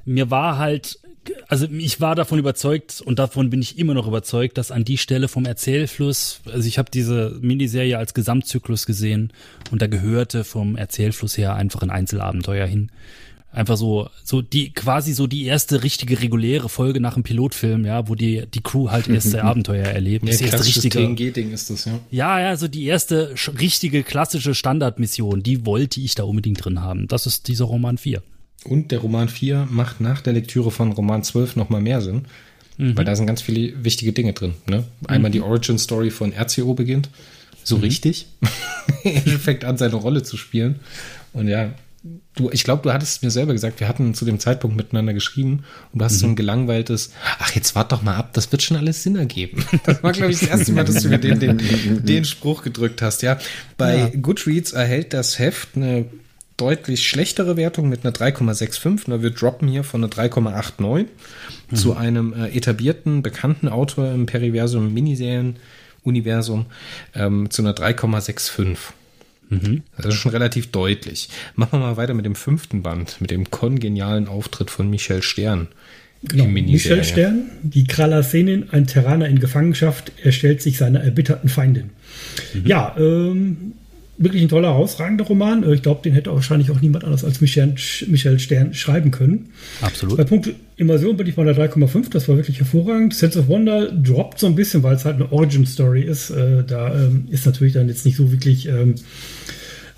[0.05, 0.99] mir war halt
[1.47, 4.97] also ich war davon überzeugt und davon bin ich immer noch überzeugt, dass an die
[4.97, 9.31] Stelle vom Erzählfluss, also ich habe diese Miniserie als Gesamtzyklus gesehen
[9.71, 12.91] und da gehörte vom Erzählfluss her einfach ein Einzelabenteuer hin.
[13.51, 18.07] Einfach so, so die, quasi so die erste richtige reguläre Folge nach dem Pilotfilm, ja,
[18.07, 20.25] wo die, die Crew halt erste Abenteuer erlebt.
[20.25, 20.99] Ja, das erste richtige.
[20.99, 21.99] TNG-Ding ist das, ja.
[22.11, 27.07] Ja, ja, so die erste richtige klassische Standardmission, die wollte ich da unbedingt drin haben.
[27.07, 28.21] Das ist dieser Roman 4.
[28.67, 32.25] Und der Roman 4 macht nach der Lektüre von Roman 12 nochmal mehr Sinn,
[32.77, 32.97] mhm.
[32.97, 34.53] weil da sind ganz viele wichtige Dinge drin.
[34.67, 34.83] Ne?
[35.07, 35.33] Einmal mhm.
[35.33, 37.09] die Origin Story von RCO beginnt,
[37.63, 37.83] so mhm.
[37.83, 38.27] richtig.
[39.03, 40.79] er fängt an, seine Rolle zu spielen.
[41.33, 41.71] Und ja,
[42.35, 45.63] du, ich glaube, du hattest mir selber gesagt, wir hatten zu dem Zeitpunkt miteinander geschrieben
[45.93, 46.35] und du hast so ein mhm.
[46.35, 49.63] gelangweiltes, ach, jetzt wart doch mal ab, das wird schon alles Sinn ergeben.
[49.85, 53.01] Das war, glaube ich, das erste Mal, dass du mir den, den, den Spruch gedrückt
[53.01, 53.37] hast, ja.
[53.77, 54.09] Bei ja.
[54.09, 56.05] Goodreads erhält das Heft eine
[56.57, 59.21] deutlich schlechtere Wertung mit einer 3,65.
[59.21, 61.05] Wir droppen hier von einer 3,89
[61.69, 61.75] mhm.
[61.75, 66.65] zu einem äh, etablierten, bekannten Autor im Periversum Miniserien-Universum
[67.15, 68.77] ähm, zu einer 3,65.
[69.49, 69.83] Mhm.
[69.95, 71.29] Das ist schon relativ deutlich.
[71.55, 75.67] Machen wir mal weiter mit dem fünften Band, mit dem kongenialen Auftritt von Michel Stern.
[76.23, 81.91] Genau, Michel Stern, die Kralasenin, ein Terraner in Gefangenschaft, er stellt sich seiner erbitterten Feindin.
[82.55, 82.65] Mhm.
[82.65, 83.73] Ja, ähm,
[84.17, 85.63] wirklich ein toller, herausragender Roman.
[85.63, 87.75] Äh, ich glaube, den hätte wahrscheinlich auch niemand anders als Michel,
[88.07, 89.49] Michel Stern schreiben können.
[89.81, 90.17] Absolut.
[90.17, 92.09] Bei Punkt Immersion bin ich bei der 3,5.
[92.11, 93.13] Das war wirklich hervorragend.
[93.13, 96.29] Sense of Wonder droppt so ein bisschen, weil es halt eine Origin-Story ist.
[96.29, 98.95] Äh, da ähm, ist natürlich dann jetzt nicht so wirklich ähm,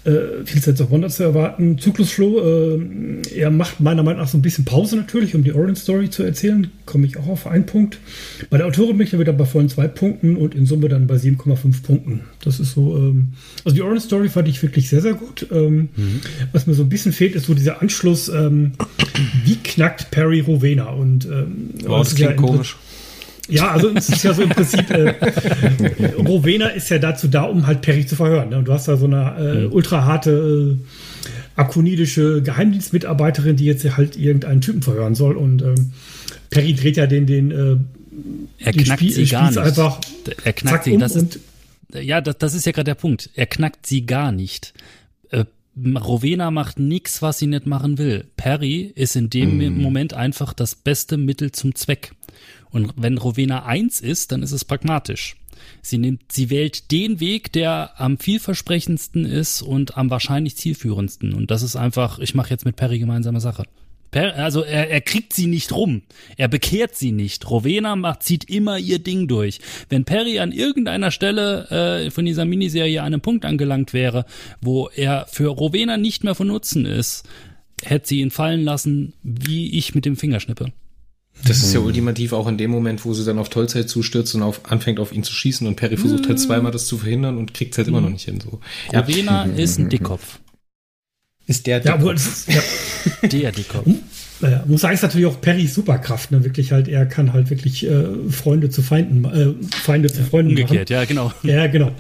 [0.06, 1.78] äh, viel Sense of Wonder zu erwarten.
[1.78, 5.76] Zyklusflow, äh, er macht meiner Meinung nach so ein bisschen Pause natürlich, um die Origin
[5.76, 6.72] Story zu erzählen.
[6.86, 8.00] Komme ich auch auf einen Punkt.
[8.50, 11.08] Bei der Autorin bin ich dann wieder bei vollen zwei Punkten und in Summe dann
[11.08, 12.22] bei 7,5 Punkten.
[12.44, 13.30] Das ist so, ähm,
[13.66, 15.48] also die Origin Story fand ich wirklich sehr, sehr gut.
[15.52, 16.22] Ähm, mhm.
[16.54, 18.72] Was mir so ein bisschen fehlt, ist so dieser Anschluss, ähm,
[19.44, 20.90] wie knackt Perry Rowena?
[20.90, 22.78] Und ähm, wow, das klingt ja komisch.
[23.50, 25.16] Ja, also es ist ja so im Prinzip, äh,
[26.18, 28.50] Rowena ist ja dazu da, um halt Perry zu verhören.
[28.50, 28.58] Ne?
[28.60, 29.74] Und du hast da so eine äh, mhm.
[29.74, 35.36] ultra harte, äh, akonidische Geheimdienstmitarbeiterin, die jetzt halt irgendeinen Typen verhören soll.
[35.36, 35.92] Und ähm,
[36.50, 37.78] Perry dreht ja den, den, äh,
[38.60, 39.58] er den knackt Spiel, sie gar nicht.
[39.58, 40.00] einfach.
[40.44, 40.98] Er knackt sie.
[40.98, 41.40] Das ist,
[41.94, 43.30] ja, das, das ist ja gerade der Punkt.
[43.36, 44.74] Er knackt sie gar nicht.
[45.32, 45.46] Äh,
[45.78, 48.26] Rowena macht nichts, was sie nicht machen will.
[48.38, 49.82] Perry ist in dem mm.
[49.82, 52.12] Moment einfach das beste Mittel zum Zweck.
[52.72, 55.36] Und wenn Rowena eins ist, dann ist es pragmatisch.
[55.82, 61.34] Sie nimmt, sie wählt den Weg, der am vielversprechendsten ist und am wahrscheinlich zielführendsten.
[61.34, 63.64] Und das ist einfach, ich mache jetzt mit Perry gemeinsame Sache.
[64.12, 66.02] Per, also er, er kriegt sie nicht rum.
[66.36, 67.50] Er bekehrt sie nicht.
[67.50, 69.60] Rowena macht, zieht immer ihr Ding durch.
[69.88, 74.26] Wenn Perry an irgendeiner Stelle äh, von dieser Miniserie an einem Punkt angelangt wäre,
[74.62, 77.28] wo er für Rowena nicht mehr von Nutzen ist,
[77.84, 80.72] hätte sie ihn fallen lassen, wie ich mit dem Fingerschnippe.
[81.46, 84.44] Das ist ja ultimativ auch in dem Moment, wo sie dann auf Tollzeit zustürzt und
[84.44, 87.54] auf, anfängt auf ihn zu schießen und Perry versucht halt zweimal das zu verhindern und
[87.54, 88.42] kriegt es halt immer noch nicht hin.
[88.42, 88.60] So.
[88.94, 89.54] Rowena ja.
[89.54, 90.40] ist ein Dickkopf.
[91.48, 92.48] Ist der Dickkopf.
[92.48, 93.30] Ja, ja.
[93.30, 93.88] Der Dickkopf.
[94.42, 96.44] Naja, muss sagen, ist natürlich auch Perrys Superkraft, ne?
[96.44, 100.90] Wirklich halt, er kann halt wirklich äh, Freunde zu Feinden, äh, Feinde zu Freunden Umgekehrt,
[100.90, 101.00] machen.
[101.00, 101.34] ja, genau.
[101.44, 101.92] Ja, genau.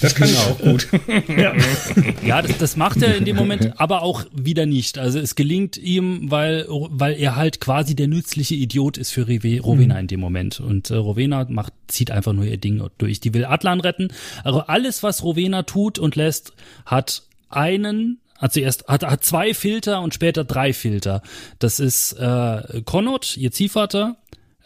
[0.00, 0.88] Das kann er auch gut.
[1.38, 1.52] ja,
[2.26, 4.98] ja das, das macht er in dem Moment, aber auch wieder nicht.
[4.98, 9.94] Also es gelingt ihm, weil, weil er halt quasi der nützliche Idiot ist für Rowena
[9.94, 10.00] mhm.
[10.00, 10.58] in dem Moment.
[10.60, 13.20] Und äh, Rowena macht, zieht einfach nur ihr Ding durch.
[13.20, 14.08] Die will Atlan retten.
[14.42, 16.54] Also alles, was Rowena tut und lässt,
[16.86, 21.22] hat einen hat sie erst hat, hat zwei Filter und später drei Filter.
[21.58, 24.16] Das ist äh, Konot, ihr Ziehvater,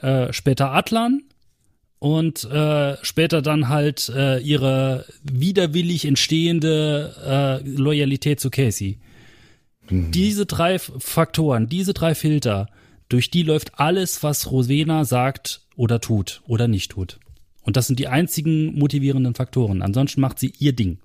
[0.00, 1.22] äh, später Atlan
[1.98, 8.98] und äh, später dann halt äh, ihre widerwillig entstehende äh, Loyalität zu Casey.
[9.88, 10.12] Mhm.
[10.12, 12.68] Diese drei Faktoren, diese drei Filter,
[13.08, 17.18] durch die läuft alles, was Rosena sagt oder tut oder nicht tut.
[17.62, 19.82] Und das sind die einzigen motivierenden Faktoren.
[19.82, 20.98] Ansonsten macht sie ihr Ding.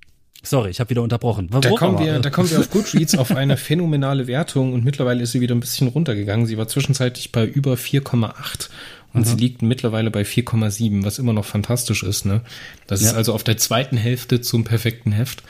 [0.46, 1.50] Sorry, ich habe wieder unterbrochen.
[1.50, 5.32] Da kommen, wir, da kommen wir auf Goodreads auf eine phänomenale Wertung und mittlerweile ist
[5.32, 6.46] sie wieder ein bisschen runtergegangen.
[6.46, 8.70] Sie war zwischenzeitlich bei über 4,8
[9.14, 9.26] und mhm.
[9.26, 12.26] sie liegt mittlerweile bei 4,7, was immer noch fantastisch ist.
[12.26, 12.42] Ne?
[12.88, 13.10] Das ja.
[13.10, 15.44] ist also auf der zweiten Hälfte zum perfekten Heft.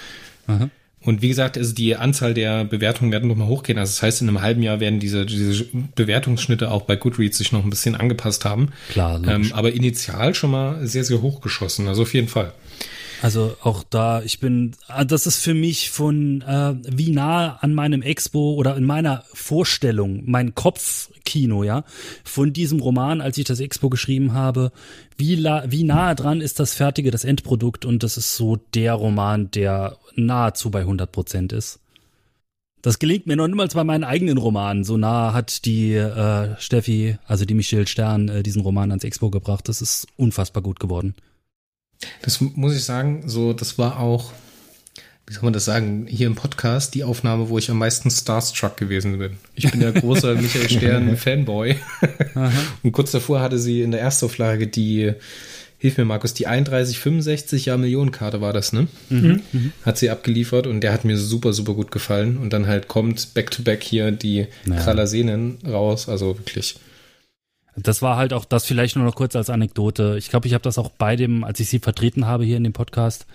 [0.45, 0.69] Mhm.
[1.01, 3.77] Und wie gesagt, also die Anzahl der Bewertungen werden nochmal hochgehen.
[3.77, 5.65] Also das heißt, in einem halben Jahr werden diese, diese
[5.95, 8.69] Bewertungsschnitte auch bei Goodreads sich noch ein bisschen angepasst haben.
[8.89, 11.87] Klar, ähm, aber initial schon mal sehr, sehr hochgeschossen.
[11.87, 12.53] Also auf jeden Fall.
[13.23, 17.73] Also auch da, ich bin, ah, das ist für mich von äh, wie nah an
[17.73, 21.85] meinem Expo oder in meiner Vorstellung, mein Kopfkino, ja,
[22.25, 24.73] von diesem Roman, als ich das Expo geschrieben habe,
[25.15, 28.91] wie, la, wie nahe dran ist das fertige, das Endprodukt und das ist so der
[28.95, 31.79] Roman, der nahezu bei 100 Prozent ist.
[32.81, 34.83] Das gelingt mir noch niemals bei meinen eigenen Romanen.
[34.83, 39.29] So nah hat die äh, Steffi, also die Michelle Stern, äh, diesen Roman ans Expo
[39.29, 39.69] gebracht.
[39.69, 41.15] Das ist unfassbar gut geworden.
[42.21, 44.31] Das muss ich sagen, so, das war auch,
[45.27, 48.77] wie soll man das sagen, hier im Podcast die Aufnahme, wo ich am meisten Starstruck
[48.77, 49.37] gewesen bin.
[49.55, 51.75] Ich bin ja großer Michael Stern Fanboy.
[52.83, 55.13] Und kurz davor hatte sie in der Erstauflage die
[55.83, 58.87] hilf mir Markus, die 3165 Jahr Millionenkarte war das, ne?
[59.09, 59.41] Mhm.
[59.85, 62.37] Hat sie abgeliefert und der hat mir super, super gut gefallen.
[62.37, 64.81] Und dann halt kommt back-to-back -back hier die naja.
[64.81, 66.77] Kralasenen raus, also wirklich.
[67.75, 70.15] Das war halt auch das vielleicht nur noch kurz als Anekdote.
[70.17, 72.63] Ich glaube, ich habe das auch bei dem, als ich sie vertreten habe hier in
[72.63, 73.25] dem Podcast,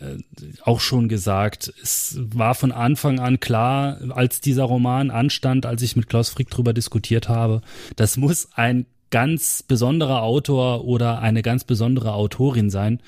[0.00, 0.16] äh,
[0.62, 1.72] auch schon gesagt.
[1.82, 6.50] Es war von Anfang an klar, als dieser Roman anstand, als ich mit Klaus Frick
[6.50, 7.60] drüber diskutiert habe,
[7.96, 13.00] das muss ein ganz besonderer Autor oder eine ganz besondere Autorin sein.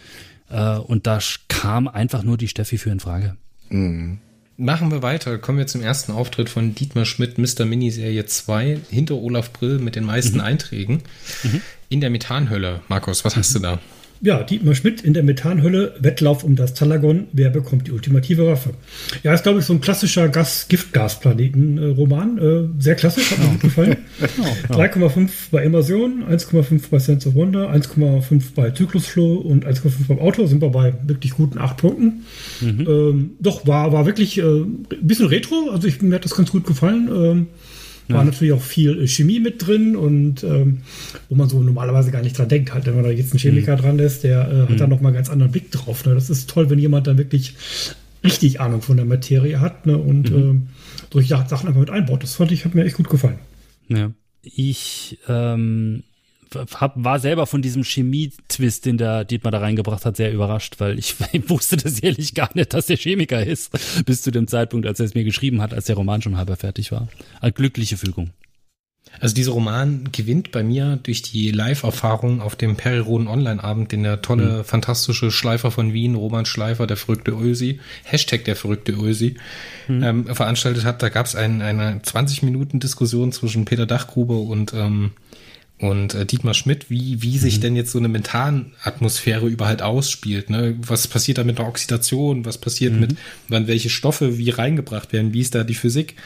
[0.50, 1.18] Äh, und da
[1.48, 3.36] kam einfach nur die Steffi für in Frage.
[3.68, 4.18] Mhm.
[4.60, 5.38] Machen wir weiter.
[5.38, 7.64] Kommen wir zum ersten Auftritt von Dietmar Schmidt, Mr.
[7.64, 10.42] Miniserie 2, hinter Olaf Brill mit den meisten mhm.
[10.42, 11.02] Einträgen.
[11.42, 11.62] Mhm.
[11.88, 12.82] In der Methanhölle.
[12.88, 13.78] Markus, was hast du da?
[14.22, 18.74] Ja, Dietmar Schmidt in der Methanhölle, Wettlauf um das Talagon, wer bekommt die ultimative Waffe?
[19.22, 22.38] Ja, ist, glaube ich, so ein klassischer Gas Giftgasplaneten-Roman.
[22.38, 23.96] Äh, sehr klassisch, hat mir gut gefallen.
[24.40, 30.18] oh, 3,5 bei Immersion, 1,5 bei Sense of Wonder, 1,5 bei Zyklusflow und 1,5 beim
[30.18, 30.44] Auto.
[30.44, 32.24] Sind wir bei wirklich guten 8 Punkten.
[32.60, 32.86] Mhm.
[32.86, 35.70] Ähm, doch, war, war wirklich äh, ein bisschen retro.
[35.72, 37.08] Also ich, mir hat das ganz gut gefallen.
[37.10, 37.46] Ähm,
[38.10, 38.16] ja.
[38.16, 40.78] War natürlich auch viel äh, Chemie mit drin und ähm,
[41.28, 43.76] wo man so normalerweise gar nicht dran denkt, halt, wenn man da jetzt einen Chemiker
[43.76, 43.80] mhm.
[43.80, 44.76] dran lässt, der äh, hat mhm.
[44.76, 46.04] da nochmal ganz anderen Blick drauf.
[46.04, 46.14] Ne?
[46.14, 47.54] Das ist toll, wenn jemand da wirklich
[48.24, 49.96] richtig Ahnung von der Materie hat ne?
[49.96, 50.68] und mhm.
[50.68, 52.22] äh, solche Sachen einfach mit einbaut.
[52.22, 53.38] Das fand ich, hat mir echt gut gefallen.
[53.88, 54.10] Ja.
[54.42, 56.02] Ich ähm,
[56.74, 60.98] hab, war selber von diesem Chemie-Twist, den der Dietmar da reingebracht hat, sehr überrascht, weil
[60.98, 61.16] ich,
[61.48, 63.70] wusste das ehrlich gar nicht, dass der Chemiker ist,
[64.04, 66.56] bis zu dem Zeitpunkt, als er es mir geschrieben hat, als der Roman schon halber
[66.56, 67.08] fertig war.
[67.40, 68.30] Eine glückliche Fügung.
[69.18, 74.22] Also dieser Roman gewinnt bei mir durch die Live-Erfahrung auf dem Periroden Online-Abend, den der
[74.22, 74.64] tolle, mhm.
[74.64, 79.36] fantastische Schleifer von Wien, Roman Schleifer, der verrückte Ösi, Hashtag der verrückte Ösi,
[79.88, 80.02] mhm.
[80.02, 81.02] ähm, veranstaltet hat.
[81.02, 85.10] Da gab es ein, eine 20-Minuten-Diskussion zwischen Peter Dachgruber und ähm,
[85.80, 87.60] und äh, Dietmar Schmidt, wie, wie sich mhm.
[87.62, 90.50] denn jetzt so eine Methanatmosphäre überhaupt ausspielt.
[90.50, 90.76] Ne?
[90.86, 92.44] Was passiert da mit der Oxidation?
[92.44, 93.00] Was passiert mhm.
[93.00, 93.16] mit,
[93.48, 95.32] wann welche Stoffe wie reingebracht werden?
[95.32, 96.16] Wie ist da die Physik?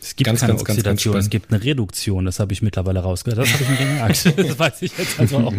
[0.00, 3.00] Es gibt ganz, keine ganz, Oxidation, ganz, es gibt eine Reduktion, das habe ich mittlerweile
[3.00, 3.40] rausgehört.
[3.40, 4.26] Das habe ich mir gemerkt.
[4.36, 5.52] das weiß ich jetzt also auch.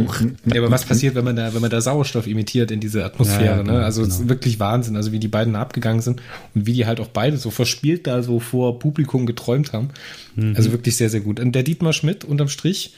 [0.45, 3.43] Ja, aber was passiert, wenn man da, wenn man da Sauerstoff imitiert in diese Atmosphäre?
[3.43, 3.83] Ja, ja, genau, ne?
[3.83, 4.13] Also genau.
[4.13, 6.21] es ist wirklich Wahnsinn, also wie die beiden abgegangen sind
[6.55, 9.89] und wie die halt auch beide so verspielt da so vor Publikum geträumt haben.
[10.35, 10.53] Mhm.
[10.55, 11.39] Also wirklich sehr, sehr gut.
[11.39, 12.93] Und der Dietmar Schmidt unterm Strich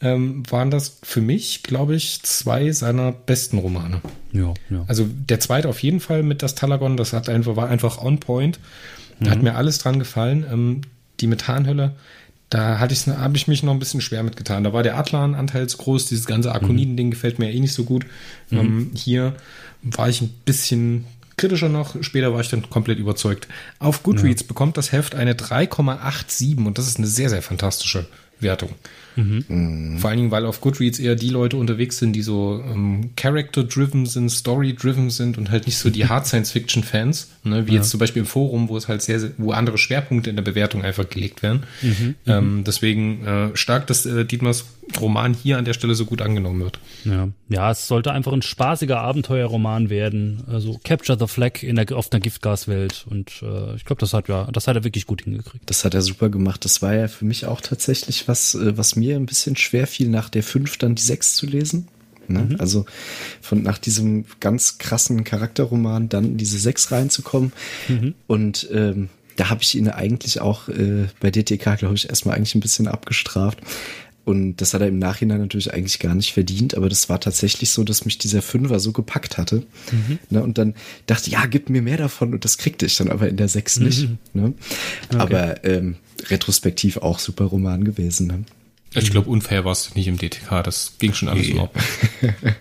[0.00, 4.00] ähm, waren das für mich, glaube ich, zwei seiner besten Romane.
[4.32, 4.84] Ja, ja.
[4.86, 8.18] Also der zweite auf jeden Fall mit das Talagon, das hat einfach, war einfach on
[8.18, 8.58] point.
[9.20, 9.30] Mhm.
[9.30, 10.44] hat mir alles dran gefallen.
[10.50, 10.80] Ähm,
[11.20, 11.94] die Methanhölle,
[12.50, 14.64] da hatte ich, habe ich mich noch ein bisschen schwer mitgetan.
[14.64, 18.04] Da war der Atlan-Anteil zu groß, dieses ganze Akoniden-Ding gefällt mir eh nicht so gut.
[18.50, 18.58] Mhm.
[18.58, 19.34] Ähm, hier
[19.82, 23.48] war ich ein bisschen kritischer noch, später war ich dann komplett überzeugt.
[23.78, 24.48] Auf Goodreads ja.
[24.48, 28.06] bekommt das Heft eine 3,87 und das ist eine sehr, sehr fantastische
[28.40, 28.70] Wertung.
[29.16, 29.98] Mhm.
[29.98, 34.06] Vor allen Dingen, weil auf Goodreads eher die Leute unterwegs sind, die so ähm, Character-driven
[34.06, 37.76] sind, Story-driven sind und halt nicht so die Hard-Science-Fiction-Fans, ne, wie ja.
[37.76, 40.42] jetzt zum Beispiel im Forum, wo es halt sehr, sehr, wo andere Schwerpunkte in der
[40.42, 41.64] Bewertung einfach gelegt werden.
[41.82, 42.14] Mhm.
[42.26, 44.64] Ähm, deswegen äh, stark, dass äh, Dietmars
[45.00, 46.78] Roman hier an der Stelle so gut angenommen wird.
[47.04, 50.44] Ja, ja es sollte einfach ein spaßiger Abenteuerroman werden.
[50.46, 53.06] Also Capture the Flag in der, auf einer Giftgaswelt.
[53.08, 55.68] Und äh, ich glaube, das hat ja, das hat er wirklich gut hingekriegt.
[55.68, 56.64] Das hat er super gemacht.
[56.64, 60.08] Das war ja für mich auch tatsächlich was, äh, was mir ein bisschen schwer fiel,
[60.08, 61.88] nach der 5 dann die 6 zu lesen.
[62.28, 62.48] Ne?
[62.50, 62.56] Mhm.
[62.58, 62.86] Also
[63.40, 67.52] von nach diesem ganz krassen Charakterroman dann in diese 6 reinzukommen.
[67.88, 68.14] Mhm.
[68.26, 72.54] Und ähm, da habe ich ihn eigentlich auch äh, bei DTK, glaube ich, erstmal eigentlich
[72.54, 73.58] ein bisschen abgestraft.
[74.24, 77.70] Und das hat er im Nachhinein natürlich eigentlich gar nicht verdient, aber das war tatsächlich
[77.70, 79.64] so, dass mich dieser Fünfer so gepackt hatte.
[79.92, 80.18] Mhm.
[80.30, 80.74] Ne, und dann
[81.04, 83.78] dachte, ja, gib mir mehr davon und das kriegte ich dann aber in der Sechs
[83.78, 84.08] nicht.
[84.08, 84.18] Mhm.
[84.32, 84.54] Ne?
[85.10, 85.18] Okay.
[85.18, 85.96] Aber ähm,
[86.30, 88.26] retrospektiv auch super Roman gewesen.
[88.28, 88.44] Ne?
[88.94, 91.52] Ich glaube, unfair warst du nicht im DTK, das ging schon alles nee.
[91.52, 91.84] in Ordnung.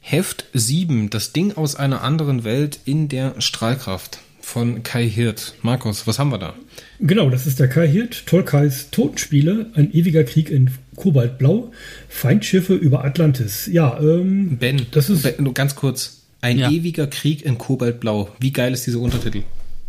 [0.00, 5.54] Heft 7, das Ding aus einer anderen Welt in der Strahlkraft von Kai Hirt.
[5.62, 6.54] Markus, was haben wir da?
[7.00, 11.72] Genau, das ist der Kai Hirt, Tolkais Totenspiele, ein ewiger Krieg in Kobaltblau,
[12.08, 13.68] Feindschiffe über Atlantis.
[13.70, 16.22] Ja, ähm, Ben, das ist ben, nur ganz kurz.
[16.40, 16.70] Ein ja.
[16.70, 18.28] ewiger Krieg in Kobaltblau.
[18.40, 19.42] Wie geil ist dieser Untertitel?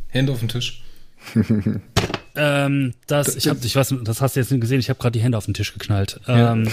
[0.09, 0.83] Hände auf den Tisch.
[2.35, 4.79] ähm, das, ich hab, ich weiß, das hast du jetzt gesehen.
[4.79, 6.19] Ich habe gerade die Hände auf den Tisch geknallt.
[6.27, 6.53] Ja.
[6.53, 6.67] Ähm,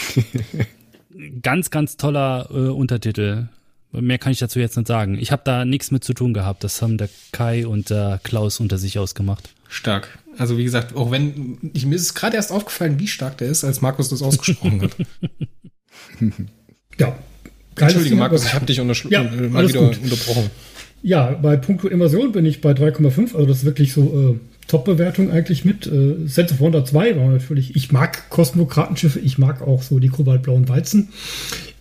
[1.42, 3.48] ganz, ganz toller äh, Untertitel
[3.92, 5.18] Mehr kann ich dazu jetzt nicht sagen.
[5.18, 6.62] Ich habe da nichts mit zu tun gehabt.
[6.62, 9.50] Das haben der Kai und der Klaus unter sich ausgemacht.
[9.68, 10.18] Stark.
[10.38, 13.48] Also wie gesagt, auch wenn ich, mir ist es gerade erst aufgefallen, wie stark der
[13.48, 14.96] ist, als Markus das ausgesprochen hat.
[16.98, 17.18] ja.
[17.76, 19.98] Entschuldige, Markus, ich habe dich ja, äh, mal wieder gut.
[20.02, 20.50] unterbrochen.
[21.02, 23.34] Ja, bei Punkto Immersion bin ich bei 3,5.
[23.34, 25.86] Also das ist wirklich so äh, Top-Bewertung eigentlich mit.
[25.86, 30.08] Äh, Sense of Wonder 2 war natürlich, ich mag Kosmokratenschiffe, ich mag auch so die
[30.08, 31.08] kobaltblauen Weizen.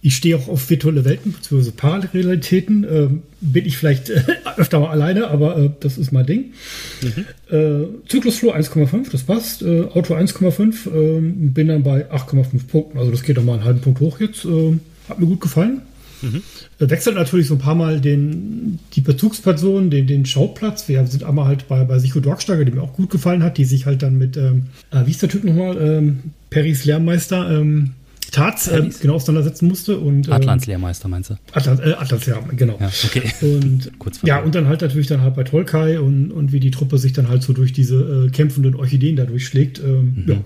[0.02, 1.72] Ich stehe auch auf virtuelle Welten bzw.
[1.72, 2.86] Parallelitäten.
[2.90, 4.24] Ähm, bin ich vielleicht äh,
[4.58, 6.54] öfter mal alleine, aber äh, das ist mein Ding.
[7.02, 7.26] Mhm.
[7.56, 9.62] Äh, Zyklusflow 1,5, das passt.
[9.62, 12.98] Äh, Auto 1,5, ähm, bin dann bei 8,5 Punkten.
[12.98, 14.46] Also das geht noch mal einen halben Punkt hoch jetzt.
[14.46, 14.80] Ähm,
[15.10, 15.82] hat mir gut gefallen.
[16.22, 16.42] Mhm.
[16.80, 20.88] Wechselt natürlich so ein paar Mal den, die Bezugsperson, den, den Schauplatz.
[20.88, 23.66] Wir sind einmal halt bei, bei Sicho Dorksteiger, die mir auch gut gefallen hat, die
[23.66, 25.78] sich halt dann mit, ähm, äh, wie ist der Typ nochmal?
[25.78, 26.20] Ähm,
[26.50, 27.92] Perrys Lehrmeister, ähm,
[28.32, 29.98] Tats äh, genau auseinandersetzen musste.
[29.98, 31.36] Und, ähm, Atlants Lehrmeister meinst du?
[31.52, 32.78] Atlant, äh, Atlants Lehrmeister, genau.
[32.80, 33.24] Ja, okay.
[33.42, 33.92] Und,
[34.24, 37.14] ja, und dann halt natürlich dann halt bei Tolkai und, und wie die Truppe sich
[37.14, 39.80] dann halt so durch diese äh, kämpfenden Orchideen da durchschlägt.
[39.80, 40.44] Ähm, mhm.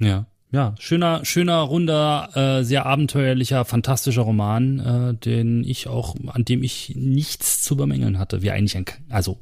[0.00, 0.06] Ja.
[0.06, 6.44] Ja ja, schöner, schöner, runder, äh, sehr abenteuerlicher, fantastischer Roman, äh, den ich auch, an
[6.44, 8.42] dem ich nichts zu bemängeln hatte.
[8.42, 9.38] Wie eigentlich, ein, also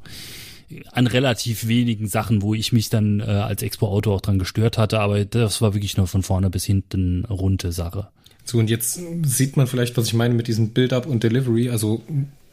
[0.91, 4.99] an relativ wenigen Sachen, wo ich mich dann äh, als Expo-Autor auch dran gestört hatte,
[4.99, 8.09] aber das war wirklich nur von vorne bis hinten runde Sache.
[8.43, 11.69] So, und jetzt sieht man vielleicht, was ich meine mit diesem Build-up und Delivery.
[11.69, 12.01] Also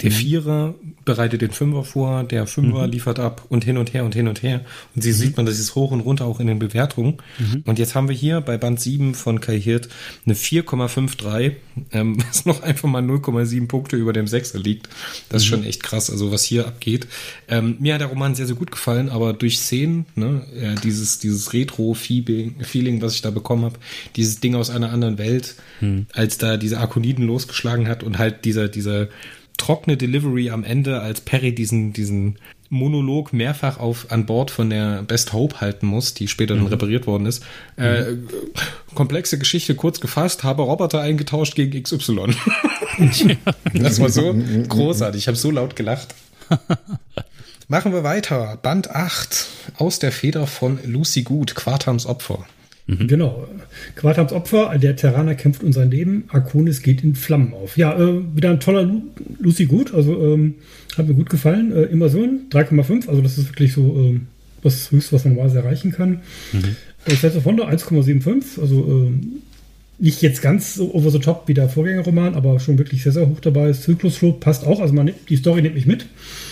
[0.05, 0.17] der mhm.
[0.17, 0.75] Vierer
[1.07, 2.93] bereitet den Fünfer vor, der Fünfer mhm.
[2.93, 4.61] liefert ab und hin und her und hin und her.
[4.95, 5.15] Und sie mhm.
[5.15, 7.17] sieht man, das ist hoch und runter auch in den Bewertungen.
[7.39, 7.63] Mhm.
[7.65, 9.89] Und jetzt haben wir hier bei Band 7 von Kai Hirt
[10.27, 11.53] eine 4,53,
[11.93, 14.91] ähm, was noch einfach mal 0,7 Punkte über dem Sechser liegt.
[15.31, 15.55] Das ist mhm.
[15.55, 17.07] schon echt krass, also was hier abgeht.
[17.49, 21.19] Ähm, mir hat der Roman sehr, sehr gut gefallen, aber durch Szenen, ne, äh, dieses,
[21.19, 23.79] dieses Retro-Feeling, was ich da bekommen habe,
[24.17, 26.07] dieses Ding aus einer anderen Welt, mhm.
[26.13, 29.09] als da diese Arkoniden losgeschlagen hat und halt dieser, dieser
[29.57, 32.39] trockene Delivery am Ende, als Perry diesen, diesen
[32.71, 36.71] Monolog mehrfach auf an Bord von der Best Hope halten muss, die später dann mhm.
[36.71, 37.45] repariert worden ist.
[37.77, 38.29] Äh, mhm.
[38.95, 42.35] komplexe Geschichte kurz gefasst, habe Roboter eingetauscht gegen XY.
[43.75, 44.35] das war so
[44.69, 45.23] großartig.
[45.23, 46.15] Ich habe so laut gelacht.
[47.69, 48.59] Machen wir weiter.
[48.61, 49.47] Band 8
[49.79, 52.47] aus der Feder von Lucy Good, Quartams Opfer.
[52.87, 53.09] Mhm.
[53.09, 53.49] Genau.
[53.97, 57.77] Quartams Opfer, der Terraner kämpft um sein Leben, Arconis geht in Flammen auf.
[57.77, 59.03] Ja, äh, wieder ein toller Lu
[59.39, 60.57] Lucy Gut, also ähm,
[60.97, 61.73] hat mir gut gefallen.
[61.73, 64.21] Äh, Immersion 3,5, also das ist wirklich so äh,
[64.63, 66.21] das Höchste, was man normalerweise erreichen kann.
[66.53, 66.77] Mhm.
[67.07, 69.13] Äh, Sets of Wonder 1,75, also äh,
[69.99, 73.29] nicht jetzt ganz so over the top wie der Vorgängerroman, aber schon wirklich sehr, sehr
[73.29, 73.73] hoch dabei.
[73.73, 76.07] Zyklus passt auch, also man die Story nimmt mich mit.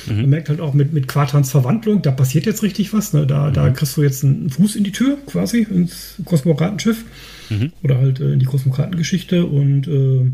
[0.06, 0.22] Mhm.
[0.22, 3.12] Man merkt halt auch mit, mit Quartans Verwandlung, da passiert jetzt richtig was.
[3.12, 3.26] Ne?
[3.26, 3.54] Da, mhm.
[3.54, 7.04] da kriegst du jetzt einen Fuß in die Tür quasi ins Kosmokratenschiff
[7.50, 7.72] mhm.
[7.82, 10.30] oder halt äh, in die Kosmokratengeschichte und äh,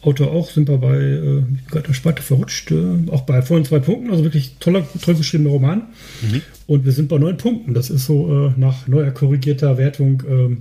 [0.00, 3.80] Autor auch sind wir bei, äh, gerade der Spalte verrutscht, äh, auch bei vollen zwei
[3.80, 5.82] Punkten, also wirklich toller, toll geschriebener Roman.
[6.22, 6.42] Mhm.
[6.68, 7.74] Und wir sind bei neun Punkten.
[7.74, 10.58] Das ist so äh, nach neuer korrigierter Wertung ähm,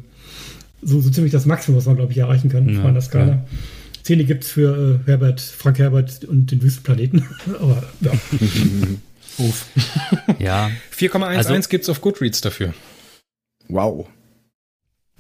[0.82, 3.28] so, so ziemlich das Maximum, was man, glaube ich, erreichen kann ja, auf meiner Skala.
[3.28, 3.46] Ja.
[4.08, 7.28] Zähne gibt es für äh, Herbert, Frank Herbert und den Wüstenplaneten.
[7.60, 8.12] Aber ja.
[9.38, 9.66] Uff.
[10.40, 10.72] ja.
[10.98, 12.74] 4,11 also, gibt es auf Goodreads dafür.
[13.68, 14.08] Wow.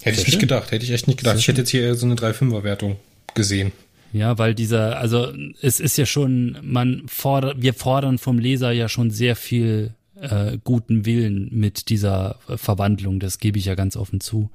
[0.01, 1.37] Hätte ich nicht gedacht, hätte ich echt nicht gedacht.
[1.37, 2.95] Ich hätte jetzt hier so eine 3-5er-Wertung
[3.33, 3.73] gesehen.
[4.13, 8.87] Ja, weil dieser, also es ist ja schon, man fordert, wir fordern vom Leser ja
[8.87, 14.21] schon sehr viel äh, guten Willen mit dieser Verwandlung, das gebe ich ja ganz offen
[14.21, 14.49] zu.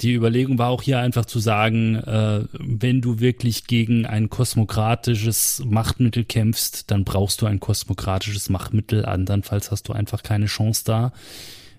[0.00, 5.62] Die Überlegung war auch hier einfach zu sagen, äh, wenn du wirklich gegen ein kosmokratisches
[5.64, 11.12] Machtmittel kämpfst, dann brauchst du ein kosmokratisches Machtmittel, andernfalls hast du einfach keine Chance da,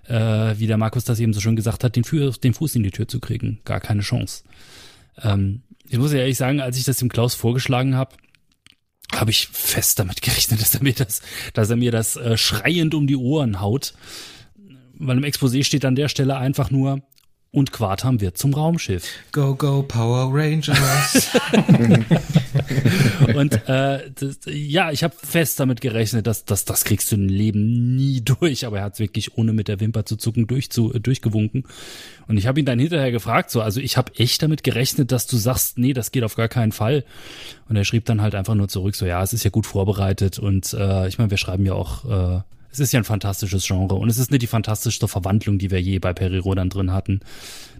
[0.06, 2.82] äh, wie der Markus das eben so schön gesagt hat, den, Fuß, den Fuß in
[2.82, 3.60] die Tür zu kriegen.
[3.64, 4.44] Gar keine Chance.
[5.22, 8.16] Ähm, ich muss ehrlich sagen, als ich das dem Klaus vorgeschlagen habe,
[9.12, 11.20] habe ich fest damit gerechnet, dass er mir das,
[11.52, 13.94] dass er mir das äh, schreiend um die Ohren haut.
[14.96, 17.02] Weil im Exposé steht an der Stelle einfach nur,
[17.54, 19.04] und Quartam wird zum Raumschiff.
[19.32, 21.30] Go, go, Power Rangers.
[23.34, 27.28] und äh, das, ja, ich habe fest damit gerechnet, dass, dass das kriegst du im
[27.28, 30.70] Leben nie durch, aber er hat es wirklich ohne mit der Wimper zu zucken durch,
[30.70, 31.64] zu, äh, durchgewunken.
[32.26, 35.26] Und ich habe ihn dann hinterher gefragt, so, also ich habe echt damit gerechnet, dass
[35.26, 37.04] du sagst, nee, das geht auf gar keinen Fall.
[37.68, 40.38] Und er schrieb dann halt einfach nur zurück, so ja, es ist ja gut vorbereitet
[40.38, 42.42] und äh, ich meine, wir schreiben ja auch äh,
[42.74, 45.80] es ist ja ein fantastisches Genre und es ist nicht die fantastischste Verwandlung, die wir
[45.80, 47.20] je bei Peri Rodan drin hatten.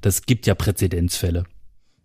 [0.00, 1.44] Das gibt ja Präzedenzfälle.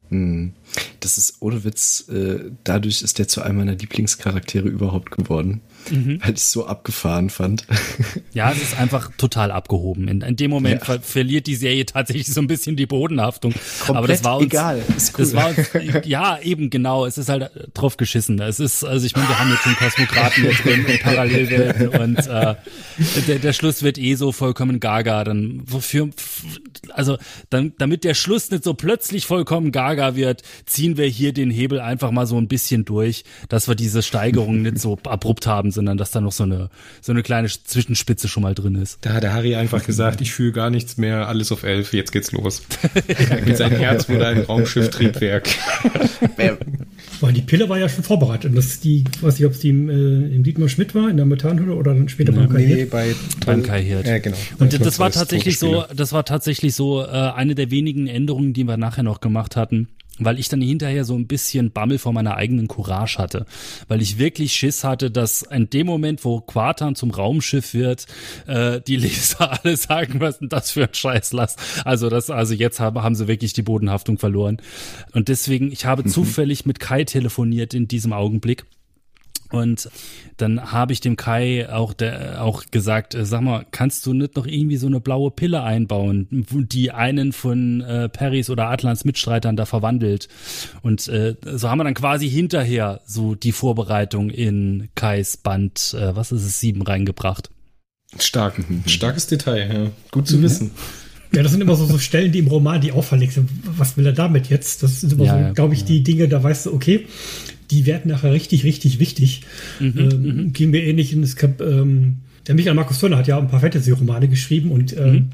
[0.10, 0.54] Hm.
[1.00, 5.62] Das ist ohne Witz, äh, dadurch ist der zu einem meiner Lieblingscharaktere überhaupt geworden.
[5.90, 6.20] mhm.
[6.22, 7.66] weil ich es so abgefahren fand.
[8.32, 10.08] Ja, es ist einfach total abgehoben.
[10.08, 10.86] In, in dem Moment ja.
[10.86, 13.54] ver verliert die Serie tatsächlich so ein bisschen die Bodenhaftung.
[13.80, 14.84] Komplett Aber das war uns, egal.
[14.96, 15.26] Ist cool.
[15.26, 15.70] Das war uns,
[16.06, 17.06] ja, eben genau.
[17.06, 18.40] Es ist halt drauf geschissen.
[18.40, 22.28] Es ist, also ich meine, wir haben jetzt den Kosmokraten hier drin und Parallelwelten und
[22.28, 22.56] äh,
[23.28, 25.24] der, der Schluss wird eh so vollkommen gaga.
[25.24, 26.10] Dann wofür,
[26.92, 27.18] also
[27.50, 31.80] dann, damit der Schluss nicht so plötzlich vollkommen gaga wird, ziehen wir hier den Hebel
[31.80, 35.98] einfach mal so ein bisschen durch, dass wir diese Steigerung nicht so abrupt haben, sondern
[35.98, 36.70] dass da noch so eine,
[37.02, 39.00] so eine kleine Zwischenspitze schon mal drin ist.
[39.02, 42.12] Da hat der Harry einfach gesagt, ich fühle gar nichts mehr, alles auf elf, jetzt
[42.12, 42.64] geht's los.
[43.46, 45.50] Mit seinem Herz wurde ein Raumschiff-Triebwerk.
[47.22, 48.52] Weil die Pille war ja schon vorbereitet.
[48.52, 49.94] Und das ist die, weiß nicht, ob es die im, äh,
[50.36, 53.16] im Dietmar Schmidt war, in der Methanhülle oder dann später beim Kai nee, bei
[53.46, 54.08] beim Kai Hirt.
[54.08, 54.38] Ja, genau.
[54.60, 58.64] Und das war tatsächlich so, das war tatsächlich so äh, eine der wenigen Änderungen, die
[58.64, 59.88] wir nachher noch gemacht hatten
[60.20, 63.46] weil ich dann hinterher so ein bisschen Bammel vor meiner eigenen Courage hatte,
[63.88, 68.06] weil ich wirklich Schiss hatte, dass in dem Moment, wo Quartan zum Raumschiff wird,
[68.48, 71.56] äh, die Leser alle sagen, was denn das für ein Scheißlass.
[71.86, 74.58] Also das, also jetzt haben, haben sie wirklich die Bodenhaftung verloren.
[75.14, 76.10] Und deswegen, ich habe mhm.
[76.10, 78.66] zufällig mit Kai telefoniert in diesem Augenblick
[79.52, 79.90] und
[80.38, 84.36] dann habe ich dem Kai auch, der, auch gesagt, äh, sag mal, kannst du nicht
[84.36, 89.56] noch irgendwie so eine blaue Pille einbauen, die einen von äh, Paris oder Atlans Mitstreitern
[89.56, 90.28] da verwandelt.
[90.82, 96.16] Und äh, so haben wir dann quasi hinterher so die Vorbereitung in Kais Band, äh,
[96.16, 97.50] was ist es, sieben reingebracht.
[98.18, 98.56] Stark,
[98.88, 99.92] starkes Detail, ja.
[100.12, 100.44] Gut zu mhm.
[100.44, 100.72] wissen.
[101.32, 103.30] Ja, das sind immer so, so Stellen, die im Roman, die auffallen.
[103.78, 104.82] Was will er damit jetzt?
[104.82, 105.86] Das sind immer ja, so, glaube ich, ja.
[105.86, 107.06] die Dinge, da weißt du, okay,
[107.72, 109.42] die werden nachher richtig, richtig wichtig.
[109.80, 110.54] Mhm, ähm, mhm.
[110.54, 112.18] Ging mir ähnlich in das Kap ähm,
[112.48, 115.30] der Michael Markus Turner hat ja ein paar Fantasy-Romane geschrieben und ähm, mhm.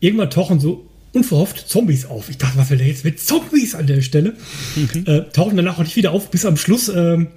[0.00, 2.28] irgendwann tauchen so unverhofft Zombies auf.
[2.28, 4.34] Ich dachte, was will der jetzt mit Zombies an der Stelle?
[4.74, 5.06] Mhm.
[5.06, 7.28] Äh, tauchen danach auch nicht wieder auf, bis am Schluss ähm,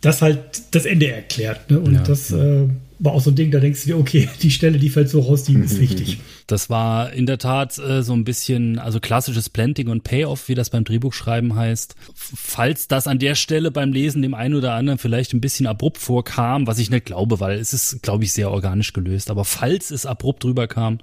[0.00, 0.38] das halt
[0.70, 1.70] das Ende erklärt.
[1.70, 1.80] Ne?
[1.80, 2.62] Und ja, das ja.
[2.62, 2.68] Äh,
[3.00, 5.20] war auch so ein Ding, da denkst du dir, okay, die Stelle, die fällt so
[5.20, 6.18] raus, die ist wichtig.
[6.46, 10.54] Das war in der Tat äh, so ein bisschen, also klassisches Planting und Payoff, wie
[10.54, 11.94] das beim Drehbuchschreiben heißt.
[12.14, 15.98] Falls das an der Stelle beim Lesen dem einen oder anderen vielleicht ein bisschen abrupt
[15.98, 19.30] vorkam, was ich nicht glaube, weil es ist, glaube ich, sehr organisch gelöst.
[19.30, 20.98] Aber falls es abrupt rüberkam,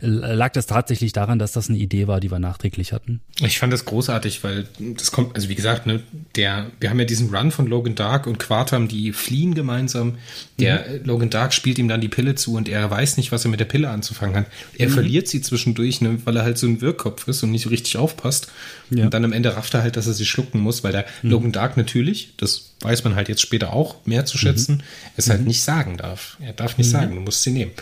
[0.00, 3.20] äh, lag das tatsächlich daran, dass das eine Idee war, die wir nachträglich hatten.
[3.40, 6.02] Ich fand das großartig, weil das kommt, also wie gesagt, ne,
[6.34, 10.18] der, wir haben ja diesen Run von Logan Dark und Quartam, die fliehen gemeinsam.
[10.58, 11.04] Der mhm.
[11.04, 13.60] Logan Dark spielt ihm dann die Pille zu und er weiß nicht, was er mit
[13.60, 14.46] der Pille anzufangen hat.
[14.80, 14.92] Er mhm.
[14.92, 18.50] verliert sie zwischendurch, ne, weil er halt so ein Wirkkopf ist und nicht richtig aufpasst.
[18.90, 19.04] Ja.
[19.04, 21.30] Und dann am Ende rafft er halt, dass er sie schlucken muss, weil der mhm.
[21.30, 24.82] Logan Dark natürlich, das weiß man halt jetzt später auch mehr zu schätzen, mhm.
[25.16, 25.48] es halt mhm.
[25.48, 26.38] nicht sagen darf.
[26.40, 26.92] Er darf nicht mhm.
[26.92, 27.72] sagen, du musst sie nehmen.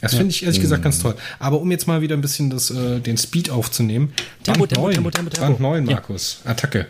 [0.00, 0.18] Das ja.
[0.18, 1.16] finde ich ehrlich gesagt ganz toll.
[1.38, 4.12] Aber um jetzt mal wieder ein bisschen das, äh, den Speed aufzunehmen.
[4.44, 5.46] Tempo, Band Tempo, 9, Tempo, Tempo, Tempo.
[5.48, 6.42] Band 9, Markus.
[6.44, 6.50] Ja.
[6.52, 6.86] Attacke.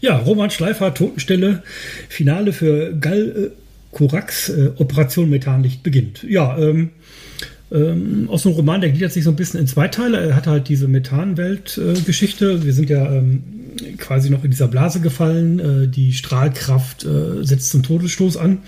[0.00, 1.62] Ja, Roman Schleifer, Totenstelle,
[2.08, 6.22] Finale für Gal äh, Korax, äh, Operation Methanlicht beginnt.
[6.22, 6.90] Ja, ähm,
[7.76, 10.18] ähm, aus dem Roman, der gliedert sich so ein bisschen in zwei Teile.
[10.18, 12.52] Er hat halt diese Methanwelt-Geschichte.
[12.52, 13.42] Äh, Wir sind ja ähm,
[13.98, 15.58] quasi noch in dieser Blase gefallen.
[15.58, 18.58] Äh, die Strahlkraft äh, setzt zum Todesstoß an.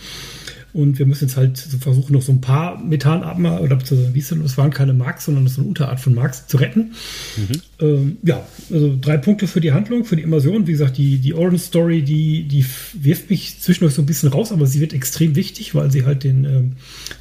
[0.78, 3.80] Und wir müssen jetzt halt versuchen, noch so ein paar Methanatmer, oder
[4.12, 6.92] wie ist das, das waren keine Marks, sondern ist eine Unterart von Marks, zu retten.
[7.36, 7.62] Mhm.
[7.80, 10.68] Ähm, ja, also drei Punkte für die Handlung, für die Immersion.
[10.68, 14.52] Wie gesagt, die, die Origin Story, die, die wirft mich zwischendurch so ein bisschen raus,
[14.52, 16.72] aber sie wird extrem wichtig, weil sie halt den, ähm,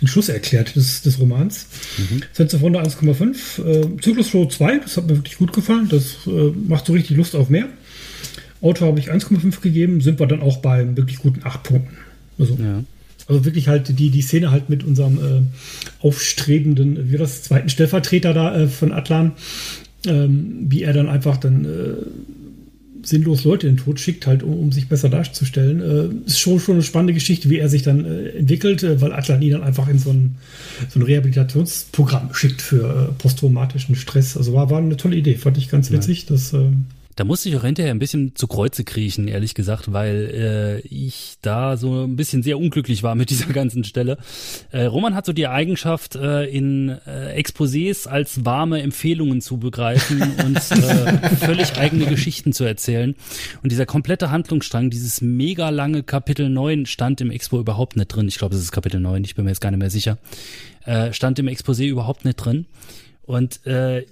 [0.03, 1.65] den Schluss erklärt des, des Romans.
[1.97, 2.21] Mhm.
[2.33, 3.65] Sensor Runde 1,5.
[3.65, 5.87] Äh, Zyklus Show 2, das hat mir wirklich gut gefallen.
[5.89, 7.65] Das äh, macht so richtig Lust auf mehr.
[8.61, 11.97] Auto habe ich 1,5 gegeben, sind wir dann auch bei wirklich guten 8 Punkten.
[12.37, 12.83] Also ja.
[13.27, 15.41] Also wirklich halt die, die Szene halt mit unserem äh,
[15.99, 19.33] aufstrebenden, wie das, zweiten Stellvertreter da äh, von Atlan,
[20.05, 21.67] ähm, wie er dann einfach dann äh,
[23.07, 25.81] sinnlos Leute in den Tod schickt, halt, um, um sich besser darzustellen.
[25.81, 29.13] Äh, ist schon, schon eine spannende Geschichte, wie er sich dann äh, entwickelt, äh, weil
[29.13, 30.35] Atlan ihn dann einfach in so ein,
[30.89, 34.35] so ein Rehabilitationsprogramm schickt für posttraumatischen Stress.
[34.37, 36.23] Also war, war eine tolle Idee, fand ich ganz witzig.
[36.23, 36.25] Ja.
[36.29, 36.69] Das, äh,
[37.17, 41.37] da musste ich auch hinterher ein bisschen zu Kreuze kriechen, ehrlich gesagt, weil äh, ich
[41.41, 44.19] da so ein bisschen sehr unglücklich war mit dieser ganzen Stelle.
[44.71, 50.21] Äh, Roman hat so die Eigenschaft, äh, in äh, Exposés als warme Empfehlungen zu begreifen
[50.45, 53.15] und äh, völlig eigene Geschichten zu erzählen.
[53.63, 58.27] Und dieser komplette Handlungsstrang, dieses mega lange Kapitel 9 stand im Expo überhaupt nicht drin.
[58.27, 60.19] Ich glaube, es ist Kapitel 9, ich bin mir jetzt gar nicht mehr sicher.
[60.85, 62.67] Äh, stand im Exposé überhaupt nicht drin.
[63.23, 64.05] Und äh,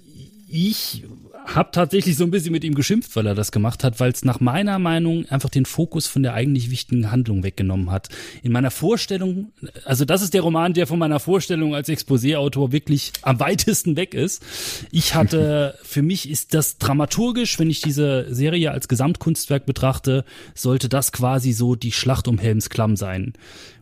[0.49, 1.03] ich
[1.45, 4.25] habe tatsächlich so ein bisschen mit ihm geschimpft, weil er das gemacht hat, weil es
[4.25, 8.09] nach meiner Meinung einfach den Fokus von der eigentlich wichtigen Handlung weggenommen hat.
[8.43, 9.51] In meiner Vorstellung,
[9.85, 14.13] also das ist der Roman, der von meiner Vorstellung als Exposé-Autor wirklich am weitesten weg
[14.13, 14.43] ist.
[14.91, 20.89] Ich hatte, für mich ist das dramaturgisch, wenn ich diese Serie als Gesamtkunstwerk betrachte, sollte
[20.89, 23.33] das quasi so die Schlacht um Helms Klamm sein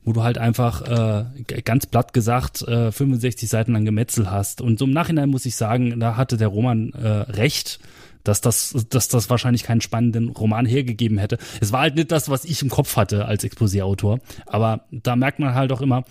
[0.06, 4.62] wo du halt einfach äh, ganz platt gesagt äh, 65 Seiten lang Gemetzel hast.
[4.62, 7.80] Und so im Nachhinein muss ich sagen, da hatte der Roman äh, recht
[8.24, 11.38] dass das, dass das wahrscheinlich keinen spannenden Roman hergegeben hätte.
[11.60, 14.20] Es war halt nicht das, was ich im Kopf hatte als Exposé-Autor.
[14.46, 16.06] Aber da merkt man halt auch immer,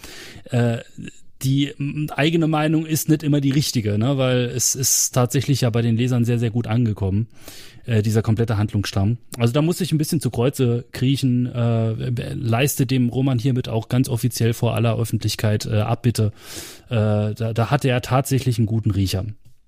[0.50, 0.78] äh,
[1.42, 1.74] die
[2.14, 4.18] eigene Meinung ist nicht immer die richtige, ne?
[4.18, 7.26] weil es ist tatsächlich ja bei den Lesern sehr, sehr gut angekommen,
[7.86, 9.18] äh, dieser komplette Handlungsstamm.
[9.38, 13.88] Also da muss ich ein bisschen zu Kreuze kriechen, äh, leiste dem Roman hiermit auch
[13.88, 16.32] ganz offiziell vor aller Öffentlichkeit äh, Abbitte.
[16.88, 19.24] Äh, da, da hatte er tatsächlich einen guten Riecher.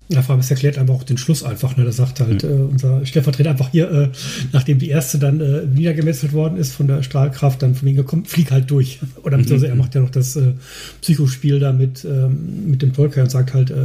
[0.07, 1.77] Ja, vor allem, es erklärt einfach auch den Schluss einfach.
[1.77, 1.83] Ne?
[1.83, 2.49] Da sagt halt mhm.
[2.49, 4.09] äh, unser Stellvertreter einfach hier, äh,
[4.51, 8.25] nachdem die erste dann äh, niedergemetzelt worden ist von der Strahlkraft, dann von wegen gekommen,
[8.25, 8.99] flieg halt durch.
[9.23, 9.63] Oder mhm.
[9.63, 10.53] er macht ja noch das äh,
[11.01, 13.75] Psychospiel da mit, ähm, mit dem Tolkien und sagt halt, äh,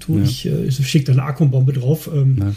[0.00, 0.24] tu, ja.
[0.24, 2.10] ich, äh, ich schick da eine Akumbombe drauf.
[2.12, 2.54] Ähm,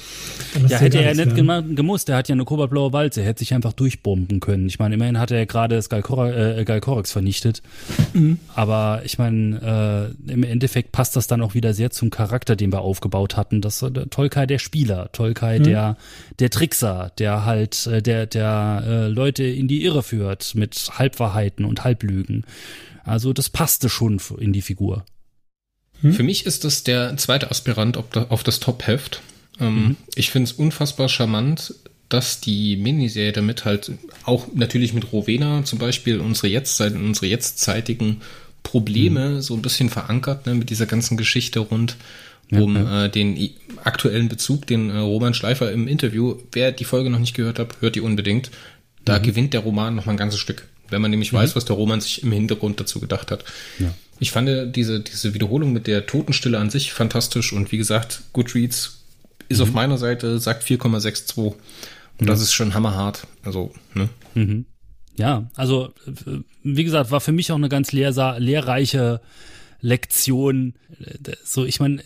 [0.59, 1.61] ja, ja hätte er nicht mehr.
[1.61, 4.67] gemusst, er hat ja eine kobaltblaue Walze, er hätte sich einfach durchbomben können.
[4.67, 7.61] Ich meine, immerhin hat er ja gerade Skalkorax äh, Galkorax vernichtet.
[8.13, 8.37] Mhm.
[8.53, 12.73] Aber ich meine, äh, im Endeffekt passt das dann auch wieder sehr zum Charakter, den
[12.73, 13.61] wir aufgebaut aufgebaut hatten.
[13.61, 15.63] Das der Tolkai der Spieler, Tolkai mhm.
[15.63, 15.97] der
[16.39, 21.65] der Trickser, der halt äh, der der äh, Leute in die Irre führt mit Halbwahrheiten
[21.65, 22.45] und Halblügen.
[23.03, 25.05] Also das passte schon in die Figur.
[26.01, 26.13] Hm?
[26.13, 29.21] Für mich ist das der zweite Aspirant auf das Top-Heft.
[29.59, 29.95] Ähm, mhm.
[30.15, 31.75] Ich finde es unfassbar charmant,
[32.09, 33.91] dass die Miniserie damit halt
[34.23, 38.21] auch natürlich mit Rowena zum Beispiel unsere Jetztzeit, unsere jetztzeitigen
[38.61, 39.41] Probleme mhm.
[39.41, 41.97] so ein bisschen verankert, ne, mit dieser ganzen Geschichte rund
[42.61, 43.05] um ja.
[43.05, 43.49] Äh, den
[43.83, 47.81] aktuellen Bezug, den äh, Roman Schleifer im Interview, wer die Folge noch nicht gehört hat,
[47.81, 48.51] hört die unbedingt.
[49.05, 49.23] Da mhm.
[49.23, 51.37] gewinnt der Roman noch mal ein ganzes Stück, wenn man nämlich mhm.
[51.37, 53.43] weiß, was der Roman sich im Hintergrund dazu gedacht hat.
[53.79, 53.93] Ja.
[54.19, 58.99] Ich fand diese, diese Wiederholung mit der Totenstille an sich fantastisch und wie gesagt, Goodreads
[59.49, 59.63] ist mhm.
[59.63, 61.53] auf meiner Seite, sagt 4,62
[62.19, 63.27] und das ist schon hammerhart.
[63.43, 64.09] Also, ne?
[64.35, 64.65] Mhm.
[65.15, 65.93] Ja, also
[66.63, 69.21] wie gesagt, war für mich auch eine ganz lehr lehrreiche
[69.83, 70.73] Lektion.
[71.43, 72.01] So, ich meine,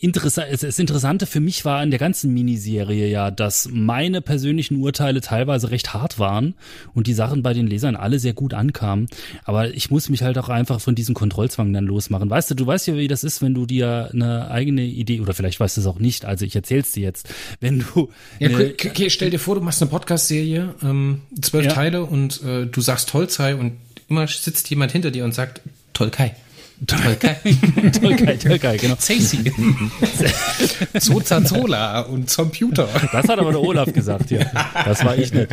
[0.00, 5.20] interessant, das Interessante für mich war in der ganzen Miniserie ja, dass meine persönlichen Urteile
[5.20, 6.54] teilweise recht hart waren
[6.94, 9.08] und die Sachen bei den Lesern alle sehr gut ankamen.
[9.44, 12.28] Aber ich muss mich halt auch einfach von diesem Kontrollzwang dann losmachen.
[12.28, 15.34] Weißt du, du weißt ja, wie das ist, wenn du dir eine eigene Idee, oder
[15.34, 17.28] vielleicht weißt du es auch nicht, also ich erzähl's dir jetzt,
[17.60, 18.10] wenn du.
[18.38, 21.72] Ja, okay, stell dir vor, du machst eine Podcast-Serie, ähm, zwölf ja.
[21.72, 23.74] Teile und äh, du sagst Tollzei und
[24.08, 25.60] immer sitzt jemand hinter dir und sagt
[25.92, 26.34] Tollkei.
[26.86, 27.36] Tolkai.
[28.00, 28.96] Tolkai, Tolkai, genau.
[28.96, 29.50] Zacy.
[31.00, 32.86] Zozazola und Computer.
[33.12, 34.50] Das hat aber der Olaf gesagt hier.
[34.84, 35.48] Das war ich nicht.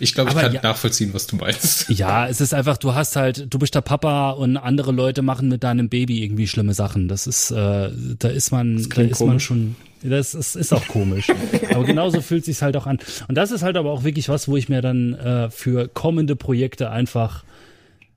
[0.00, 1.90] Ich glaube, ich aber kann ja, nachvollziehen, was du meinst.
[1.90, 5.48] Ja, es ist einfach, du hast halt, du bist der Papa und andere Leute machen
[5.48, 7.08] mit deinem Baby irgendwie schlimme Sachen.
[7.08, 11.28] Das ist, äh, da ist man, da ist man schon, das ist, ist auch komisch.
[11.70, 12.98] aber genauso fühlt sich halt auch an.
[13.28, 16.36] Und das ist halt aber auch wirklich was, wo ich mir dann äh, für kommende
[16.36, 17.44] Projekte einfach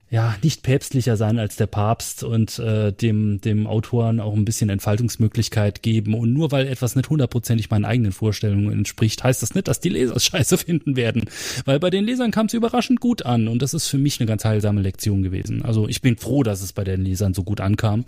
[0.09, 4.69] ja, nicht päpstlicher sein als der Papst und äh, dem, dem Autoren auch ein bisschen
[4.69, 6.13] Entfaltungsmöglichkeit geben.
[6.13, 9.89] Und nur weil etwas nicht hundertprozentig meinen eigenen Vorstellungen entspricht, heißt das nicht, dass die
[9.89, 11.25] Leser es scheiße finden werden.
[11.65, 14.27] Weil bei den Lesern kam es überraschend gut an und das ist für mich eine
[14.27, 15.63] ganz heilsame Lektion gewesen.
[15.63, 18.05] Also ich bin froh, dass es bei den Lesern so gut ankam.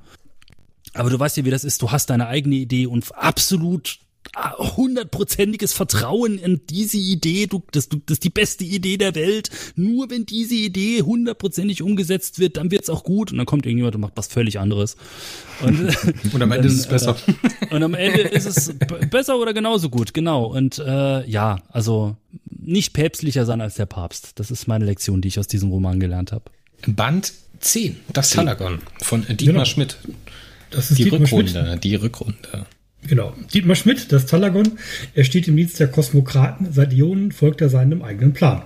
[0.93, 1.81] Aber du weißt ja, wie das ist.
[1.81, 3.99] Du hast deine eigene Idee und absolut
[4.35, 9.49] hundertprozentiges Vertrauen in diese Idee, du, das, das ist die beste Idee der Welt.
[9.75, 13.31] Nur wenn diese Idee hundertprozentig umgesetzt wird, dann wird's auch gut.
[13.31, 14.95] Und dann kommt irgendjemand und macht was völlig anderes.
[15.61, 15.95] Und,
[16.33, 17.15] und am Ende dann, ist es besser.
[17.61, 18.73] Äh, und am Ende ist es
[19.09, 20.45] besser oder genauso gut, genau.
[20.45, 22.15] Und äh, ja, also
[22.49, 24.33] nicht päpstlicher sein als der Papst.
[24.35, 26.45] Das ist meine Lektion, die ich aus diesem Roman gelernt habe.
[26.87, 29.65] Band 10, das Talagon von Dietmar genau.
[29.65, 29.97] Schmidt.
[30.69, 31.83] Das ist die Dietmar Rückrunde, Schmidt.
[31.83, 32.65] die Rückrunde.
[33.07, 33.33] Genau.
[33.53, 34.73] Dietmar Schmidt, das Talagon,
[35.15, 36.67] er steht im Dienst der Kosmokraten.
[36.71, 38.61] Seit Ionen folgt er seinem eigenen Plan.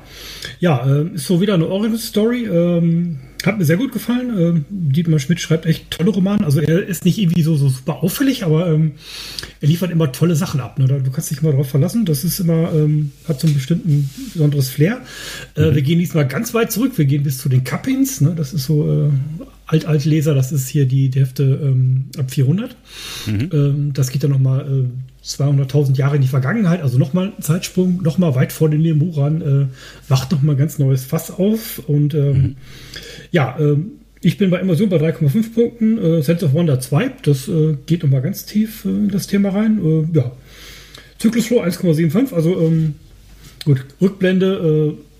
[0.59, 2.45] Ja, äh, ist so wieder eine Origin-Story.
[2.45, 4.29] Ähm, hat mir sehr gut gefallen.
[4.37, 6.45] Ähm, Dietmar Schmidt schreibt echt tolle Romane.
[6.45, 8.93] Also er ist nicht irgendwie so, so super auffällig, aber ähm,
[9.59, 10.79] er liefert immer tolle Sachen ab.
[10.79, 10.87] Ne?
[10.87, 12.05] Du kannst dich immer darauf verlassen.
[12.05, 15.01] Das ist immer, ähm, hat so einen bestimmten besonderes Flair.
[15.55, 15.75] Äh, mhm.
[15.75, 16.93] Wir gehen diesmal ganz weit zurück.
[16.97, 18.21] Wir gehen bis zu den Cuppings.
[18.21, 18.33] Ne?
[18.35, 19.09] Das ist so äh,
[19.65, 20.33] Alt-Alt-Leser.
[20.33, 22.75] Das ist hier die, die Hefte ähm, ab 400.
[23.25, 23.49] Mhm.
[23.51, 26.81] Ähm, das geht dann nochmal äh, 200.000 Jahre in die Vergangenheit.
[26.81, 29.41] Also nochmal ein Zeitsprung, nochmal weit vor den Lemurern.
[29.41, 31.81] Äh, wacht nochmal ein ganz neues Fass auf.
[31.87, 32.55] Und ähm, mhm.
[33.31, 33.91] ja, ähm,
[34.21, 35.97] ich bin bei Amazon bei 3,5 Punkten.
[35.97, 39.49] Äh, Sense of Wonder 2, das äh, geht nochmal ganz tief äh, in das Thema
[39.49, 39.79] rein.
[39.83, 40.31] Äh, ja,
[41.19, 42.95] Zyklusflow 1,75, also ähm,
[43.65, 45.12] gut, Rückblende äh,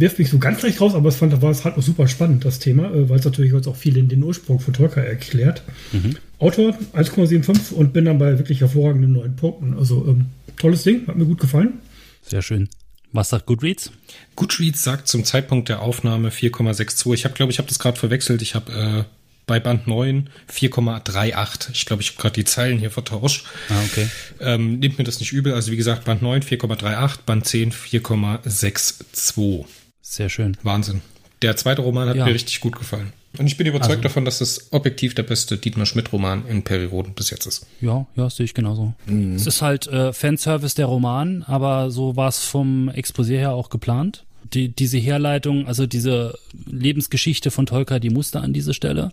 [0.00, 2.44] wirft mich so ganz leicht raus, aber es fand, war es halt auch super spannend,
[2.44, 5.62] das Thema, äh, weil es natürlich jetzt auch viel in den Ursprung von Tolkien erklärt.
[5.92, 6.16] Mhm.
[6.38, 9.74] Autor 1,75 und bin dann bei wirklich hervorragenden neun Punkten.
[9.74, 10.26] Also ähm,
[10.56, 11.74] tolles Ding, hat mir gut gefallen.
[12.22, 12.68] Sehr schön.
[13.12, 13.90] Was sagt Goodreads?
[14.36, 17.14] Goodreads sagt zum Zeitpunkt der Aufnahme 4,62.
[17.14, 18.42] Ich habe, glaube ich, habe das gerade verwechselt.
[18.42, 19.04] Ich habe äh,
[19.46, 21.70] bei Band 9 4,38.
[21.72, 23.46] Ich glaube, ich habe gerade die Zeilen hier vertauscht.
[23.70, 24.08] Ah, okay.
[24.40, 25.54] Ähm, nimmt mir das nicht übel.
[25.54, 29.64] Also wie gesagt, Band 9 4,38, Band 10 4,62.
[30.10, 30.56] Sehr schön.
[30.62, 31.02] Wahnsinn.
[31.42, 32.24] Der zweite Roman hat Ja.
[32.24, 33.12] mir richtig gut gefallen.
[33.38, 37.12] Und ich bin überzeugt Also- davon, dass das objektiv der beste Dietmar Schmidt-Roman in Periroden
[37.14, 37.66] bis jetzt ist.
[37.82, 38.94] Ja, ja, sehe ich genauso.
[39.36, 43.68] Es ist halt äh, Fanservice der Roman, aber so war es vom Exposé her auch
[43.68, 44.24] geplant.
[44.54, 49.12] Die, diese Herleitung, also diese Lebensgeschichte von Tolkien, die musste an diese Stelle.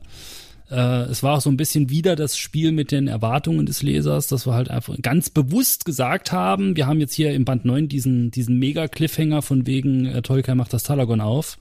[0.69, 4.27] Äh, es war auch so ein bisschen wieder das Spiel mit den Erwartungen des Lesers,
[4.27, 7.87] dass wir halt einfach ganz bewusst gesagt haben, wir haben jetzt hier im Band 9
[7.87, 11.57] diesen, diesen Mega-Cliffhanger von wegen äh, Tolkien macht das Talagon auf.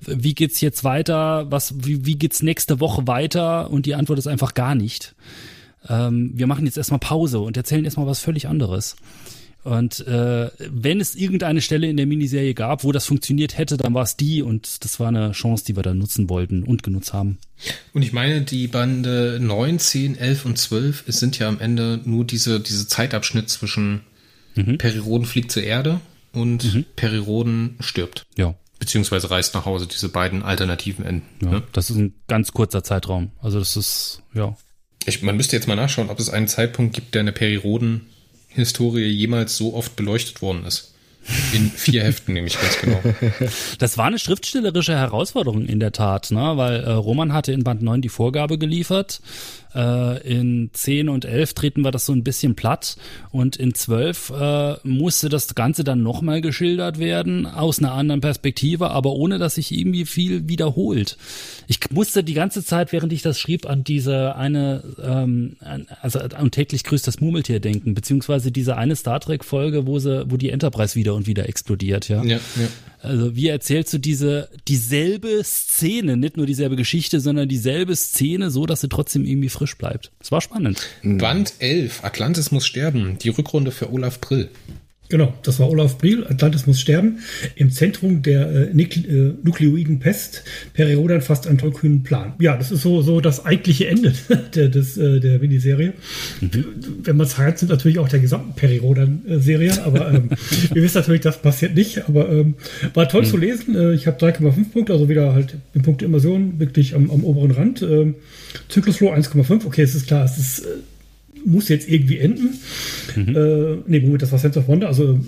[0.00, 1.50] Wie geht's jetzt weiter?
[1.50, 3.70] Was, wie, wie geht's nächste Woche weiter?
[3.70, 5.14] Und die Antwort ist einfach gar nicht
[5.88, 8.96] ähm, wir machen jetzt erstmal Pause und erzählen erstmal was völlig anderes.
[9.66, 13.94] Und äh, wenn es irgendeine Stelle in der Miniserie gab, wo das funktioniert hätte, dann
[13.94, 17.12] war es die und das war eine Chance, die wir da nutzen wollten und genutzt
[17.12, 17.38] haben.
[17.92, 22.00] Und ich meine, die Bande 9, 10, 11 und 12 es sind ja am Ende
[22.04, 24.02] nur diese, diese Zeitabschnitt zwischen
[24.78, 26.00] Periroden fliegt zur Erde
[26.32, 28.24] und Periroden stirbt.
[28.36, 28.54] Ja.
[28.78, 31.26] Beziehungsweise reist nach Hause, diese beiden alternativen Enden.
[31.44, 31.50] ja.
[31.50, 31.62] Ne?
[31.72, 33.32] Das ist ein ganz kurzer Zeitraum.
[33.40, 34.56] Also das ist, ja.
[35.06, 37.32] Ich, man müsste jetzt mal nachschauen, ob es einen Zeitpunkt gibt, der in der
[38.56, 40.94] Periroden-Historie jemals so oft beleuchtet worden ist.
[41.52, 43.00] In vier Heften nämlich ganz genau.
[43.78, 46.52] Das war eine schriftstellerische Herausforderung in der Tat, ne?
[46.56, 49.20] weil äh, Roman hatte in Band 9 die Vorgabe geliefert.
[49.74, 52.96] Äh, in 10 und 11 treten wir das so ein bisschen platt
[53.30, 58.90] und in 12 äh, musste das Ganze dann nochmal geschildert werden aus einer anderen Perspektive,
[58.90, 61.18] aber ohne dass sich irgendwie viel wiederholt.
[61.66, 65.56] Ich musste die ganze Zeit, während ich das schrieb, an diese eine, ähm,
[66.00, 70.36] also an täglich grüßt das Murmeltier denken, beziehungsweise diese eine Star Trek Folge, wo wo
[70.36, 72.22] die Enterprise wieder und wieder explodiert, ja.
[72.22, 72.68] Ja, ja.
[73.02, 78.66] Also wie erzählst du diese dieselbe Szene, nicht nur dieselbe Geschichte, sondern dieselbe Szene, so
[78.66, 80.10] dass sie trotzdem irgendwie frisch bleibt.
[80.18, 80.80] Das war spannend.
[81.02, 83.18] Band 11, Atlantis muss sterben.
[83.18, 84.48] Die Rückrunde für Olaf Brill.
[85.08, 87.18] Genau, das war Olaf Briel, Atlantis muss sterben.
[87.54, 90.42] Im Zentrum der äh, äh, nukleoiden Pest,
[90.72, 92.34] Periodan fast einen tollkühnen Plan.
[92.40, 94.12] Ja, das ist so, so das eigentliche Ende
[94.54, 95.92] der, des, äh, der Miniserie.
[96.40, 100.30] Wenn man es heißt, sind natürlich auch der gesamten Periodan-Serie, aber ähm,
[100.72, 102.08] wir wissen natürlich, das passiert nicht.
[102.08, 102.54] Aber ähm,
[102.94, 103.76] war toll zu lesen.
[103.76, 107.52] Äh, ich habe 3,5 Punkte, also wieder halt im Punkt Immersion, wirklich am, am oberen
[107.52, 107.82] Rand.
[107.82, 108.16] Ähm,
[108.68, 110.66] Zyklusflow 1,5, okay, es ist klar, es ist.
[111.44, 112.54] Muss jetzt irgendwie enden.
[113.16, 114.88] Äh, nee, Moment, das war Sense of Wonder.
[114.88, 115.18] Also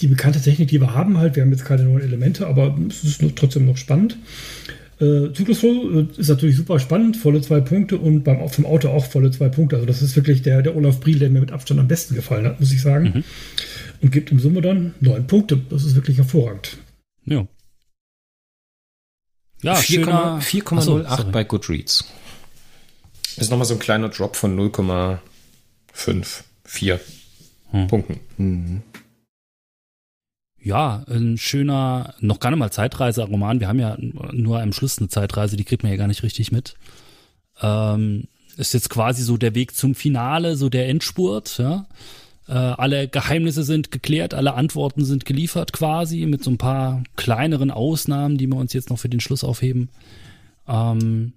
[0.00, 1.36] die bekannte Technik, die wir haben halt.
[1.36, 4.16] Wir haben jetzt keine neuen Elemente, aber es ist nur, trotzdem noch spannend.
[4.98, 9.04] Äh, Zyklusflow äh, ist natürlich super spannend, volle zwei Punkte und beim vom Auto auch
[9.06, 9.76] volle zwei Punkte.
[9.76, 12.46] Also das ist wirklich der, der Olaf Briel, der mir mit Abstand am besten gefallen
[12.46, 13.22] hat, muss ich sagen.
[14.02, 15.60] Und gibt im Summe dann neun Punkte.
[15.70, 16.78] Das ist wirklich hervorragend.
[17.26, 17.46] Ja.
[19.62, 21.30] Ja, 4,- schöner- 4,08 Achso, sorry.
[21.32, 22.04] bei Goodreads.
[23.36, 27.00] Ist nochmal so ein kleiner Drop von 0,54
[27.70, 27.86] Hm.
[27.88, 28.82] Punkten.
[30.60, 33.60] Ja, ein schöner, noch gar nicht mal Zeitreise-Roman.
[33.60, 33.96] Wir haben ja
[34.32, 36.74] nur am Schluss eine Zeitreise, die kriegt man ja gar nicht richtig mit.
[37.60, 38.24] Ähm,
[38.56, 41.86] ist jetzt quasi so der Weg zum Finale, so der Endspurt, ja.
[42.48, 47.70] Äh, alle Geheimnisse sind geklärt, alle Antworten sind geliefert quasi, mit so ein paar kleineren
[47.70, 49.88] Ausnahmen, die wir uns jetzt noch für den Schluss aufheben.
[50.68, 51.32] Ähm,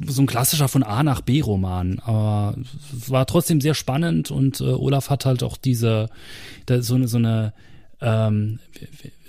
[0.00, 2.56] so ein klassischer von A nach B Roman, aber
[2.96, 6.08] es war trotzdem sehr spannend und äh, Olaf hat halt auch diese
[6.66, 7.52] da, so eine so eine
[8.00, 8.58] ähm,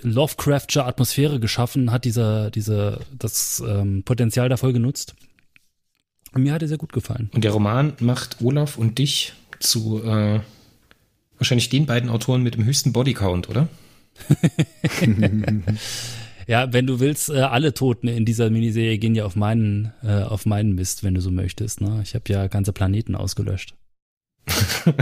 [0.02, 5.14] Lovecraftsche Atmosphäre geschaffen, hat diese diese das ähm, Potenzial da voll genutzt.
[6.32, 7.30] Und mir hat er sehr gut gefallen.
[7.32, 10.40] Und der Roman macht Olaf und dich zu äh,
[11.38, 13.68] wahrscheinlich den beiden Autoren mit dem höchsten Bodycount, oder?
[16.46, 20.22] Ja, wenn du willst, äh, alle Toten in dieser Miniserie gehen ja auf meinen äh,
[20.22, 21.80] auf meinen Mist, wenn du so möchtest.
[21.80, 22.00] Ne?
[22.02, 23.74] Ich habe ja ganze Planeten ausgelöscht.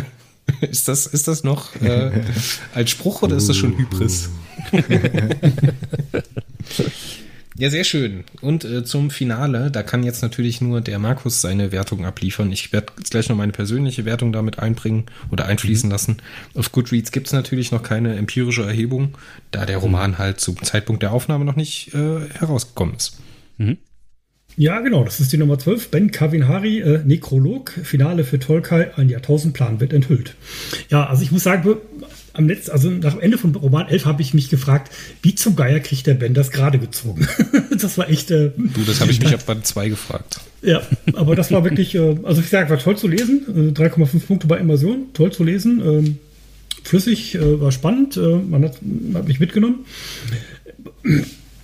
[0.60, 2.22] Ist das, ist das noch äh,
[2.74, 4.28] als Spruch oder ist das schon Hybris?
[7.56, 8.24] ja, sehr schön.
[8.40, 12.50] Und äh, zum Finale, da kann jetzt natürlich nur der Markus seine Wertung abliefern.
[12.50, 16.16] Ich werde jetzt gleich noch meine persönliche Wertung damit einbringen oder einfließen lassen.
[16.54, 19.16] Auf Goodreads gibt es natürlich noch keine empirische Erhebung,
[19.52, 23.18] da der Roman halt zum Zeitpunkt der Aufnahme noch nicht äh, herausgekommen ist.
[24.56, 25.90] Ja, genau, das ist die Nummer 12.
[25.90, 30.36] Ben Kavinhari, äh, Nekrolog, Finale für Tolkai, ein Jahrtausendplan wird enthüllt.
[30.90, 31.76] Ja, also ich muss sagen,
[32.34, 34.92] am letzten, also nach dem Ende von Roman 11 habe ich mich gefragt,
[35.22, 37.26] wie zum Geier kriegt der Ben das gerade gezogen?
[37.80, 40.40] das war echt, äh, Du, das habe ich mich ab Band 2 gefragt.
[40.62, 40.82] ja,
[41.14, 44.46] aber das war wirklich, äh, also ich sage, war toll zu lesen, äh, 3,5 Punkte
[44.46, 45.80] bei Immersion, toll zu lesen.
[45.84, 46.18] Ähm,
[46.82, 48.78] flüssig, äh, war spannend, äh, man hat,
[49.14, 49.84] hat mich mitgenommen.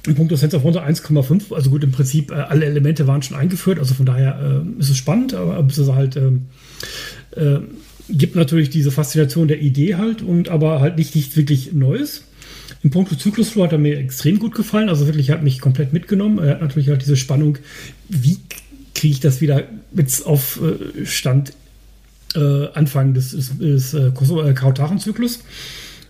[0.06, 3.36] Im Punkt Sense of Wonder 1,5, also gut, im Prinzip äh, alle Elemente waren schon
[3.36, 6.47] eingeführt, also von daher äh, ist es spannend, aber es ist halt, ähm,
[7.36, 7.59] äh,
[8.12, 12.24] gibt natürlich diese Faszination der Idee halt und aber halt nicht nichts wirklich Neues.
[12.82, 16.39] Im Punkt Zyklusflow hat er mir extrem gut gefallen, also wirklich hat mich komplett mitgenommen.
[16.39, 17.59] Er hat natürlich halt diese Spannung,
[18.09, 18.39] wie
[18.95, 21.53] kriege ich das wieder mit auf äh, Stand
[22.35, 25.41] äh, Anfang des, des, des äh, Kautaren-Zyklus.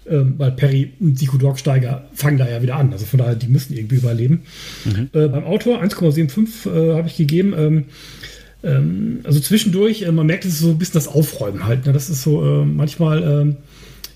[0.08, 2.92] Ähm, weil Perry und die Dogsteiger fangen da ja wieder an.
[2.92, 4.42] Also von daher, die müssen irgendwie überleben.
[4.84, 5.10] Mhm.
[5.12, 7.54] Äh, beim Autor 1,75 äh, habe ich gegeben.
[7.56, 7.84] Ähm,
[8.62, 11.86] ähm, also zwischendurch, äh, man merkt, es ist so ein bisschen das Aufräumen halt.
[11.86, 11.92] Ne?
[11.92, 13.56] Das ist so, äh, manchmal ähm,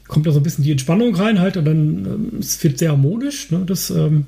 [0.06, 2.90] kommt da so ein bisschen die Entspannung rein halt und dann ähm, es wird sehr
[2.90, 3.50] harmonisch.
[3.50, 3.62] Ne?
[3.66, 4.26] Das, ähm,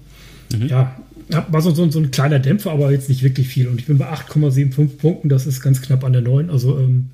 [0.53, 0.69] mhm.
[0.69, 0.97] ja,
[1.49, 3.69] war so, so, so, ein kleiner Dämpfer, aber jetzt nicht wirklich viel.
[3.69, 6.51] Und ich bin bei 8,75 Punkten, das ist ganz knapp an der 9.
[6.51, 7.11] Also ähm,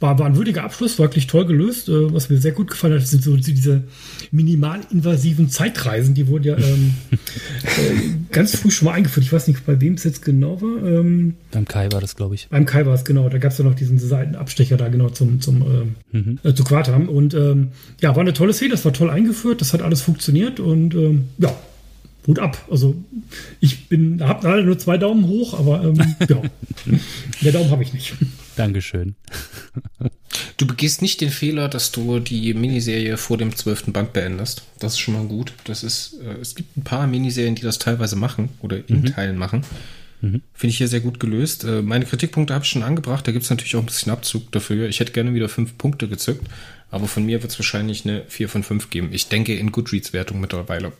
[0.00, 1.88] war, war ein würdiger Abschluss, wirklich toll gelöst.
[1.88, 3.84] Äh, was mir sehr gut gefallen hat, sind so diese
[4.30, 6.14] minimalinvasiven Zeitreisen.
[6.14, 9.24] Die wurden ja ähm, äh, ganz früh schon mal eingeführt.
[9.24, 10.84] Ich weiß nicht, bei wem es jetzt genau war.
[10.84, 12.48] Ähm, beim Kai war das, glaube ich.
[12.48, 13.28] Beim Kai war es, genau.
[13.28, 16.38] Da gab es ja noch diesen Seitenabstecher da genau zum, zum äh, mhm.
[16.42, 17.08] äh, zu Quartam.
[17.08, 17.68] Und ähm,
[18.00, 18.72] ja, war eine tolle Szene.
[18.72, 19.60] Das war toll eingeführt.
[19.60, 20.60] Das hat alles funktioniert.
[20.60, 21.54] Und ähm, ja,
[22.26, 22.58] Hut ab.
[22.70, 22.96] Also
[23.60, 25.96] ich bin, habe leider nur zwei Daumen hoch, aber ähm,
[26.28, 26.42] ja,
[27.42, 28.14] der Daumen habe ich nicht.
[28.56, 29.14] Dankeschön.
[30.56, 34.62] Du begehst nicht den Fehler, dass du die Miniserie vor dem zwölften Band beendest.
[34.78, 35.52] Das ist schon mal gut.
[35.64, 39.06] Das ist, äh, es gibt ein paar Miniserien, die das teilweise machen oder in mhm.
[39.06, 39.62] Teilen machen.
[40.22, 40.42] Mhm.
[40.54, 41.64] Finde ich hier sehr gut gelöst.
[41.64, 43.26] Äh, meine Kritikpunkte habe ich schon angebracht.
[43.26, 44.88] Da gibt es natürlich auch ein bisschen Abzug dafür.
[44.88, 46.48] Ich hätte gerne wieder fünf Punkte gezückt.
[46.90, 49.08] Aber von mir wird es wahrscheinlich eine 4 von 5 geben.
[49.12, 50.92] Ich denke in Goodreads-Wertung mittlerweile.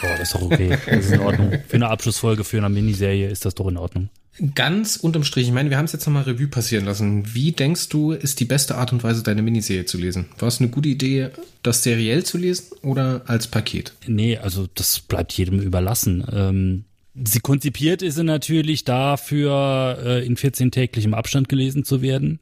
[0.00, 0.76] Boah, das ist doch okay.
[0.86, 1.52] Das ist in Ordnung.
[1.68, 4.10] Für eine Abschlussfolge, für eine Miniserie ist das doch in Ordnung.
[4.54, 7.34] Ganz unterm Strich, ich meine, wir haben es jetzt nochmal Revue passieren lassen.
[7.34, 10.26] Wie denkst du, ist die beste Art und Weise, deine Miniserie zu lesen?
[10.38, 11.30] War es eine gute Idee,
[11.62, 13.94] das seriell zu lesen oder als Paket?
[14.06, 16.24] Nee, also das bleibt jedem überlassen.
[16.32, 16.84] Ähm,
[17.24, 22.38] sie konzipiert ist sie natürlich dafür, äh, in 14-täglichem Abstand gelesen zu werden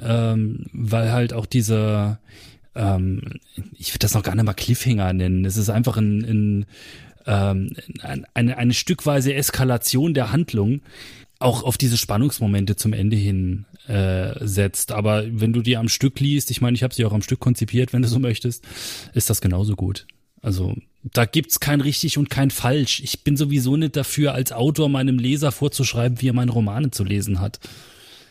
[0.00, 2.18] ähm, weil halt auch diese,
[2.74, 3.22] ähm,
[3.76, 5.44] ich würde das noch gar nicht mal Cliffhanger nennen.
[5.44, 6.66] Es ist einfach ein, ein,
[7.28, 7.74] ähm,
[8.34, 10.80] eine, eine stückweise Eskalation der Handlung
[11.38, 14.90] auch auf diese Spannungsmomente zum Ende hin äh, setzt.
[14.90, 17.38] Aber wenn du die am Stück liest, ich meine, ich habe sie auch am Stück
[17.38, 18.66] konzipiert, wenn du so möchtest,
[19.14, 20.06] ist das genauso gut.
[20.40, 20.74] Also
[21.04, 23.00] da gibt's kein richtig und kein falsch.
[23.04, 27.04] Ich bin sowieso nicht dafür, als Autor meinem Leser vorzuschreiben, wie er meine Romane zu
[27.04, 27.60] lesen hat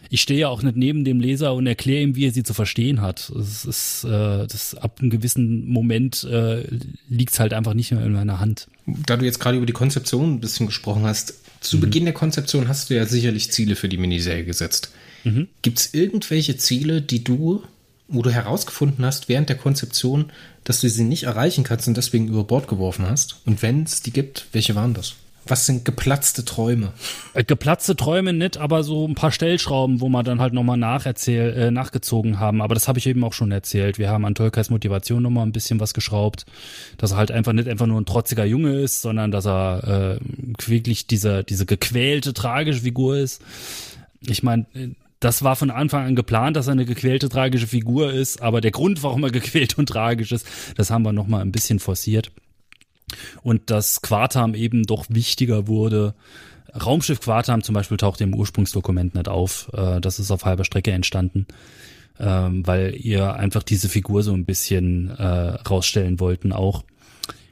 [0.09, 2.53] ich stehe ja auch nicht neben dem Leser und erkläre ihm, wie er sie zu
[2.53, 3.31] verstehen hat.
[3.33, 6.63] Das ist, äh, das ab einem gewissen Moment äh,
[7.09, 8.67] liegt es halt einfach nicht mehr in meiner Hand.
[8.85, 11.81] Da du jetzt gerade über die Konzeption ein bisschen gesprochen hast, zu mhm.
[11.81, 14.91] Beginn der Konzeption hast du ja sicherlich Ziele für die Miniserie gesetzt.
[15.23, 15.47] Mhm.
[15.61, 17.63] Gibt es irgendwelche Ziele, die du,
[18.07, 20.31] wo du herausgefunden hast während der Konzeption,
[20.63, 23.41] dass du sie nicht erreichen kannst und deswegen über Bord geworfen hast?
[23.45, 25.15] Und wenn es die gibt, welche waren das?
[25.47, 26.93] Was sind geplatzte Träume?
[27.33, 31.53] Äh, geplatzte Träume nicht, aber so ein paar Stellschrauben, wo wir dann halt nochmal nacherzähl,
[31.53, 32.61] äh, nachgezogen haben.
[32.61, 33.97] Aber das habe ich eben auch schon erzählt.
[33.97, 36.45] Wir haben an Tolkais Motivation nochmal ein bisschen was geschraubt.
[36.97, 40.67] Dass er halt einfach nicht einfach nur ein trotziger Junge ist, sondern dass er äh,
[40.67, 43.41] wirklich diese, diese gequälte, tragische Figur ist.
[44.25, 44.65] Ich meine,
[45.19, 48.41] das war von Anfang an geplant, dass er eine gequälte, tragische Figur ist.
[48.41, 50.45] Aber der Grund, warum er gequält und tragisch ist,
[50.75, 52.31] das haben wir nochmal ein bisschen forciert
[53.41, 56.13] und dass Quartam eben doch wichtiger wurde.
[56.85, 59.69] Raumschiff Quartam zum Beispiel taucht im Ursprungsdokument nicht auf.
[59.73, 61.47] Äh, das ist auf halber Strecke entstanden,
[62.19, 66.83] ähm, weil ihr einfach diese Figur so ein bisschen äh, rausstellen wollten auch.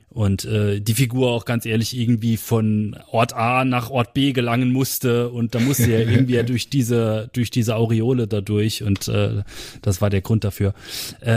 [0.09, 4.71] Und äh, die Figur auch ganz ehrlich irgendwie von Ort A nach Ort B gelangen
[4.71, 10.09] musste und da musste er irgendwie durch diese durch diese Aureole dadurch und das war
[10.09, 10.73] der Grund dafür.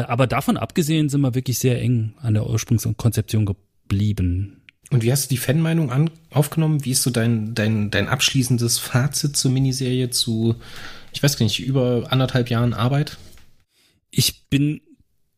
[0.06, 3.46] Aber davon abgesehen sind wir wirklich sehr eng an der Ursprungskonzeption
[3.88, 4.62] geblieben.
[4.90, 6.84] Und wie hast du die Fanmeinung an, aufgenommen?
[6.84, 10.56] Wie ist so dein, dein, dein abschließendes Fazit zur Miniserie zu,
[11.12, 13.18] ich weiß gar nicht, über anderthalb Jahren Arbeit?
[14.10, 14.80] Ich bin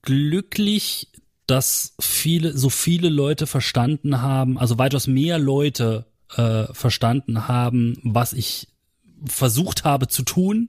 [0.03, 1.09] glücklich,
[1.47, 6.07] dass viele, so viele Leute verstanden haben, also weitaus mehr Leute
[6.37, 8.69] äh, verstanden haben, was ich
[9.25, 10.69] versucht habe zu tun,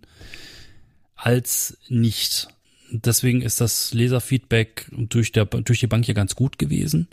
[1.16, 2.48] als nicht.
[2.92, 7.08] Deswegen ist das Leserfeedback durch, der, durch die Bank hier ganz gut gewesen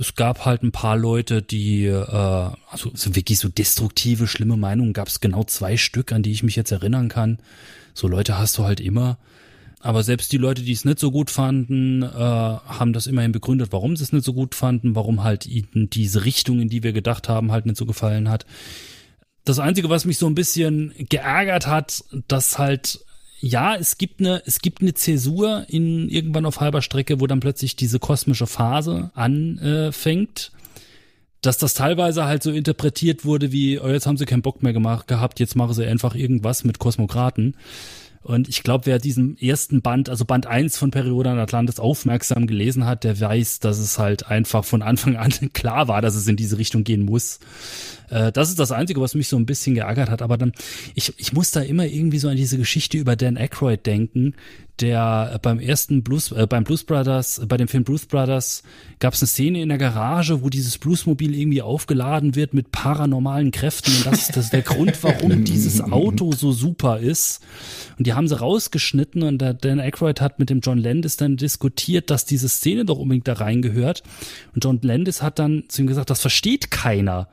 [0.00, 4.94] es gab halt ein paar Leute, die, äh, also so wirklich so destruktive, schlimme Meinungen
[4.94, 7.38] gab es genau zwei Stück, an die ich mich jetzt erinnern kann.
[7.92, 9.18] So Leute hast du halt immer.
[9.78, 13.72] Aber selbst die Leute, die es nicht so gut fanden, äh, haben das immerhin begründet,
[13.72, 16.94] warum sie es nicht so gut fanden, warum halt ihnen diese Richtung, in die wir
[16.94, 18.46] gedacht haben, halt nicht so gefallen hat.
[19.44, 23.04] Das Einzige, was mich so ein bisschen geärgert hat, dass halt
[23.40, 27.40] ja, es gibt eine, es gibt eine Zäsur in irgendwann auf halber Strecke, wo dann
[27.40, 30.52] plötzlich diese kosmische Phase anfängt.
[31.40, 34.74] Dass das teilweise halt so interpretiert wurde wie, oh, jetzt haben sie keinen Bock mehr
[34.74, 37.56] gemacht gehabt, jetzt machen sie einfach irgendwas mit Kosmokraten.
[38.22, 42.46] Und ich glaube, wer diesen ersten Band, also Band 1 von Periode an Atlantis aufmerksam
[42.46, 46.28] gelesen hat, der weiß, dass es halt einfach von Anfang an klar war, dass es
[46.28, 47.40] in diese Richtung gehen muss.
[48.10, 50.20] Äh, das ist das Einzige, was mich so ein bisschen geärgert hat.
[50.20, 50.52] Aber dann,
[50.94, 54.34] ich, ich muss da immer irgendwie so an diese Geschichte über Dan Aykroyd denken,
[54.80, 58.62] der beim ersten Blues, äh, beim Blues Brothers, bei dem Film Blues Brothers
[58.98, 63.50] gab es eine Szene in der Garage, wo dieses Bluesmobil irgendwie aufgeladen wird mit paranormalen
[63.50, 67.40] Kräften und das ist das der Grund, warum dieses Auto so super ist.
[67.98, 71.36] Und die haben sie rausgeschnitten und der Dan Aykroyd hat mit dem John Landis dann
[71.36, 74.02] diskutiert, dass diese Szene doch unbedingt da reingehört.
[74.54, 77.28] Und John Landis hat dann zu ihm gesagt, das versteht keiner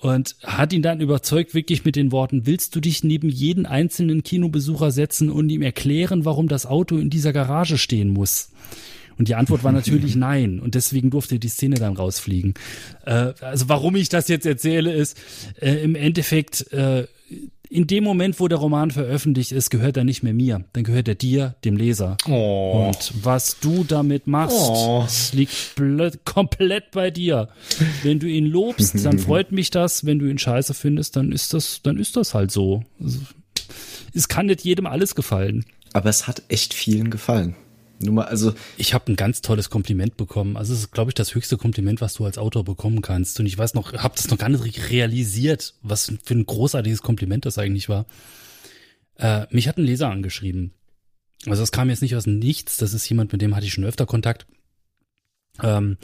[0.00, 4.22] und hat ihn dann überzeugt, wirklich mit den Worten, willst du dich neben jeden einzelnen
[4.22, 8.50] Kinobesucher setzen und ihm erklären, warum das Auto in dieser Garage stehen muss?
[9.18, 10.60] Und die Antwort war natürlich nein.
[10.60, 12.54] Und deswegen durfte die Szene dann rausfliegen.
[13.04, 15.18] Äh, also warum ich das jetzt erzähle, ist
[15.60, 17.06] äh, im Endeffekt, äh,
[17.70, 20.64] in dem Moment, wo der Roman veröffentlicht ist, gehört er nicht mehr mir.
[20.72, 22.16] Dann gehört er dir, dem Leser.
[22.26, 22.86] Oh.
[22.86, 25.06] Und was du damit machst, oh.
[25.32, 25.76] liegt
[26.24, 27.48] komplett bei dir.
[28.02, 30.06] Wenn du ihn lobst, dann freut mich das.
[30.06, 32.82] Wenn du ihn scheiße findest, dann ist das, dann ist das halt so.
[34.14, 35.64] Es kann nicht jedem alles gefallen.
[35.92, 37.54] Aber es hat echt vielen gefallen.
[38.00, 40.56] Nur mal, also ich habe ein ganz tolles Kompliment bekommen.
[40.56, 43.40] Also es ist, glaube ich, das höchste Kompliment, was du als Autor bekommen kannst.
[43.40, 47.44] Und ich weiß noch, habe das noch gar nicht realisiert, was für ein großartiges Kompliment
[47.44, 48.06] das eigentlich war.
[49.16, 50.72] Äh, mich hat ein Leser angeschrieben.
[51.46, 52.76] Also das kam jetzt nicht aus nichts.
[52.76, 54.46] Das ist jemand, mit dem hatte ich schon öfter Kontakt.
[55.62, 55.98] Ähm,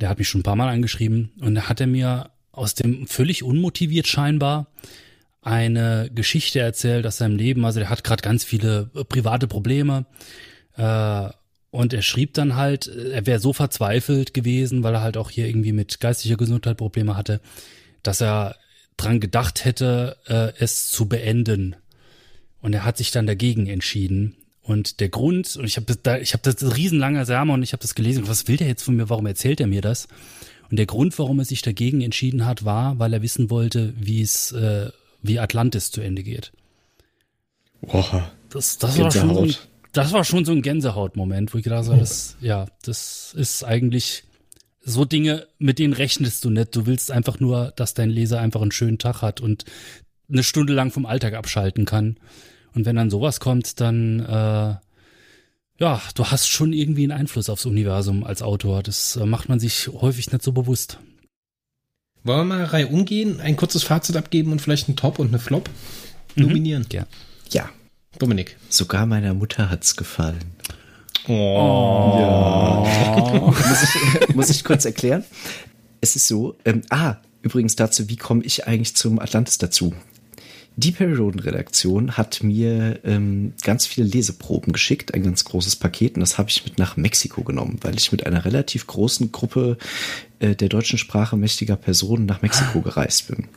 [0.00, 3.06] der hat mich schon ein paar Mal angeschrieben und da hat er mir aus dem
[3.06, 4.66] völlig unmotiviert scheinbar
[5.42, 7.64] eine Geschichte erzählt aus seinem Leben.
[7.64, 10.04] Also der hat gerade ganz viele äh, private Probleme
[10.76, 11.28] äh,
[11.70, 15.46] und er schrieb dann halt, er wäre so verzweifelt gewesen, weil er halt auch hier
[15.46, 17.40] irgendwie mit geistiger Gesundheit Probleme hatte,
[18.02, 18.56] dass er
[18.96, 21.76] dran gedacht hätte, äh, es zu beenden.
[22.60, 24.36] Und er hat sich dann dagegen entschieden.
[24.62, 27.62] Und der Grund, und ich habe das, da, ich habe das, das riesenlanger Sermon und
[27.62, 28.28] ich habe das gelesen.
[28.28, 29.08] Was will der jetzt von mir?
[29.08, 30.08] Warum erzählt er mir das?
[30.70, 34.22] Und der Grund, warum er sich dagegen entschieden hat, war, weil er wissen wollte, wie
[34.22, 34.90] es, äh,
[35.22, 36.52] wie Atlantis zu Ende geht.
[37.80, 38.30] Boah.
[38.50, 39.54] Das, das war schon
[39.92, 42.00] das war schon so ein Gänsehautmoment, wo ich gedacht habe, oh.
[42.00, 44.24] das, ja, das ist eigentlich
[44.82, 46.74] so Dinge, mit denen rechnest du nicht.
[46.74, 49.64] Du willst einfach nur, dass dein Leser einfach einen schönen Tag hat und
[50.30, 52.16] eine Stunde lang vom Alltag abschalten kann.
[52.74, 54.76] Und wenn dann sowas kommt, dann äh,
[55.80, 58.82] ja, du hast schon irgendwie einen Einfluss aufs Universum als Autor.
[58.82, 60.98] Das äh, macht man sich häufig nicht so bewusst.
[62.22, 65.38] Wollen wir mal Reihe umgehen, ein kurzes Fazit abgeben und vielleicht einen Top und eine
[65.38, 65.70] Flop
[66.36, 66.44] mhm.
[66.44, 66.86] nominieren?
[66.92, 67.06] Ja.
[67.50, 67.70] Ja.
[68.18, 68.56] Dominik.
[68.68, 70.52] Sogar meiner Mutter hat's gefallen.
[71.28, 72.16] Oh.
[72.18, 73.40] Ja.
[73.40, 75.24] muss, ich, muss ich kurz erklären?
[76.00, 79.94] Es ist so, ähm, ah, übrigens dazu, wie komme ich eigentlich zum Atlantis dazu?
[80.76, 86.14] Die Perry Roden Redaktion hat mir ähm, ganz viele Leseproben geschickt, ein ganz großes Paket,
[86.14, 89.76] und das habe ich mit nach Mexiko genommen, weil ich mit einer relativ großen Gruppe
[90.38, 93.48] äh, der deutschen Sprache mächtiger Personen nach Mexiko gereist bin.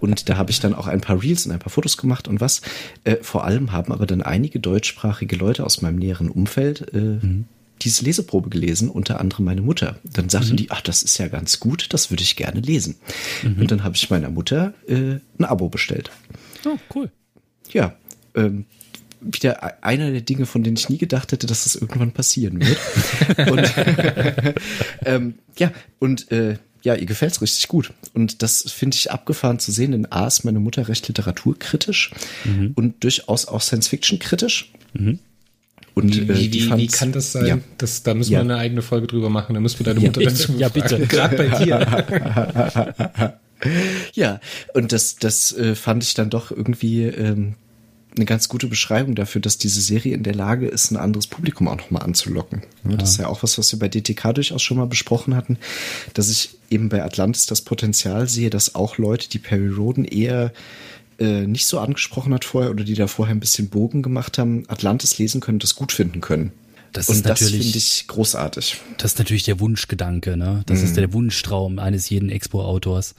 [0.00, 2.40] Und da habe ich dann auch ein paar Reels und ein paar Fotos gemacht und
[2.40, 2.62] was.
[3.04, 7.44] Äh, vor allem haben aber dann einige deutschsprachige Leute aus meinem näheren Umfeld äh, mhm.
[7.82, 9.98] diese Leseprobe gelesen, unter anderem meine Mutter.
[10.04, 10.56] Dann sagten mhm.
[10.56, 12.96] die, ach, das ist ja ganz gut, das würde ich gerne lesen.
[13.42, 13.60] Mhm.
[13.60, 16.10] Und dann habe ich meiner Mutter äh, ein Abo bestellt.
[16.64, 17.10] Oh, cool.
[17.70, 17.94] Ja,
[18.34, 18.66] ähm,
[19.20, 22.78] wieder einer der Dinge, von denen ich nie gedacht hätte, dass das irgendwann passieren wird.
[23.50, 23.74] und
[25.04, 27.92] ähm, ja, und äh, ja, ihr gefällt's richtig gut.
[28.12, 32.10] Und das finde ich abgefahren zu sehen, denn A ist meine Mutter recht literaturkritisch
[32.44, 32.72] mhm.
[32.74, 34.70] und durchaus auch Science-Fiction-kritisch.
[34.92, 35.18] Mhm.
[35.94, 37.46] Und wie, äh, wie, wie, wie, kann das sein?
[37.46, 37.58] Ja.
[37.78, 38.40] Das, da müssen ja.
[38.40, 39.54] wir eine eigene Folge drüber machen.
[39.54, 40.32] Da müssen wir deine ja, Mutter bitte.
[40.32, 41.06] dazu Ja, bitte.
[41.06, 43.40] Gerade bei dir.
[44.12, 44.40] ja,
[44.74, 47.54] und das, das äh, fand ich dann doch irgendwie ähm,
[48.16, 51.68] eine ganz gute Beschreibung dafür, dass diese Serie in der Lage ist, ein anderes Publikum
[51.68, 52.62] auch nochmal anzulocken.
[52.88, 52.96] Ja.
[52.96, 55.58] Das ist ja auch was, was wir bei DTK durchaus schon mal besprochen hatten,
[56.14, 60.52] dass ich eben bei Atlantis das Potenzial sehe, dass auch Leute, die Perry Roden eher
[61.18, 64.64] äh, nicht so angesprochen hat vorher oder die da vorher ein bisschen Bogen gemacht haben,
[64.68, 66.52] Atlantis lesen können, das gut finden können.
[66.92, 68.80] Das und das finde ich großartig.
[68.98, 70.62] Das ist natürlich der Wunschgedanke, ne?
[70.66, 70.84] Das mhm.
[70.84, 73.16] ist der Wunschtraum eines jeden Expo-Autors.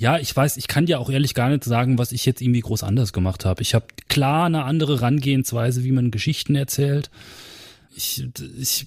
[0.00, 2.60] Ja, ich weiß, ich kann dir auch ehrlich gar nicht sagen, was ich jetzt irgendwie
[2.60, 3.60] groß anders gemacht habe.
[3.60, 7.10] Ich habe klar eine andere Rangehensweise, wie man Geschichten erzählt.
[7.94, 8.24] Ich,
[8.58, 8.86] ich,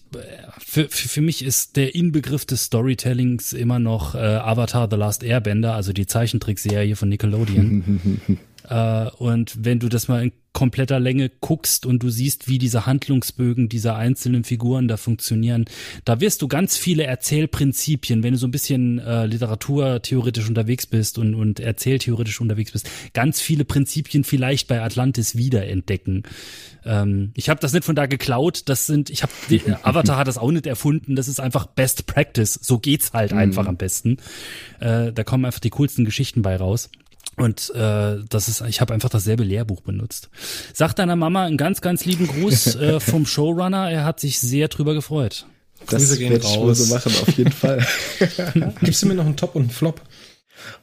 [0.58, 5.76] für, für mich ist der Inbegriff des Storytellings immer noch äh, Avatar The Last Airbender,
[5.76, 8.20] also die Zeichentrickserie von Nickelodeon.
[8.68, 12.86] Äh, und wenn du das mal in kompletter Länge guckst und du siehst, wie diese
[12.86, 15.66] Handlungsbögen dieser einzelnen Figuren da funktionieren,
[16.06, 21.18] da wirst du ganz viele Erzählprinzipien, wenn du so ein bisschen äh, literaturtheoretisch unterwegs bist
[21.18, 26.24] und, und erzähltheoretisch unterwegs bist, ganz viele Prinzipien vielleicht bei Atlantis wiederentdecken.
[26.86, 29.34] Ähm, ich habe das nicht von da geklaut, das sind, ich habe,
[29.82, 33.40] Avatar hat das auch nicht erfunden, das ist einfach Best Practice, so geht's halt mhm.
[33.40, 34.18] einfach am besten.
[34.80, 36.92] Äh, da kommen einfach die coolsten Geschichten bei raus.
[37.36, 40.30] Und äh, das ist, ich habe einfach dasselbe Lehrbuch benutzt.
[40.74, 43.90] Sag deiner Mama einen ganz, ganz lieben Gruß äh, vom Showrunner.
[43.90, 45.46] Er hat sich sehr drüber gefreut.
[45.88, 46.52] Das Grüße gehen raus.
[46.54, 47.86] Ich wohl so machen, auf jeden Fall.
[48.82, 50.02] Gibst du mir noch einen Top und einen Flop?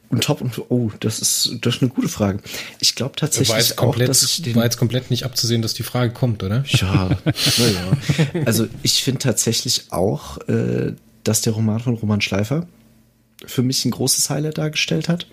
[0.09, 2.39] Und Top und oh, das ist das ist eine gute Frage.
[2.79, 5.61] Ich glaube tatsächlich war jetzt komplett, auch, dass ich den war jetzt komplett nicht abzusehen,
[5.61, 6.63] dass die Frage kommt, oder?
[6.67, 7.09] Ja,
[7.57, 8.43] naja.
[8.45, 12.67] Also ich finde tatsächlich auch, äh, dass der Roman von Roman Schleifer
[13.45, 15.25] für mich ein großes Highlight dargestellt hat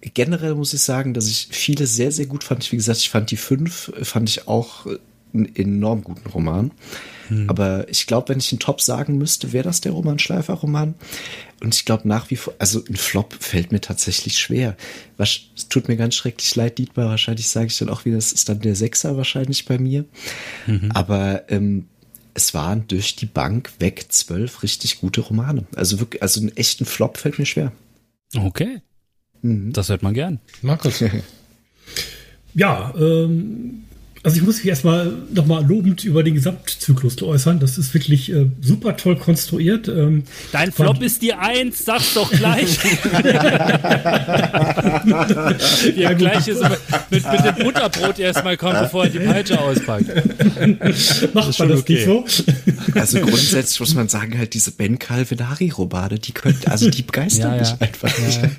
[0.00, 2.70] generell muss ich sagen, dass ich viele sehr, sehr gut fand.
[2.70, 4.86] Wie gesagt, ich fand die fünf, fand ich auch
[5.34, 6.70] einen enorm guten Roman.
[7.28, 7.50] Hm.
[7.50, 10.94] Aber ich glaube, wenn ich einen Top sagen müsste, wäre das der Roman Schleifer-Roman.
[11.62, 14.76] Und ich glaube nach wie vor, also ein Flop fällt mir tatsächlich schwer.
[15.16, 17.08] Was, es tut mir ganz schrecklich leid, Dietmar.
[17.08, 20.04] Wahrscheinlich sage ich dann auch wieder, das ist dann der Sechser wahrscheinlich bei mir.
[20.66, 20.90] Mhm.
[20.92, 21.88] Aber ähm,
[22.34, 25.66] es waren durch die Bank weg zwölf richtig gute Romane.
[25.74, 27.72] Also wirklich, also einen echten Flop fällt mir schwer.
[28.36, 28.82] Okay.
[29.46, 29.72] Mhm.
[29.72, 30.40] Das hört man gern.
[30.62, 31.04] Markus.
[32.54, 33.86] ja, ähm,
[34.26, 37.60] also ich muss mich erstmal nochmal lobend über den Gesamtzyklus äußern.
[37.60, 39.86] Das ist wirklich äh, super toll konstruiert.
[39.86, 42.74] Ähm, Dein Flop ist die Eins, sag's doch gleich.
[45.96, 46.60] ja, gleich ist
[47.08, 50.08] mit, mit dem Butterbrot erstmal kommt, bevor er die Peitsche auspackt.
[51.32, 51.92] Macht man das okay.
[51.92, 52.24] nicht so?
[52.96, 57.58] Also grundsätzlich muss man sagen, halt diese Ben Calvinari-Romane, die können, also die begeistern ja,
[57.60, 57.76] mich ja.
[57.78, 58.42] einfach nicht.
[58.42, 58.50] Ja.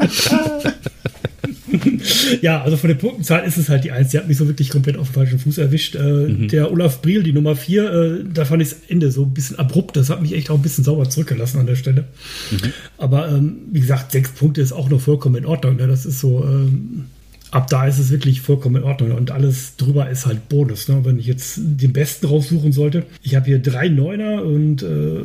[2.42, 4.10] ja, also von der Punktenzahl ist es halt die Eins.
[4.10, 5.94] Die hat mich so wirklich komplett auf den falschen Fuß erwischt.
[5.94, 6.48] Äh, mhm.
[6.48, 9.58] Der Olaf Briel, die Nummer vier, äh, da fand ich das Ende so ein bisschen
[9.58, 9.96] abrupt.
[9.96, 12.04] Das hat mich echt auch ein bisschen sauber zurückgelassen an der Stelle.
[12.50, 12.72] Mhm.
[12.98, 15.76] Aber ähm, wie gesagt, sechs Punkte ist auch noch vollkommen in Ordnung.
[15.76, 15.86] Ne?
[15.86, 16.44] Das ist so.
[16.44, 17.06] Ähm,
[17.50, 20.88] ab da ist es wirklich vollkommen in Ordnung und alles drüber ist halt Bonus.
[20.88, 21.00] Ne?
[21.04, 25.22] Wenn ich jetzt den besten raussuchen sollte, ich habe hier drei Neuner und äh,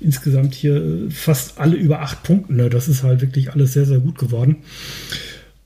[0.00, 2.54] insgesamt hier fast alle über acht Punkte.
[2.54, 2.70] Ne?
[2.70, 4.56] Das ist halt wirklich alles sehr, sehr gut geworden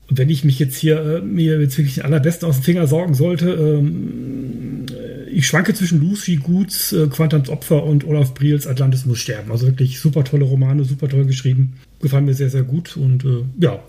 [0.09, 3.13] wenn ich mich jetzt hier äh, mir jetzt wirklich den allerbesten aus dem Finger sorgen
[3.13, 4.85] sollte, ähm,
[5.31, 9.51] ich schwanke zwischen Lucy Goods, äh, Quantums Opfer und Olaf Briels Atlantis muss sterben.
[9.51, 11.73] Also wirklich super tolle Romane, super toll geschrieben.
[12.01, 13.79] Gefallen mir sehr, sehr gut und äh, ja,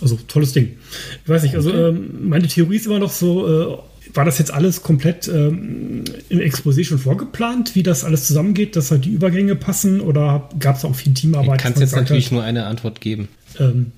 [0.00, 0.72] also tolles Ding.
[1.24, 3.78] Ich weiß nicht, also ähm, meine Theorie ist immer noch so, äh,
[4.14, 8.90] war das jetzt alles komplett ähm, im Exposé schon vorgeplant, wie das alles zusammengeht, dass
[8.90, 11.58] halt die Übergänge passen oder gab es auch viel Teamarbeit?
[11.58, 13.28] Ich kann jetzt natürlich hat, nur eine Antwort geben.
[13.58, 13.92] Ähm,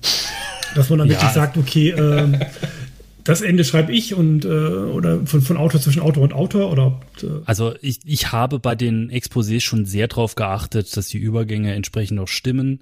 [0.75, 1.15] dass man dann ja.
[1.15, 2.39] wirklich sagt, okay, äh,
[3.23, 6.99] das Ende schreibe ich und äh, oder von, von Autor zwischen Autor und Autor oder
[7.21, 7.27] äh.
[7.45, 12.19] also ich, ich habe bei den Exposés schon sehr darauf geachtet, dass die Übergänge entsprechend
[12.19, 12.81] auch stimmen,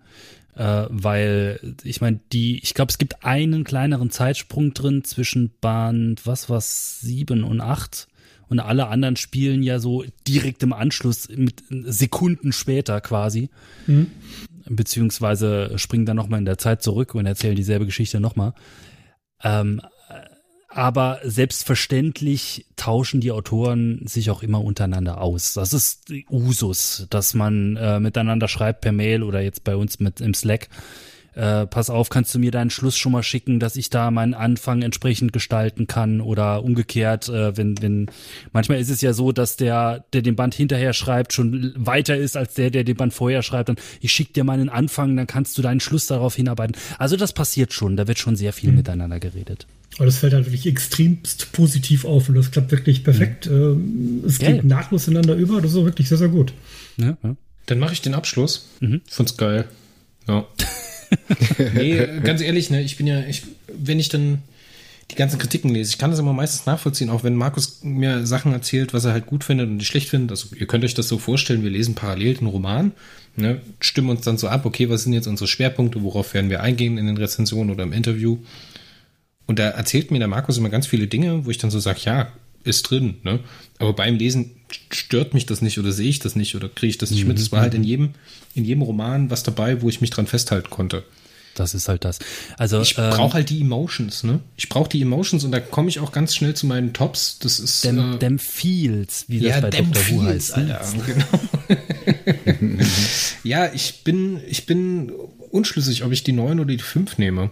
[0.56, 6.26] äh, weil ich meine die ich glaube es gibt einen kleineren Zeitsprung drin zwischen Band
[6.26, 8.08] was was sieben und acht
[8.50, 13.50] und alle anderen spielen ja so direkt im Anschluss mit Sekunden später quasi.
[13.88, 14.12] Mhm
[14.76, 18.54] beziehungsweise springen dann nochmal in der Zeit zurück und erzählen dieselbe Geschichte nochmal.
[19.44, 19.82] Ähm,
[20.74, 25.54] aber selbstverständlich tauschen die Autoren sich auch immer untereinander aus.
[25.54, 30.22] Das ist Usus, dass man äh, miteinander schreibt per Mail oder jetzt bei uns mit
[30.22, 30.70] im Slack
[31.34, 34.34] äh, pass auf, kannst du mir deinen Schluss schon mal schicken, dass ich da meinen
[34.34, 38.08] Anfang entsprechend gestalten kann oder umgekehrt, äh, wenn, wenn,
[38.52, 42.36] manchmal ist es ja so, dass der, der den Band hinterher schreibt, schon weiter ist
[42.36, 45.58] als der, der den Band vorher schreibt und ich schicke dir meinen Anfang, dann kannst
[45.58, 46.76] du deinen Schluss darauf hinarbeiten.
[46.98, 48.78] Also das passiert schon, da wird schon sehr viel mhm.
[48.78, 49.68] miteinander geredet.
[49.98, 53.50] Aber das fällt halt wirklich extremst positiv auf und das klappt wirklich perfekt.
[53.50, 54.24] Mhm.
[54.26, 56.54] Es geht ja, nahtlos ineinander über, das ist auch wirklich sehr, sehr gut.
[56.98, 57.36] Ja, ja.
[57.66, 58.70] Dann mache ich den Abschluss.
[58.80, 59.02] Mhm.
[59.08, 59.66] Find's geil.
[60.28, 60.48] Ja.
[61.74, 64.42] nee, ganz ehrlich, ne, ich bin ja, ich, wenn ich dann
[65.12, 68.54] die ganzen Kritiken lese, ich kann das immer meistens nachvollziehen, auch wenn Markus mir Sachen
[68.54, 70.32] erzählt, was er halt gut findet und nicht schlecht findet.
[70.32, 72.94] Also ihr könnt euch das so vorstellen, wir lesen parallel den Roman,
[73.36, 76.62] ne, stimmen uns dann so ab, okay, was sind jetzt unsere Schwerpunkte, worauf werden wir
[76.62, 78.38] eingehen in den Rezensionen oder im Interview.
[79.48, 82.00] Und da erzählt mir der Markus immer ganz viele Dinge, wo ich dann so sage,
[82.04, 82.32] ja,
[82.64, 83.40] ist drin, ne?
[83.80, 84.52] Aber beim Lesen
[84.92, 87.30] stört mich das nicht oder sehe ich das nicht oder kriege ich das nicht mhm.
[87.30, 87.40] mit.
[87.40, 88.12] Es war halt in jedem,
[88.54, 91.04] in jedem Roman was dabei, wo ich mich dran festhalten konnte.
[91.56, 92.20] Das ist halt das.
[92.58, 94.40] Also ich brauche ähm, halt die Emotions, ne?
[94.56, 97.40] Ich brauche die Emotions und da komme ich auch ganz schnell zu meinen Tops.
[97.40, 100.10] Das ist dem, äh, dem Feels, wie ja, das bei Dr.
[100.10, 100.54] Who heißt.
[100.54, 101.80] Alter, genau.
[103.44, 105.12] ja, ich bin ich bin
[105.52, 107.50] unschlüssig, ob ich die neun oder die fünf nehme.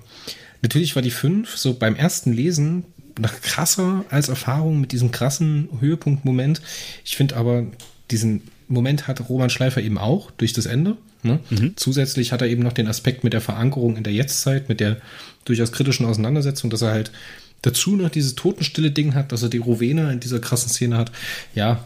[0.62, 2.86] Natürlich war die 5 so beim ersten Lesen
[3.20, 6.62] noch krasser als Erfahrung mit diesem krassen Höhepunktmoment.
[7.04, 7.66] Ich finde aber,
[8.12, 10.98] diesen Moment hat Roman Schleifer eben auch durch das Ende.
[11.24, 11.40] Ne?
[11.50, 11.74] Mhm.
[11.76, 14.98] Zusätzlich hat er eben noch den Aspekt mit der Verankerung in der Jetztzeit, mit der
[15.44, 17.12] durchaus kritischen Auseinandersetzung, dass er halt
[17.62, 21.12] dazu noch dieses totenstille Ding hat, dass er die Rowena in dieser krassen Szene hat.
[21.56, 21.84] Ja,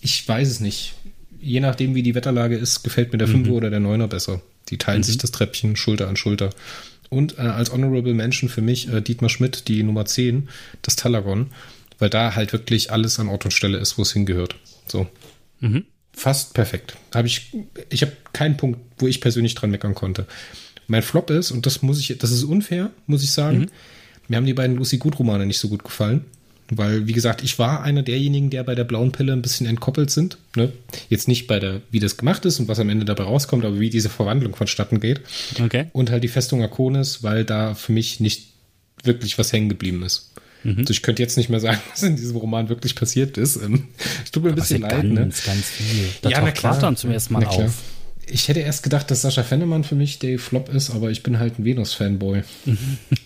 [0.00, 0.94] ich weiß es nicht.
[1.38, 3.50] Je nachdem, wie die Wetterlage ist, gefällt mir der mhm.
[3.50, 4.40] oder der Neuner besser.
[4.70, 5.04] Die teilen mhm.
[5.04, 6.50] sich das Treppchen Schulter an Schulter.
[7.10, 10.48] Und äh, als Honorable Mention für mich äh, Dietmar Schmidt, die Nummer 10,
[10.82, 11.50] das Talagon,
[11.98, 14.56] weil da halt wirklich alles an Ort und Stelle ist, wo es hingehört.
[14.86, 15.06] So.
[15.60, 15.84] Mhm.
[16.12, 16.96] Fast perfekt.
[17.14, 17.54] Habe ich,
[17.90, 20.26] ich habe keinen Punkt, wo ich persönlich dran meckern konnte.
[20.88, 23.58] Mein Flop ist, und das muss ich, das ist unfair, muss ich sagen.
[23.58, 23.70] Mhm.
[24.28, 26.24] Mir haben die beiden Lucy Good Romane nicht so gut gefallen.
[26.70, 30.10] Weil, wie gesagt, ich war einer derjenigen, der bei der blauen Pille ein bisschen entkoppelt
[30.10, 30.38] sind.
[30.56, 30.72] Ne?
[31.08, 33.78] Jetzt nicht bei der, wie das gemacht ist und was am Ende dabei rauskommt, aber
[33.78, 35.20] wie diese Verwandlung vonstatten geht.
[35.62, 35.86] Okay.
[35.92, 38.48] Und halt die Festung Akonis, weil da für mich nicht
[39.04, 40.32] wirklich was hängen geblieben ist.
[40.64, 40.78] Mhm.
[40.78, 43.56] Also ich könnte jetzt nicht mehr sagen, was in diesem Roman wirklich passiert ist.
[43.56, 43.84] Ähm,
[44.24, 45.02] es tut mir ein bisschen ja leid.
[45.14, 45.52] Ganz, ne?
[45.52, 46.08] ganz viel.
[46.22, 46.78] Da ja, taucht klar.
[46.80, 47.72] dann zum ersten Mal auf.
[48.28, 51.38] Ich hätte erst gedacht, dass Sascha Fennemann für mich der Flop ist, aber ich bin
[51.38, 52.42] halt ein Venus-Fanboy.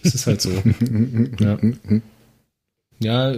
[0.03, 0.51] Es ist halt so.
[1.41, 1.59] ja.
[3.03, 3.33] Ja,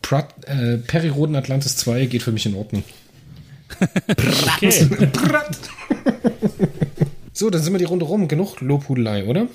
[0.00, 2.84] Prat, äh, Periroden Atlantis 2 geht für mich in Ordnung.
[4.08, 4.70] okay.
[7.32, 8.28] so, dann sind wir die Runde rum.
[8.28, 9.48] Genug Lobhudelei, oder?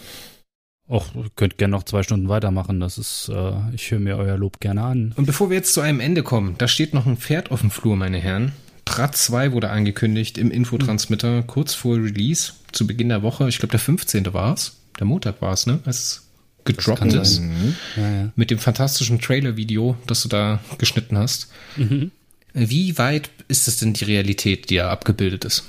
[0.89, 2.81] Och, ihr könnt gerne noch zwei Stunden weitermachen.
[2.81, 5.13] Das ist, äh, ich höre mir euer Lob gerne an.
[5.15, 7.71] Und bevor wir jetzt zu einem Ende kommen, da steht noch ein Pferd auf dem
[7.71, 8.51] Flur, meine Herren.
[8.83, 13.47] Prat 2 wurde angekündigt im Infotransmitter kurz vor Release, zu Beginn der Woche.
[13.47, 14.33] Ich glaube, der 15.
[14.33, 14.81] war es.
[14.99, 15.79] Der Montag war es, ne?
[15.85, 16.27] Als
[16.65, 17.39] gedroppt ist.
[17.39, 17.75] Mhm.
[17.95, 18.31] Ja, ja.
[18.35, 21.49] Mit dem fantastischen Trailer-Video, das du da geschnitten hast.
[21.77, 22.11] Mhm.
[22.53, 25.63] Wie weit ist es denn die Realität, die da abgebildet ist?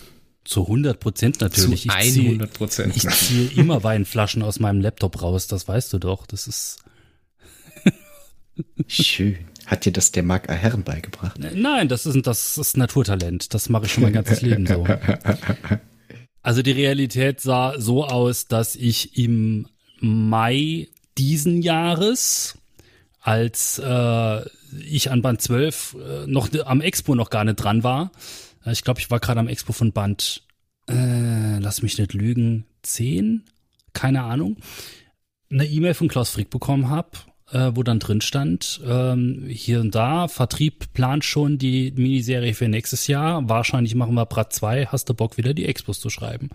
[0.45, 1.83] Zu 100 Prozent natürlich.
[1.83, 2.97] Zu 100 Prozent.
[2.97, 6.27] Ich ziehe immer Weinflaschen aus meinem Laptop raus, das weißt du doch.
[6.27, 6.79] Das ist.
[8.89, 9.39] Schön.
[9.67, 11.39] Hat dir das der Marc Herren beigebracht?
[11.39, 13.55] Nein, das ist, das ist Naturtalent.
[13.55, 14.87] Das mache ich schon mein ganzes Leben so.
[16.45, 19.69] Also die Realität sah so aus, dass ich im
[20.03, 22.59] Mai diesen Jahres,
[23.21, 24.45] als äh,
[24.85, 28.11] ich an Band 12 äh, noch am Expo noch gar nicht dran war.
[28.67, 30.43] Äh, ich glaube, ich war gerade am Expo von Band,
[30.89, 33.45] äh, lass mich nicht lügen, 10?
[33.93, 34.57] Keine Ahnung.
[35.51, 37.11] Eine E-Mail von Klaus Frick bekommen habe,
[37.53, 42.67] äh, wo dann drin stand, ähm, hier und da, Vertrieb plant schon die Miniserie für
[42.67, 43.49] nächstes Jahr.
[43.49, 46.51] Wahrscheinlich machen wir Brat 2, hast du Bock, wieder die Expos zu schreiben.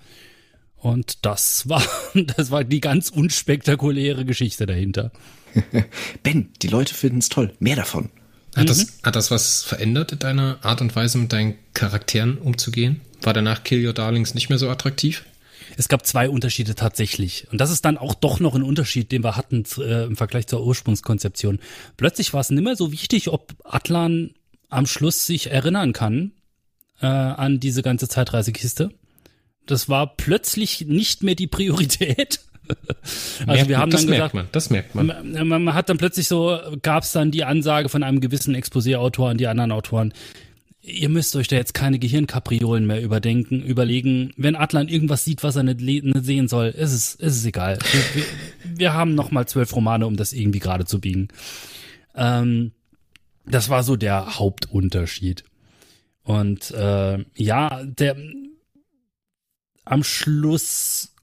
[0.77, 1.83] Und das war,
[2.37, 5.11] das war die ganz unspektakuläre Geschichte dahinter.
[6.23, 7.53] Ben, die Leute finden es toll.
[7.59, 8.09] Mehr davon.
[8.55, 8.67] Hat, mhm.
[8.67, 13.01] das, hat das was verändert in deiner Art und Weise, mit deinen Charakteren umzugehen?
[13.21, 15.25] War danach Kill Your Darlings nicht mehr so attraktiv?
[15.75, 17.47] Es gab zwei Unterschiede tatsächlich.
[17.51, 20.47] Und das ist dann auch doch noch ein Unterschied, den wir hatten äh, im Vergleich
[20.47, 21.59] zur Ursprungskonzeption.
[21.97, 24.31] Plötzlich war es nicht mehr so wichtig, ob Atlan
[24.69, 26.31] am Schluss sich erinnern kann
[27.01, 28.91] äh, an diese ganze Zeitreisekiste,
[29.67, 32.39] das war plötzlich nicht mehr die Priorität.
[33.39, 35.07] also merkt, wir haben das dann merkt gesagt, man, das merkt man.
[35.07, 35.47] man.
[35.47, 39.37] Man hat dann plötzlich so, gab es dann die Ansage von einem gewissen Exposé-Autor an
[39.37, 40.13] die anderen Autoren,
[40.87, 44.31] ihr müsst euch da jetzt keine Gehirnkapriolen mehr überdenken, überlegen.
[44.37, 47.77] Wenn Atlan irgendwas sieht, was er nicht, nicht sehen soll, ist es, ist es egal.
[47.91, 51.27] Wir, wir, wir haben noch mal zwölf Romane, um das irgendwie gerade zu biegen.
[52.15, 52.71] Ähm,
[53.45, 55.43] das war so der Hauptunterschied.
[56.23, 58.17] Und äh, ja, der
[59.91, 61.13] am Schluss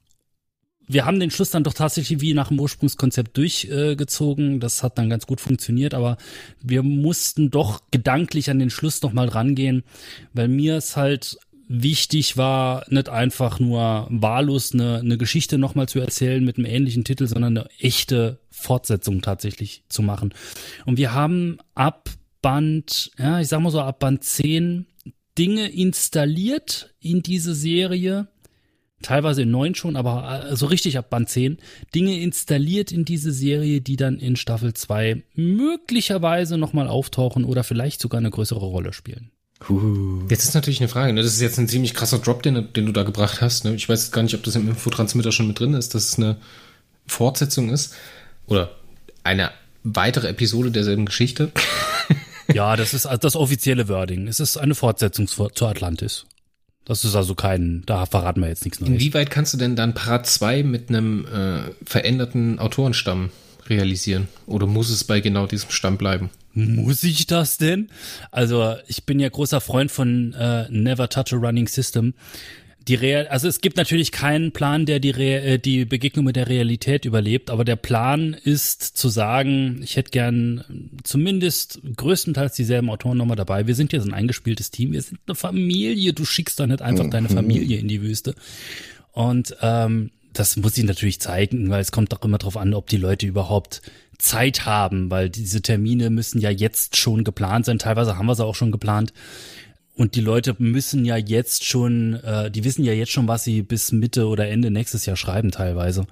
[0.87, 4.55] wir haben den Schluss dann doch tatsächlich wie nach dem Ursprungskonzept durchgezogen.
[4.55, 6.17] Äh, das hat dann ganz gut funktioniert, aber
[6.61, 9.83] wir mussten doch gedanklich an den Schluss nochmal rangehen,
[10.33, 11.37] weil mir es halt
[11.67, 17.03] wichtig war, nicht einfach nur wahllos eine, eine Geschichte nochmal zu erzählen mit einem ähnlichen
[17.03, 20.33] Titel, sondern eine echte Fortsetzung tatsächlich zu machen.
[20.85, 22.09] Und wir haben ab
[22.43, 24.85] Band, ja, ich sag mal so ab Band 10
[25.39, 28.27] Dinge installiert in diese Serie,
[29.01, 31.57] teilweise in neun schon, aber äh, so richtig ab Band 10,
[31.93, 38.01] Dinge installiert in diese Serie, die dann in Staffel 2 möglicherweise nochmal auftauchen oder vielleicht
[38.01, 39.31] sogar eine größere Rolle spielen.
[39.69, 40.25] Uh.
[40.29, 41.21] Jetzt ist natürlich eine Frage, ne?
[41.21, 43.63] das ist jetzt ein ziemlich krasser Drop, den, den du da gebracht hast.
[43.63, 43.75] Ne?
[43.75, 46.37] Ich weiß gar nicht, ob das im Infotransmitter schon mit drin ist, dass es eine
[47.07, 47.95] Fortsetzung ist
[48.47, 48.75] oder
[49.23, 49.51] eine
[49.83, 51.51] weitere Episode derselben Geschichte.
[52.53, 54.27] ja, das ist das offizielle Wording.
[54.27, 56.25] Es ist eine Fortsetzung zu Atlantis.
[56.85, 58.93] Das ist also kein, da verraten wir jetzt nichts Neues.
[58.93, 63.31] Inwieweit kannst du denn dann Part 2 mit einem äh, veränderten Autorenstamm
[63.67, 64.27] realisieren?
[64.45, 66.29] Oder muss es bei genau diesem Stamm bleiben?
[66.53, 67.89] Muss ich das denn?
[68.31, 72.13] Also ich bin ja großer Freund von äh, Never Touch a Running System.
[72.87, 76.35] Die Real, also es gibt natürlich keinen Plan, der die, Re äh, die Begegnung mit
[76.35, 80.63] der Realität überlebt, aber der Plan ist zu sagen, ich hätte gern
[81.03, 83.65] zumindest größtenteils dieselben Autoren nochmal dabei.
[83.65, 87.09] Wir sind jetzt ein eingespieltes Team, wir sind eine Familie, du schickst doch nicht einfach
[87.09, 88.35] deine Familie in die Wüste.
[89.13, 92.87] Und ähm, das muss ich natürlich zeigen, weil es kommt doch immer darauf an, ob
[92.87, 93.81] die Leute überhaupt
[94.17, 97.79] Zeit haben, weil diese Termine müssen ja jetzt schon geplant sein.
[97.79, 99.13] Teilweise haben wir sie auch schon geplant.
[99.95, 103.61] Und die Leute müssen ja jetzt schon, äh, die wissen ja jetzt schon, was sie
[103.61, 106.05] bis Mitte oder Ende nächstes Jahr schreiben teilweise.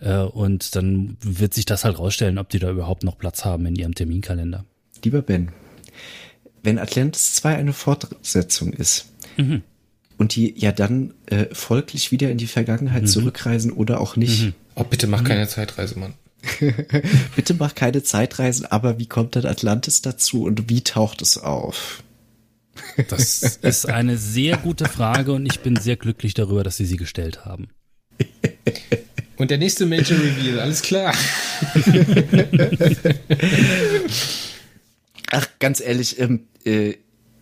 [0.00, 3.66] Äh, und dann wird sich das halt rausstellen, ob die da überhaupt noch Platz haben
[3.66, 4.64] in ihrem Terminkalender.
[5.04, 5.50] Lieber Ben,
[6.62, 9.06] wenn Atlantis 2 eine Fortsetzung ist
[9.36, 9.62] mhm.
[10.16, 13.08] und die ja dann äh, folglich wieder in die Vergangenheit mhm.
[13.08, 14.42] zurückreisen oder auch nicht.
[14.42, 14.54] Mhm.
[14.74, 16.14] Oh, bitte mach keine Zeitreise, Mann.
[17.36, 22.02] bitte mach keine Zeitreisen, aber wie kommt dann Atlantis dazu und wie taucht es auf?
[23.08, 26.96] Das ist eine sehr gute Frage und ich bin sehr glücklich darüber, dass Sie sie
[26.96, 27.68] gestellt haben.
[29.36, 31.14] Und der nächste Major Reveal, alles klar.
[35.30, 36.94] Ach, ganz ehrlich, ähm, äh,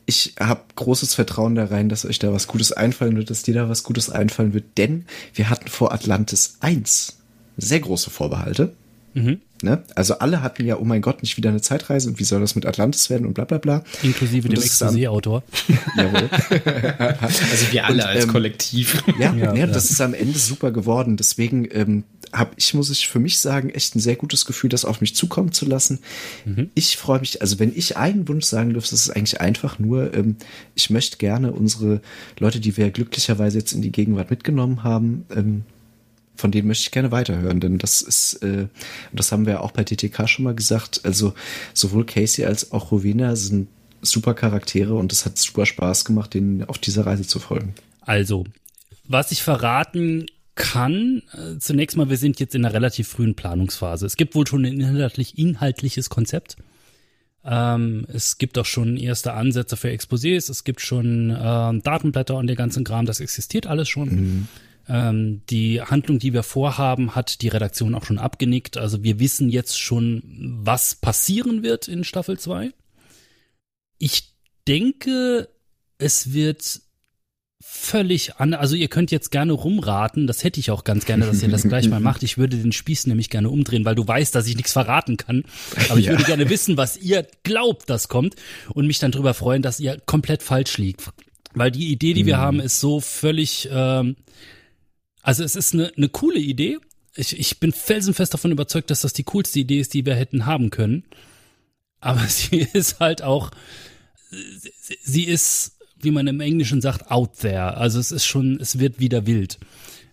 [0.04, 3.54] ich habe großes Vertrauen da rein, dass euch da was Gutes einfallen wird, dass dir
[3.54, 7.16] da was Gutes einfallen wird, denn wir hatten vor Atlantis 1
[7.56, 8.74] sehr große Vorbehalte.
[9.14, 9.40] Mhm.
[9.66, 9.82] Ne?
[9.96, 12.54] Also alle hatten ja, oh mein Gott, nicht wieder eine Zeitreise und wie soll das
[12.54, 13.82] mit Atlantis werden und bla bla bla.
[14.04, 15.42] Inklusive dem Exposé-Autor.
[15.96, 16.30] Jawohl.
[17.20, 19.02] also wir alle und, als ähm, Kollektiv.
[19.18, 21.16] Ja, ja, ja, das ist am Ende super geworden.
[21.16, 24.84] Deswegen ähm, habe ich, muss ich für mich sagen, echt ein sehr gutes Gefühl, das
[24.84, 25.98] auf mich zukommen zu lassen.
[26.44, 26.70] Mhm.
[26.74, 30.14] Ich freue mich, also wenn ich einen Wunsch sagen dürfte, das ist eigentlich einfach nur,
[30.14, 30.36] ähm,
[30.76, 32.02] ich möchte gerne unsere
[32.38, 35.64] Leute, die wir glücklicherweise jetzt in die Gegenwart mitgenommen haben, ähm,
[36.36, 38.68] von denen möchte ich gerne weiterhören, denn das ist, äh,
[39.12, 41.34] das haben wir auch bei DTK schon mal gesagt, also
[41.74, 43.68] sowohl Casey als auch Rowena sind
[44.02, 47.74] super Charaktere und es hat super Spaß gemacht, denen auf dieser Reise zu folgen.
[48.02, 48.44] Also,
[49.04, 54.06] was ich verraten kann, äh, zunächst mal, wir sind jetzt in einer relativ frühen Planungsphase.
[54.06, 56.56] Es gibt wohl schon ein inhaltlich, inhaltliches Konzept.
[57.44, 61.34] Ähm, es gibt auch schon erste Ansätze für Exposés, es gibt schon äh,
[61.80, 64.08] Datenblätter und der ganzen Kram, das existiert alles schon.
[64.08, 64.48] Mhm.
[64.88, 68.76] Ähm, die Handlung, die wir vorhaben, hat die Redaktion auch schon abgenickt.
[68.76, 70.22] Also wir wissen jetzt schon,
[70.62, 72.72] was passieren wird in Staffel 2.
[73.98, 74.34] Ich
[74.68, 75.48] denke,
[75.98, 76.80] es wird
[77.68, 81.42] völlig an, also ihr könnt jetzt gerne rumraten, das hätte ich auch ganz gerne, dass
[81.42, 82.22] ihr das gleich mal macht.
[82.22, 85.44] Ich würde den Spieß nämlich gerne umdrehen, weil du weißt, dass ich nichts verraten kann.
[85.88, 86.12] Aber ich ja.
[86.12, 88.36] würde gerne wissen, was ihr glaubt, das kommt
[88.72, 91.10] und mich dann drüber freuen, dass ihr komplett falsch liegt.
[91.54, 92.40] Weil die Idee, die wir mhm.
[92.40, 94.16] haben, ist so völlig ähm,
[95.26, 96.78] also es ist eine, eine coole Idee.
[97.16, 100.46] Ich, ich bin felsenfest davon überzeugt, dass das die coolste Idee ist, die wir hätten
[100.46, 101.02] haben können.
[101.98, 103.50] Aber sie ist halt auch,
[105.02, 107.76] sie ist, wie man im Englischen sagt, out there.
[107.76, 109.58] Also es ist schon, es wird wieder wild.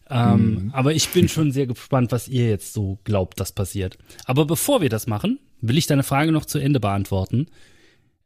[0.10, 0.72] Ähm, mhm.
[0.74, 4.00] Aber ich bin schon sehr gespannt, was ihr jetzt so glaubt, das passiert.
[4.26, 7.46] Aber bevor wir das machen, will ich deine Frage noch zu Ende beantworten.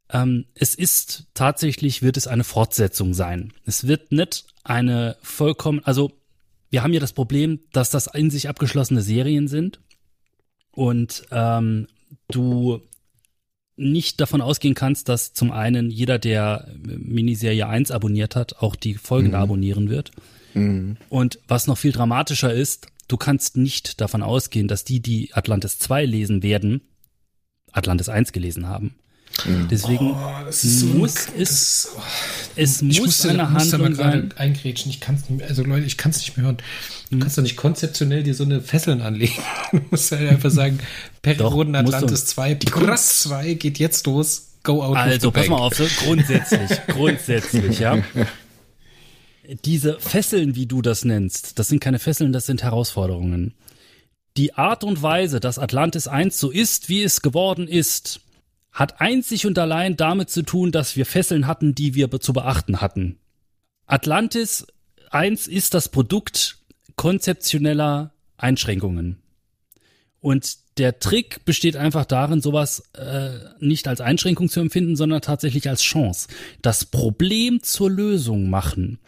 [0.10, 3.52] Ähm, es ist tatsächlich, wird es eine Fortsetzung sein.
[3.66, 6.14] Es wird nicht eine vollkommen, also
[6.70, 9.80] wir haben ja das Problem, dass das in sich abgeschlossene Serien sind
[10.72, 11.88] und ähm,
[12.30, 12.82] du
[13.78, 18.96] nicht davon ausgehen kannst, dass zum einen jeder, der Miniserie 1 abonniert hat, auch die
[18.96, 19.44] folgende mhm.
[19.44, 20.12] abonnieren wird.
[20.54, 20.98] Mhm.
[21.10, 25.78] Und was noch viel dramatischer ist, du kannst nicht davon ausgehen, dass die, die Atlantis
[25.80, 26.82] 2 lesen werden,
[27.72, 28.96] Atlantis 1 gelesen haben.
[29.46, 29.68] Mhm.
[29.70, 32.02] Deswegen oh, so muss ein, es, oh,
[32.56, 34.34] es muss musste, eine Handlung sein.
[34.36, 34.90] Eingrätschen.
[34.90, 36.58] Ich kann es nicht mehr, also Leute, ich kann es nicht mehr hören.
[37.10, 37.20] Du mhm.
[37.22, 39.36] kannst doch nicht konzeptionell dir so eine Fesseln anlegen.
[39.72, 40.80] Du musst halt einfach sagen,
[41.22, 44.48] Perioden Atlantis 2, Krass 2 geht jetzt los.
[44.64, 47.98] Go out Also, pass mal auf, so grundsätzlich, grundsätzlich, ja.
[49.66, 53.54] Diese Fesseln, wie du das nennst, das sind keine Fesseln, das sind Herausforderungen.
[54.36, 58.22] Die Art und Weise, dass Atlantis 1 so ist, wie es geworden ist,
[58.78, 62.80] hat einzig und allein damit zu tun, dass wir Fesseln hatten, die wir zu beachten
[62.80, 63.18] hatten.
[63.88, 64.68] Atlantis
[65.10, 66.60] 1 ist das Produkt
[66.96, 69.18] konzeptioneller Einschränkungen.
[70.20, 75.68] Und der Trick besteht einfach darin, sowas äh, nicht als Einschränkung zu empfinden, sondern tatsächlich
[75.68, 76.28] als Chance.
[76.62, 79.00] Das Problem zur Lösung machen.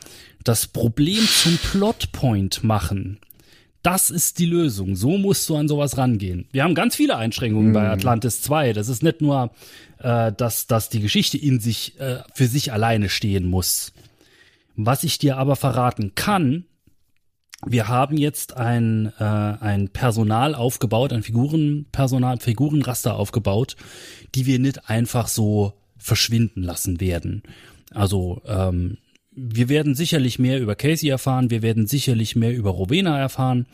[0.44, 3.20] Das Problem zum Plotpoint machen.
[3.82, 4.96] Das ist die Lösung.
[4.96, 6.48] So musst du an sowas rangehen.
[6.52, 7.74] Wir haben ganz viele Einschränkungen mhm.
[7.74, 8.74] bei Atlantis 2.
[8.74, 9.52] Das ist nicht nur,
[10.00, 13.94] äh, dass, dass die Geschichte in sich äh, für sich alleine stehen muss.
[14.76, 16.66] Was ich dir aber verraten kann,
[17.66, 23.76] wir haben jetzt ein, äh, ein Personal aufgebaut, ein Figurenpersonal, Figurenraster aufgebaut,
[24.36, 27.44] die wir nicht einfach so verschwinden lassen werden.
[27.92, 28.98] Also ähm,
[29.42, 33.68] wir werden sicherlich mehr über Casey erfahren, wir werden sicherlich mehr über Rowena erfahren.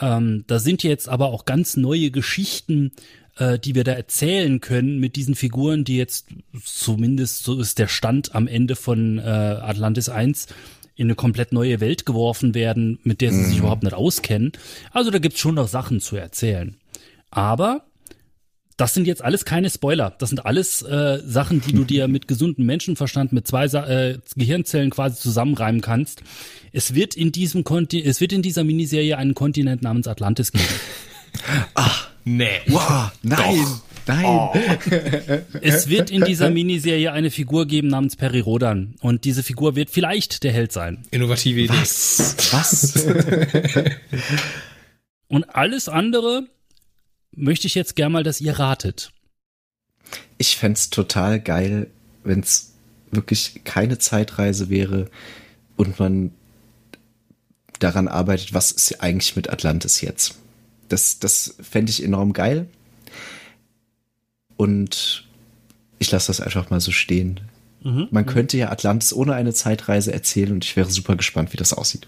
[0.00, 2.92] Ähm, da sind jetzt aber auch ganz neue Geschichten,
[3.36, 6.28] äh, die wir da erzählen können mit diesen Figuren, die jetzt
[6.62, 10.46] zumindest so ist der Stand am Ende von äh, Atlantis 1
[10.96, 13.60] in eine komplett neue Welt geworfen werden, mit der sie sich mhm.
[13.60, 14.52] überhaupt nicht auskennen.
[14.92, 16.76] Also da gibt's schon noch Sachen zu erzählen.
[17.30, 17.84] Aber
[18.80, 20.14] das sind jetzt alles keine Spoiler.
[20.18, 24.88] Das sind alles äh, Sachen, die du dir mit gesundem Menschenverstand mit zwei äh, Gehirnzellen
[24.88, 26.22] quasi zusammenreimen kannst.
[26.72, 30.64] Es wird in diesem Konti es wird in dieser Miniserie einen Kontinent namens Atlantis geben.
[31.74, 32.48] Ach, nee.
[32.68, 33.58] Wow, nein.
[33.62, 33.82] Doch.
[34.06, 34.24] Nein.
[34.24, 34.52] Oh.
[35.60, 38.94] es wird in dieser Miniserie eine Figur geben namens Peri Rodan.
[39.00, 41.02] Und diese Figur wird vielleicht der Held sein.
[41.10, 41.74] Innovative Idee.
[41.74, 42.34] Was?
[42.50, 43.06] Was?
[45.28, 46.48] Und alles andere
[47.34, 49.12] möchte ich jetzt gern mal, dass ihr ratet.
[50.38, 51.88] Ich fände total geil,
[52.24, 52.72] wenn es
[53.10, 55.10] wirklich keine Zeitreise wäre
[55.76, 56.32] und man
[57.78, 60.36] daran arbeitet, was ist eigentlich mit Atlantis jetzt.
[60.88, 62.68] Das, das fände ich enorm geil.
[64.56, 65.26] Und
[65.98, 67.40] ich lasse das einfach mal so stehen.
[67.82, 68.08] Mhm.
[68.10, 71.72] Man könnte ja Atlantis ohne eine Zeitreise erzählen und ich wäre super gespannt, wie das
[71.72, 72.06] aussieht.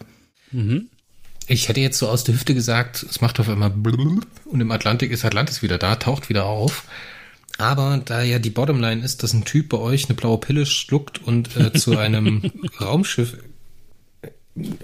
[0.51, 0.89] Mhm.
[1.49, 5.11] Ich hätte jetzt so aus der Hüfte gesagt, es macht auf einmal und im Atlantik
[5.11, 6.85] ist Atlantis wieder da, taucht wieder auf.
[7.59, 11.23] Aber da ja die Bottomline ist, dass ein Typ bei euch eine blaue Pille schluckt
[11.23, 12.51] und äh, zu einem
[12.81, 13.37] Raumschiff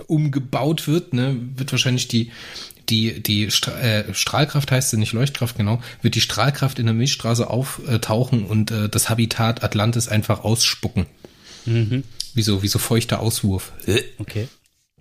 [0.06, 2.30] umgebaut wird, ne, wird wahrscheinlich die
[2.88, 6.94] die die Stra äh, Strahlkraft heißt sie nicht Leuchtkraft genau, wird die Strahlkraft in der
[6.94, 11.06] Milchstraße auftauchen und äh, das Habitat Atlantis einfach ausspucken.
[11.66, 12.04] Mhm.
[12.34, 13.72] Wie so wie so feuchter Auswurf.
[14.18, 14.48] Okay.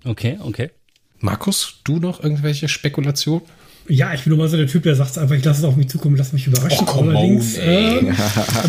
[0.03, 0.69] Okay, okay.
[1.19, 3.43] Markus, du noch irgendwelche Spekulationen?
[3.89, 5.77] Ja, ich bin nur mal so der Typ, der sagt einfach, ich lasse es auf
[5.77, 6.85] mich zukommen, lass mich überraschen.
[6.89, 8.13] Oh, Allerdings, on, äh,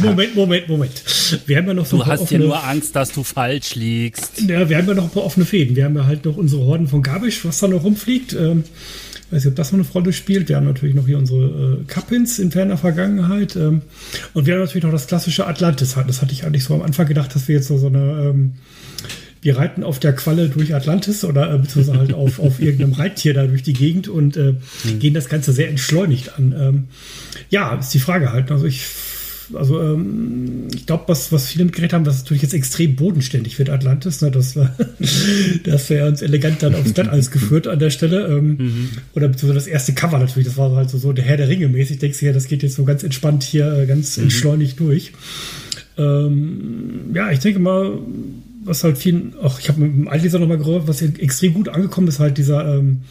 [0.00, 0.92] Moment, Moment, Moment.
[1.46, 4.40] Wir haben ja noch so du hast offene, ja nur Angst, dass du falsch liegst.
[4.42, 5.74] Ja, wir haben ja noch ein paar offene Fäden.
[5.74, 8.32] Wir haben ja halt noch unsere Horden von Gabisch, was da noch rumfliegt.
[8.34, 8.62] Ähm,
[9.30, 10.48] weiß nicht, ob das noch eine Rolle spielt.
[10.48, 13.56] Wir haben natürlich noch hier unsere äh, Kappins in ferner Vergangenheit.
[13.56, 13.82] Ähm,
[14.34, 15.96] und wir haben natürlich noch das klassische Atlantis.
[16.06, 18.52] Das hatte ich eigentlich so am Anfang gedacht, dass wir jetzt so, so eine ähm,
[19.40, 23.34] wir reiten auf der Qualle durch Atlantis oder äh, beziehungsweise halt auf, auf irgendeinem Reittier
[23.34, 24.54] da durch die Gegend und äh,
[24.84, 24.98] mhm.
[24.98, 26.54] gehen das Ganze sehr entschleunigt an.
[26.58, 26.84] Ähm,
[27.50, 28.50] ja, ist die Frage halt.
[28.50, 28.82] Also ich
[29.54, 33.70] also ähm, ich glaube, was, was viele mitgeredet haben, was natürlich jetzt extrem bodenständig wird,
[33.70, 34.20] Atlantis.
[34.20, 34.30] Ne?
[34.30, 34.74] Das, war,
[35.64, 38.26] das wäre uns elegant dann aufs Blatt alles geführt an der Stelle.
[38.26, 38.88] Ähm, mhm.
[39.14, 41.68] Oder beziehungsweise das erste Cover natürlich, das war halt so, so der Herr der Ringe
[41.68, 41.98] mäßig.
[41.98, 44.24] Denkst du ja, das geht jetzt so ganz entspannt hier, äh, ganz mhm.
[44.24, 45.12] entschleunigt durch.
[45.96, 47.98] Ähm, ja, ich denke mal,
[48.68, 52.08] was halt vielen, auch ich habe mit dem Altleser nochmal gehört, was extrem gut angekommen
[52.08, 53.02] ist, halt dieser ähm,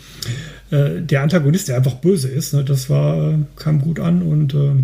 [0.72, 2.54] äh, der Antagonist, der einfach böse ist.
[2.54, 2.64] Ne?
[2.64, 4.84] Das war, kam gut an und äh,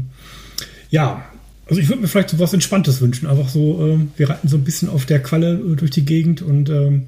[0.90, 1.24] ja,
[1.68, 3.28] also ich würde mir vielleicht so was Entspanntes wünschen.
[3.28, 6.41] Einfach so, äh, wir reiten so ein bisschen auf der Qualle äh, durch die Gegend
[6.41, 7.08] und ähm,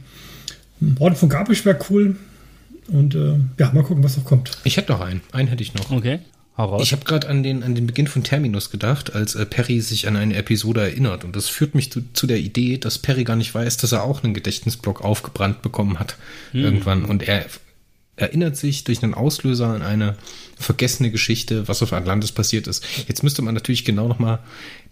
[0.99, 2.15] Orden von Gabisch wäre cool.
[2.87, 4.51] Und äh, ja, mal gucken, was noch kommt.
[4.63, 5.21] Ich hätte noch einen.
[5.31, 5.89] Einen hätte ich noch.
[5.89, 6.19] Okay.
[6.55, 6.83] Heraus.
[6.83, 10.07] Ich habe gerade an den, an den Beginn von Terminus gedacht, als äh, Perry sich
[10.07, 11.23] an eine Episode erinnert.
[11.23, 14.03] Und das führt mich zu, zu der Idee, dass Perry gar nicht weiß, dass er
[14.03, 16.15] auch einen Gedächtnisblock aufgebrannt bekommen hat.
[16.51, 16.63] Hm.
[16.63, 17.05] Irgendwann.
[17.05, 17.45] Und er
[18.17, 20.15] erinnert sich durch einen Auslöser an eine
[20.57, 22.85] vergessene Geschichte, was auf Atlantis passiert ist.
[23.07, 24.39] Jetzt müsste man natürlich genau nochmal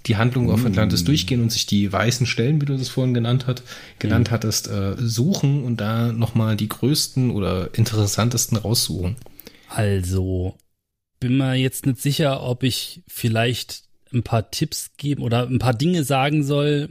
[0.05, 1.05] die Handlung auf Atlantis mm.
[1.05, 3.63] durchgehen und sich die weißen Stellen, wie du das vorhin genannt hat,
[3.99, 4.33] genannt mm.
[4.33, 9.15] hattest, äh, suchen und da nochmal die größten oder interessantesten raussuchen.
[9.69, 10.57] Also,
[11.23, 13.83] bin mir jetzt nicht sicher, ob ich vielleicht
[14.13, 16.89] ein paar Tipps geben oder ein paar Dinge sagen soll,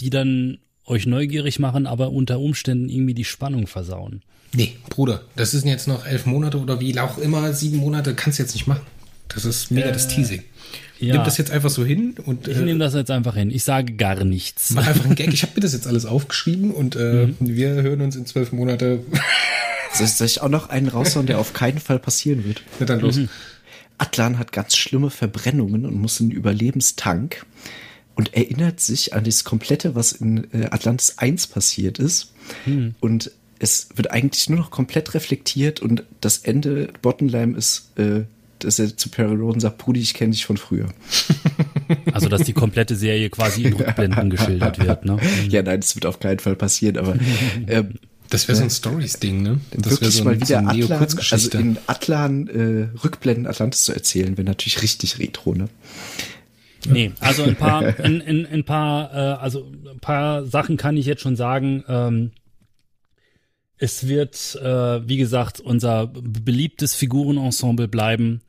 [0.00, 4.20] die dann euch neugierig machen, aber unter Umständen irgendwie die Spannung versauen.
[4.52, 8.38] Nee, Bruder, das sind jetzt noch elf Monate oder wie auch immer, sieben Monate, kannst
[8.38, 8.84] du jetzt nicht machen.
[9.28, 10.42] Das ist mega äh, das Teasing.
[11.00, 11.14] Ja.
[11.14, 12.46] Nimm das jetzt einfach so hin und.
[12.46, 13.50] Ich äh, nehme das jetzt einfach hin.
[13.50, 14.72] Ich sage gar nichts.
[14.72, 15.32] Mach einfach einen Gag.
[15.32, 17.36] Ich habe mir das jetzt alles aufgeschrieben und äh, mhm.
[17.40, 19.00] wir hören uns in zwölf Monate.
[19.94, 22.62] Soll ich auch noch einen raushauen, der auf keinen Fall passieren wird?
[22.78, 23.16] Na dann los.
[23.16, 23.28] Mhm.
[23.98, 27.46] Atlan hat ganz schlimme Verbrennungen und muss in den Überlebenstank
[28.14, 32.32] und erinnert sich an das Komplette, was in äh, Atlantis 1 passiert ist.
[32.66, 32.94] Mhm.
[33.00, 38.24] Und es wird eigentlich nur noch komplett reflektiert und das Ende, Bottomline ist, äh,
[38.58, 40.88] dass er zu Perry Roden sagt, Brudi, ich kenne dich von früher.
[42.12, 45.18] Also, dass die komplette Serie quasi in Rückblenden geschildert wird, ne?
[45.48, 47.16] Ja, nein, das wird auf keinen Fall passieren, aber
[47.66, 47.84] äh,
[48.34, 49.60] das wäre so ein Stories-Ding, ne?
[49.70, 54.36] Das wirklich so mal wieder so Atlan, also in Atlan äh, Rückblenden Atlantis zu erzählen,
[54.36, 55.68] wäre natürlich richtig retro, ne?
[56.88, 61.06] Nee, also ein paar, ein, ein, ein paar, äh, also ein paar Sachen kann ich
[61.06, 61.84] jetzt schon sagen.
[61.88, 62.32] Ähm,
[63.78, 68.42] es wird, äh, wie gesagt, unser beliebtes Figurenensemble bleiben.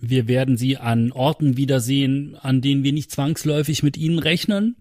[0.00, 4.76] Wir werden sie an Orten wiedersehen, an denen wir nicht zwangsläufig mit ihnen rechnen.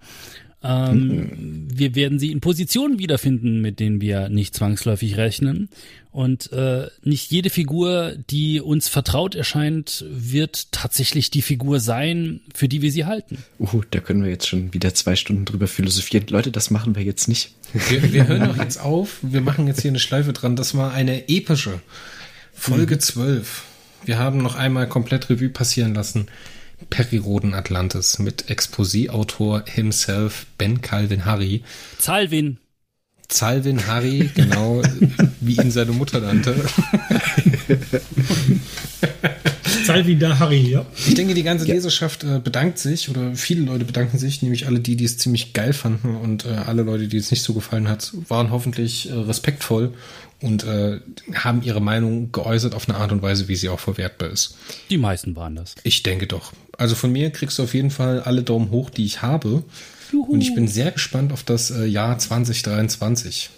[0.64, 1.68] Ähm, mhm.
[1.74, 5.70] Wir werden sie in Positionen wiederfinden, mit denen wir nicht zwangsläufig rechnen.
[6.12, 12.68] Und äh, nicht jede Figur, die uns vertraut erscheint, wird tatsächlich die Figur sein, für
[12.68, 13.38] die wir sie halten.
[13.60, 16.26] Uh, da können wir jetzt schon wieder zwei Stunden drüber philosophieren.
[16.30, 17.56] Leute, das machen wir jetzt nicht.
[17.90, 19.20] Wir, wir hören doch jetzt auf.
[19.22, 20.58] Wir machen jetzt hier eine Schleife dran.
[20.58, 21.80] Das war eine epische
[22.54, 23.00] Folge mhm.
[23.00, 23.64] 12.
[24.04, 26.28] Wir haben noch einmal komplett Revue passieren lassen.
[26.90, 31.64] Periroden Atlantis mit Exposé-Autor himself Ben Calvin Harry.
[31.98, 32.58] Zalvin.
[33.28, 34.82] Zalvin Harry, genau
[35.40, 36.56] wie ihn seine Mutter nannte.
[39.86, 40.86] Zalvin da Harry, ja.
[41.08, 44.80] Ich denke, die ganze Leserschaft äh, bedankt sich oder viele Leute bedanken sich, nämlich alle
[44.80, 47.88] die, die es ziemlich geil fanden und äh, alle Leute, die es nicht so gefallen
[47.88, 49.94] hat, waren hoffentlich äh, respektvoll
[50.42, 51.00] und äh,
[51.34, 54.58] haben ihre Meinung geäußert auf eine Art und Weise, wie sie auch verwertbar ist.
[54.90, 55.76] Die meisten waren das.
[55.84, 56.52] Ich denke doch.
[56.82, 59.64] Also von mir kriegst du auf jeden Fall alle Daumen hoch, die ich habe.
[60.12, 60.34] Juhu.
[60.34, 63.52] Und ich bin sehr gespannt auf das äh, Jahr 2023.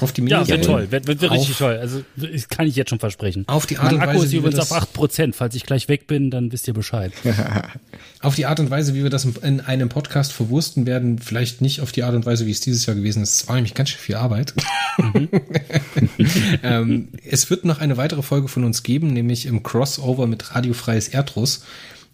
[0.00, 1.78] Auf die Mini Ja, wird toll, wird, wird, wird richtig toll.
[1.80, 3.44] Also das kann ich jetzt schon versprechen.
[3.46, 5.32] Auf die Art und Akku Weise, ist übrigens auf 8%.
[5.32, 7.12] Falls ich gleich weg bin, dann wisst ihr Bescheid.
[8.20, 11.82] auf die Art und Weise, wie wir das in einem Podcast verwursten werden, vielleicht nicht
[11.82, 13.42] auf die Art und Weise, wie es dieses Jahr gewesen ist.
[13.42, 14.54] Es war nämlich ganz schön viel Arbeit.
[14.98, 15.28] Mhm.
[16.64, 21.06] ähm, es wird noch eine weitere Folge von uns geben, nämlich im Crossover mit Radiofreies
[21.06, 21.62] Erdruss.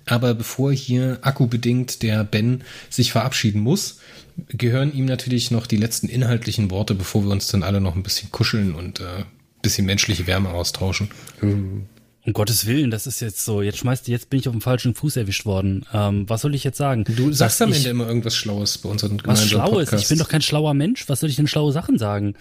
[0.06, 4.00] Aber bevor hier akkubedingt der Ben sich verabschieden muss,
[4.48, 8.02] gehören ihm natürlich noch die letzten inhaltlichen Worte, bevor wir uns dann alle noch ein
[8.02, 9.24] bisschen kuscheln und äh,
[9.62, 11.10] bisschen menschliche Wärme austauschen.
[11.40, 11.86] Mhm.
[12.26, 13.62] Um Gottes Willen, das ist jetzt so.
[13.62, 15.86] Jetzt schmeißt jetzt bin ich auf dem falschen Fuß erwischt worden.
[15.94, 17.04] Ähm, was soll ich jetzt sagen?
[17.04, 19.70] Du sagst am Ende immer irgendwas Schlaues bei unseren Was Schlaues?
[19.70, 20.02] Podcast.
[20.02, 21.08] Ich bin doch kein schlauer Mensch.
[21.08, 22.34] Was soll ich denn schlaue Sachen sagen?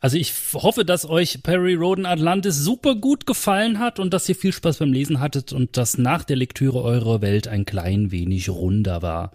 [0.00, 4.36] Also ich hoffe, dass euch Perry Roden Atlantis super gut gefallen hat und dass ihr
[4.36, 8.48] viel Spaß beim Lesen hattet und dass nach der Lektüre eure Welt ein klein wenig
[8.48, 9.32] runder war.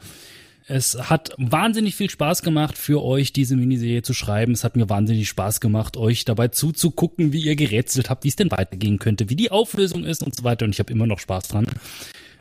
[0.69, 4.51] Es hat wahnsinnig viel Spaß gemacht, für euch diese Miniserie zu schreiben.
[4.51, 8.35] Es hat mir wahnsinnig Spaß gemacht, euch dabei zuzugucken, wie ihr gerätselt habt, wie es
[8.35, 10.65] denn weitergehen könnte, wie die Auflösung ist und so weiter.
[10.65, 11.65] Und ich habe immer noch Spaß dran.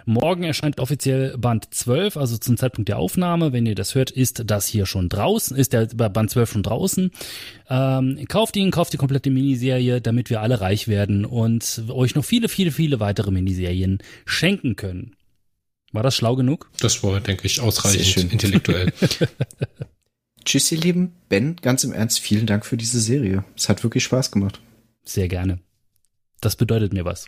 [0.04, 3.54] Morgen erscheint offiziell Band 12, also zum Zeitpunkt der Aufnahme.
[3.54, 7.10] Wenn ihr das hört, ist das hier schon draußen, ist der Band 12 schon draußen.
[7.70, 12.26] Ähm, kauft ihn, kauft die komplette Miniserie, damit wir alle reich werden und euch noch
[12.26, 15.14] viele, viele, viele weitere Miniserien schenken können.
[15.92, 16.70] War das schlau genug?
[16.80, 18.92] Das war, denke ich, ausreichend intellektuell.
[20.44, 21.12] Tschüss, ihr Lieben.
[21.28, 23.44] Ben, ganz im Ernst, vielen Dank für diese Serie.
[23.56, 24.60] Es hat wirklich Spaß gemacht.
[25.04, 25.60] Sehr gerne.
[26.40, 27.26] Das bedeutet mir was.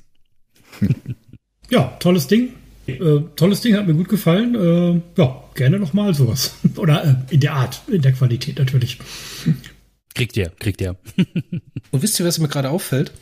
[1.71, 2.51] ja, tolles Ding.
[2.87, 4.55] Äh, tolles Ding, hat mir gut gefallen.
[4.55, 6.55] Äh, ja, gerne nochmal sowas.
[6.77, 8.99] Oder äh, in der Art, in der Qualität natürlich.
[10.15, 10.97] Kriegt ihr, kriegt ihr.
[11.91, 13.13] Und wisst ihr, was mir gerade auffällt?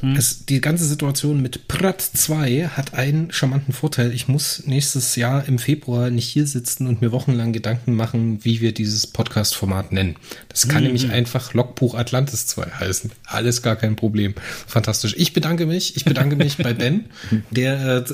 [0.00, 0.16] Hm.
[0.16, 4.12] Es, die ganze Situation mit Prat 2 hat einen charmanten Vorteil.
[4.12, 8.60] Ich muss nächstes Jahr im Februar nicht hier sitzen und mir wochenlang Gedanken machen, wie
[8.60, 10.16] wir dieses Podcast-Format nennen.
[10.48, 10.88] Das kann mhm.
[10.88, 13.12] nämlich einfach Logbuch Atlantis 2 heißen.
[13.24, 14.34] Alles gar kein Problem.
[14.66, 15.14] Fantastisch.
[15.16, 15.96] Ich bedanke mich.
[15.96, 17.06] Ich bedanke mich bei Ben,
[17.50, 18.04] der äh,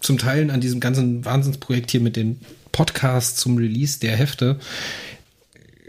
[0.00, 2.40] zum Teil an diesem ganzen Wahnsinnsprojekt hier mit den
[2.72, 4.58] Podcasts zum Release der Hefte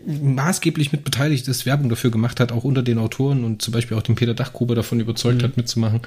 [0.06, 3.98] maßgeblich mit beteiligt ist, Werbung dafür gemacht hat, auch unter den Autoren und zum Beispiel
[3.98, 5.46] auch den Peter Dachgruber davon überzeugt mhm.
[5.46, 6.02] hat, mitzumachen.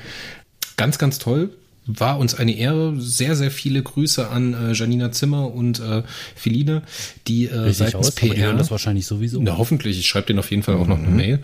[0.76, 1.50] Ganz, ganz toll.
[1.86, 2.98] War uns eine Ehre.
[2.98, 6.02] Sehr, sehr viele Grüße an äh, Janina Zimmer und äh,
[6.34, 6.82] Feline,
[7.28, 8.54] die äh, seitens aus, PR.
[8.54, 9.42] Das wahrscheinlich sowieso.
[9.42, 9.98] Na, hoffentlich.
[9.98, 11.16] Ich schreibe denen auf jeden Fall auch noch eine mhm.
[11.16, 11.38] Mail.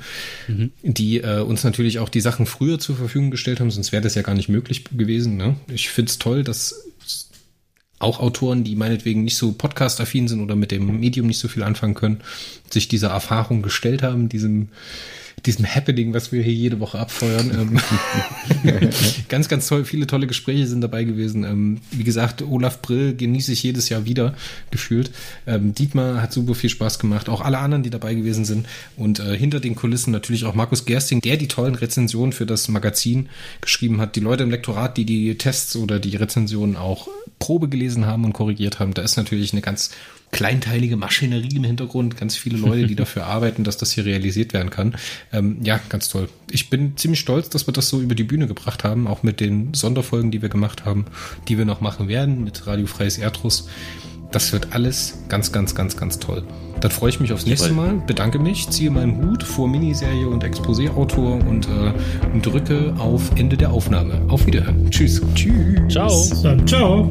[0.48, 0.70] Mhm.
[0.82, 4.14] Die äh, uns natürlich auch die Sachen früher zur Verfügung gestellt haben, sonst wäre das
[4.14, 5.36] ja gar nicht möglich gewesen.
[5.36, 5.56] Ne?
[5.70, 6.86] Ich find's toll, dass
[8.01, 11.62] auch Autoren, die meinetwegen nicht so podcast-affin sind oder mit dem Medium nicht so viel
[11.62, 12.20] anfangen können,
[12.70, 14.68] sich dieser Erfahrung gestellt haben, diesem
[15.46, 17.50] diesem Happening, was wir hier jede Woche abfeuern.
[18.64, 18.90] Ähm,
[19.28, 21.44] ganz, ganz toll, viele tolle Gespräche sind dabei gewesen.
[21.44, 24.34] Ähm, wie gesagt, Olaf Brill genieße ich jedes Jahr wieder
[24.70, 25.10] gefühlt.
[25.46, 28.66] Ähm, Dietmar hat super viel Spaß gemacht, auch alle anderen, die dabei gewesen sind.
[28.96, 32.68] Und äh, hinter den Kulissen natürlich auch Markus Gersting, der die tollen Rezensionen für das
[32.68, 33.28] Magazin
[33.60, 34.16] geschrieben hat.
[34.16, 37.08] Die Leute im Lektorat, die die Tests oder die Rezensionen auch
[37.38, 38.94] Probe gelesen haben und korrigiert haben.
[38.94, 39.90] Da ist natürlich eine ganz
[40.32, 44.70] kleinteilige Maschinerie im Hintergrund, ganz viele Leute, die dafür arbeiten, dass das hier realisiert werden
[44.70, 44.94] kann.
[45.32, 46.28] Ähm, ja, ganz toll.
[46.51, 49.40] Ich bin ziemlich stolz, dass wir das so über die Bühne gebracht haben, auch mit
[49.40, 51.07] den Sonderfolgen, die wir gemacht haben,
[51.48, 53.69] die wir noch machen werden mit Radio Freies Erdruss.
[54.31, 56.44] Das wird alles ganz, ganz, ganz, ganz toll.
[56.81, 60.44] Dann freue ich mich aufs nächste Mal, bedanke mich, ziehe meinen Hut vor Miniserie und
[60.44, 64.23] Exposé-Autor und, äh, drücke auf Ende der Aufnahme.
[64.28, 64.90] Auf Wiederhören.
[64.90, 65.20] Tschüss.
[65.35, 65.89] Tschüss.
[65.89, 66.28] Ciao.
[66.43, 67.11] Dann ciao.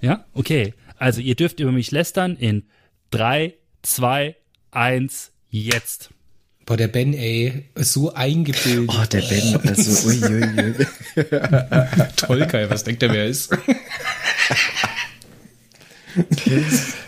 [0.00, 0.74] Ja, okay.
[0.98, 2.64] Also ihr dürft über mich lästern in
[3.10, 4.36] 3, 2,
[4.70, 6.10] 1, jetzt.
[6.64, 8.90] Boah, der Ben, ey, so eingebildet.
[8.92, 10.86] Oh, der Ben, also uiuiui.
[12.16, 13.56] Toll, Kai, was denkt der, wer er ist?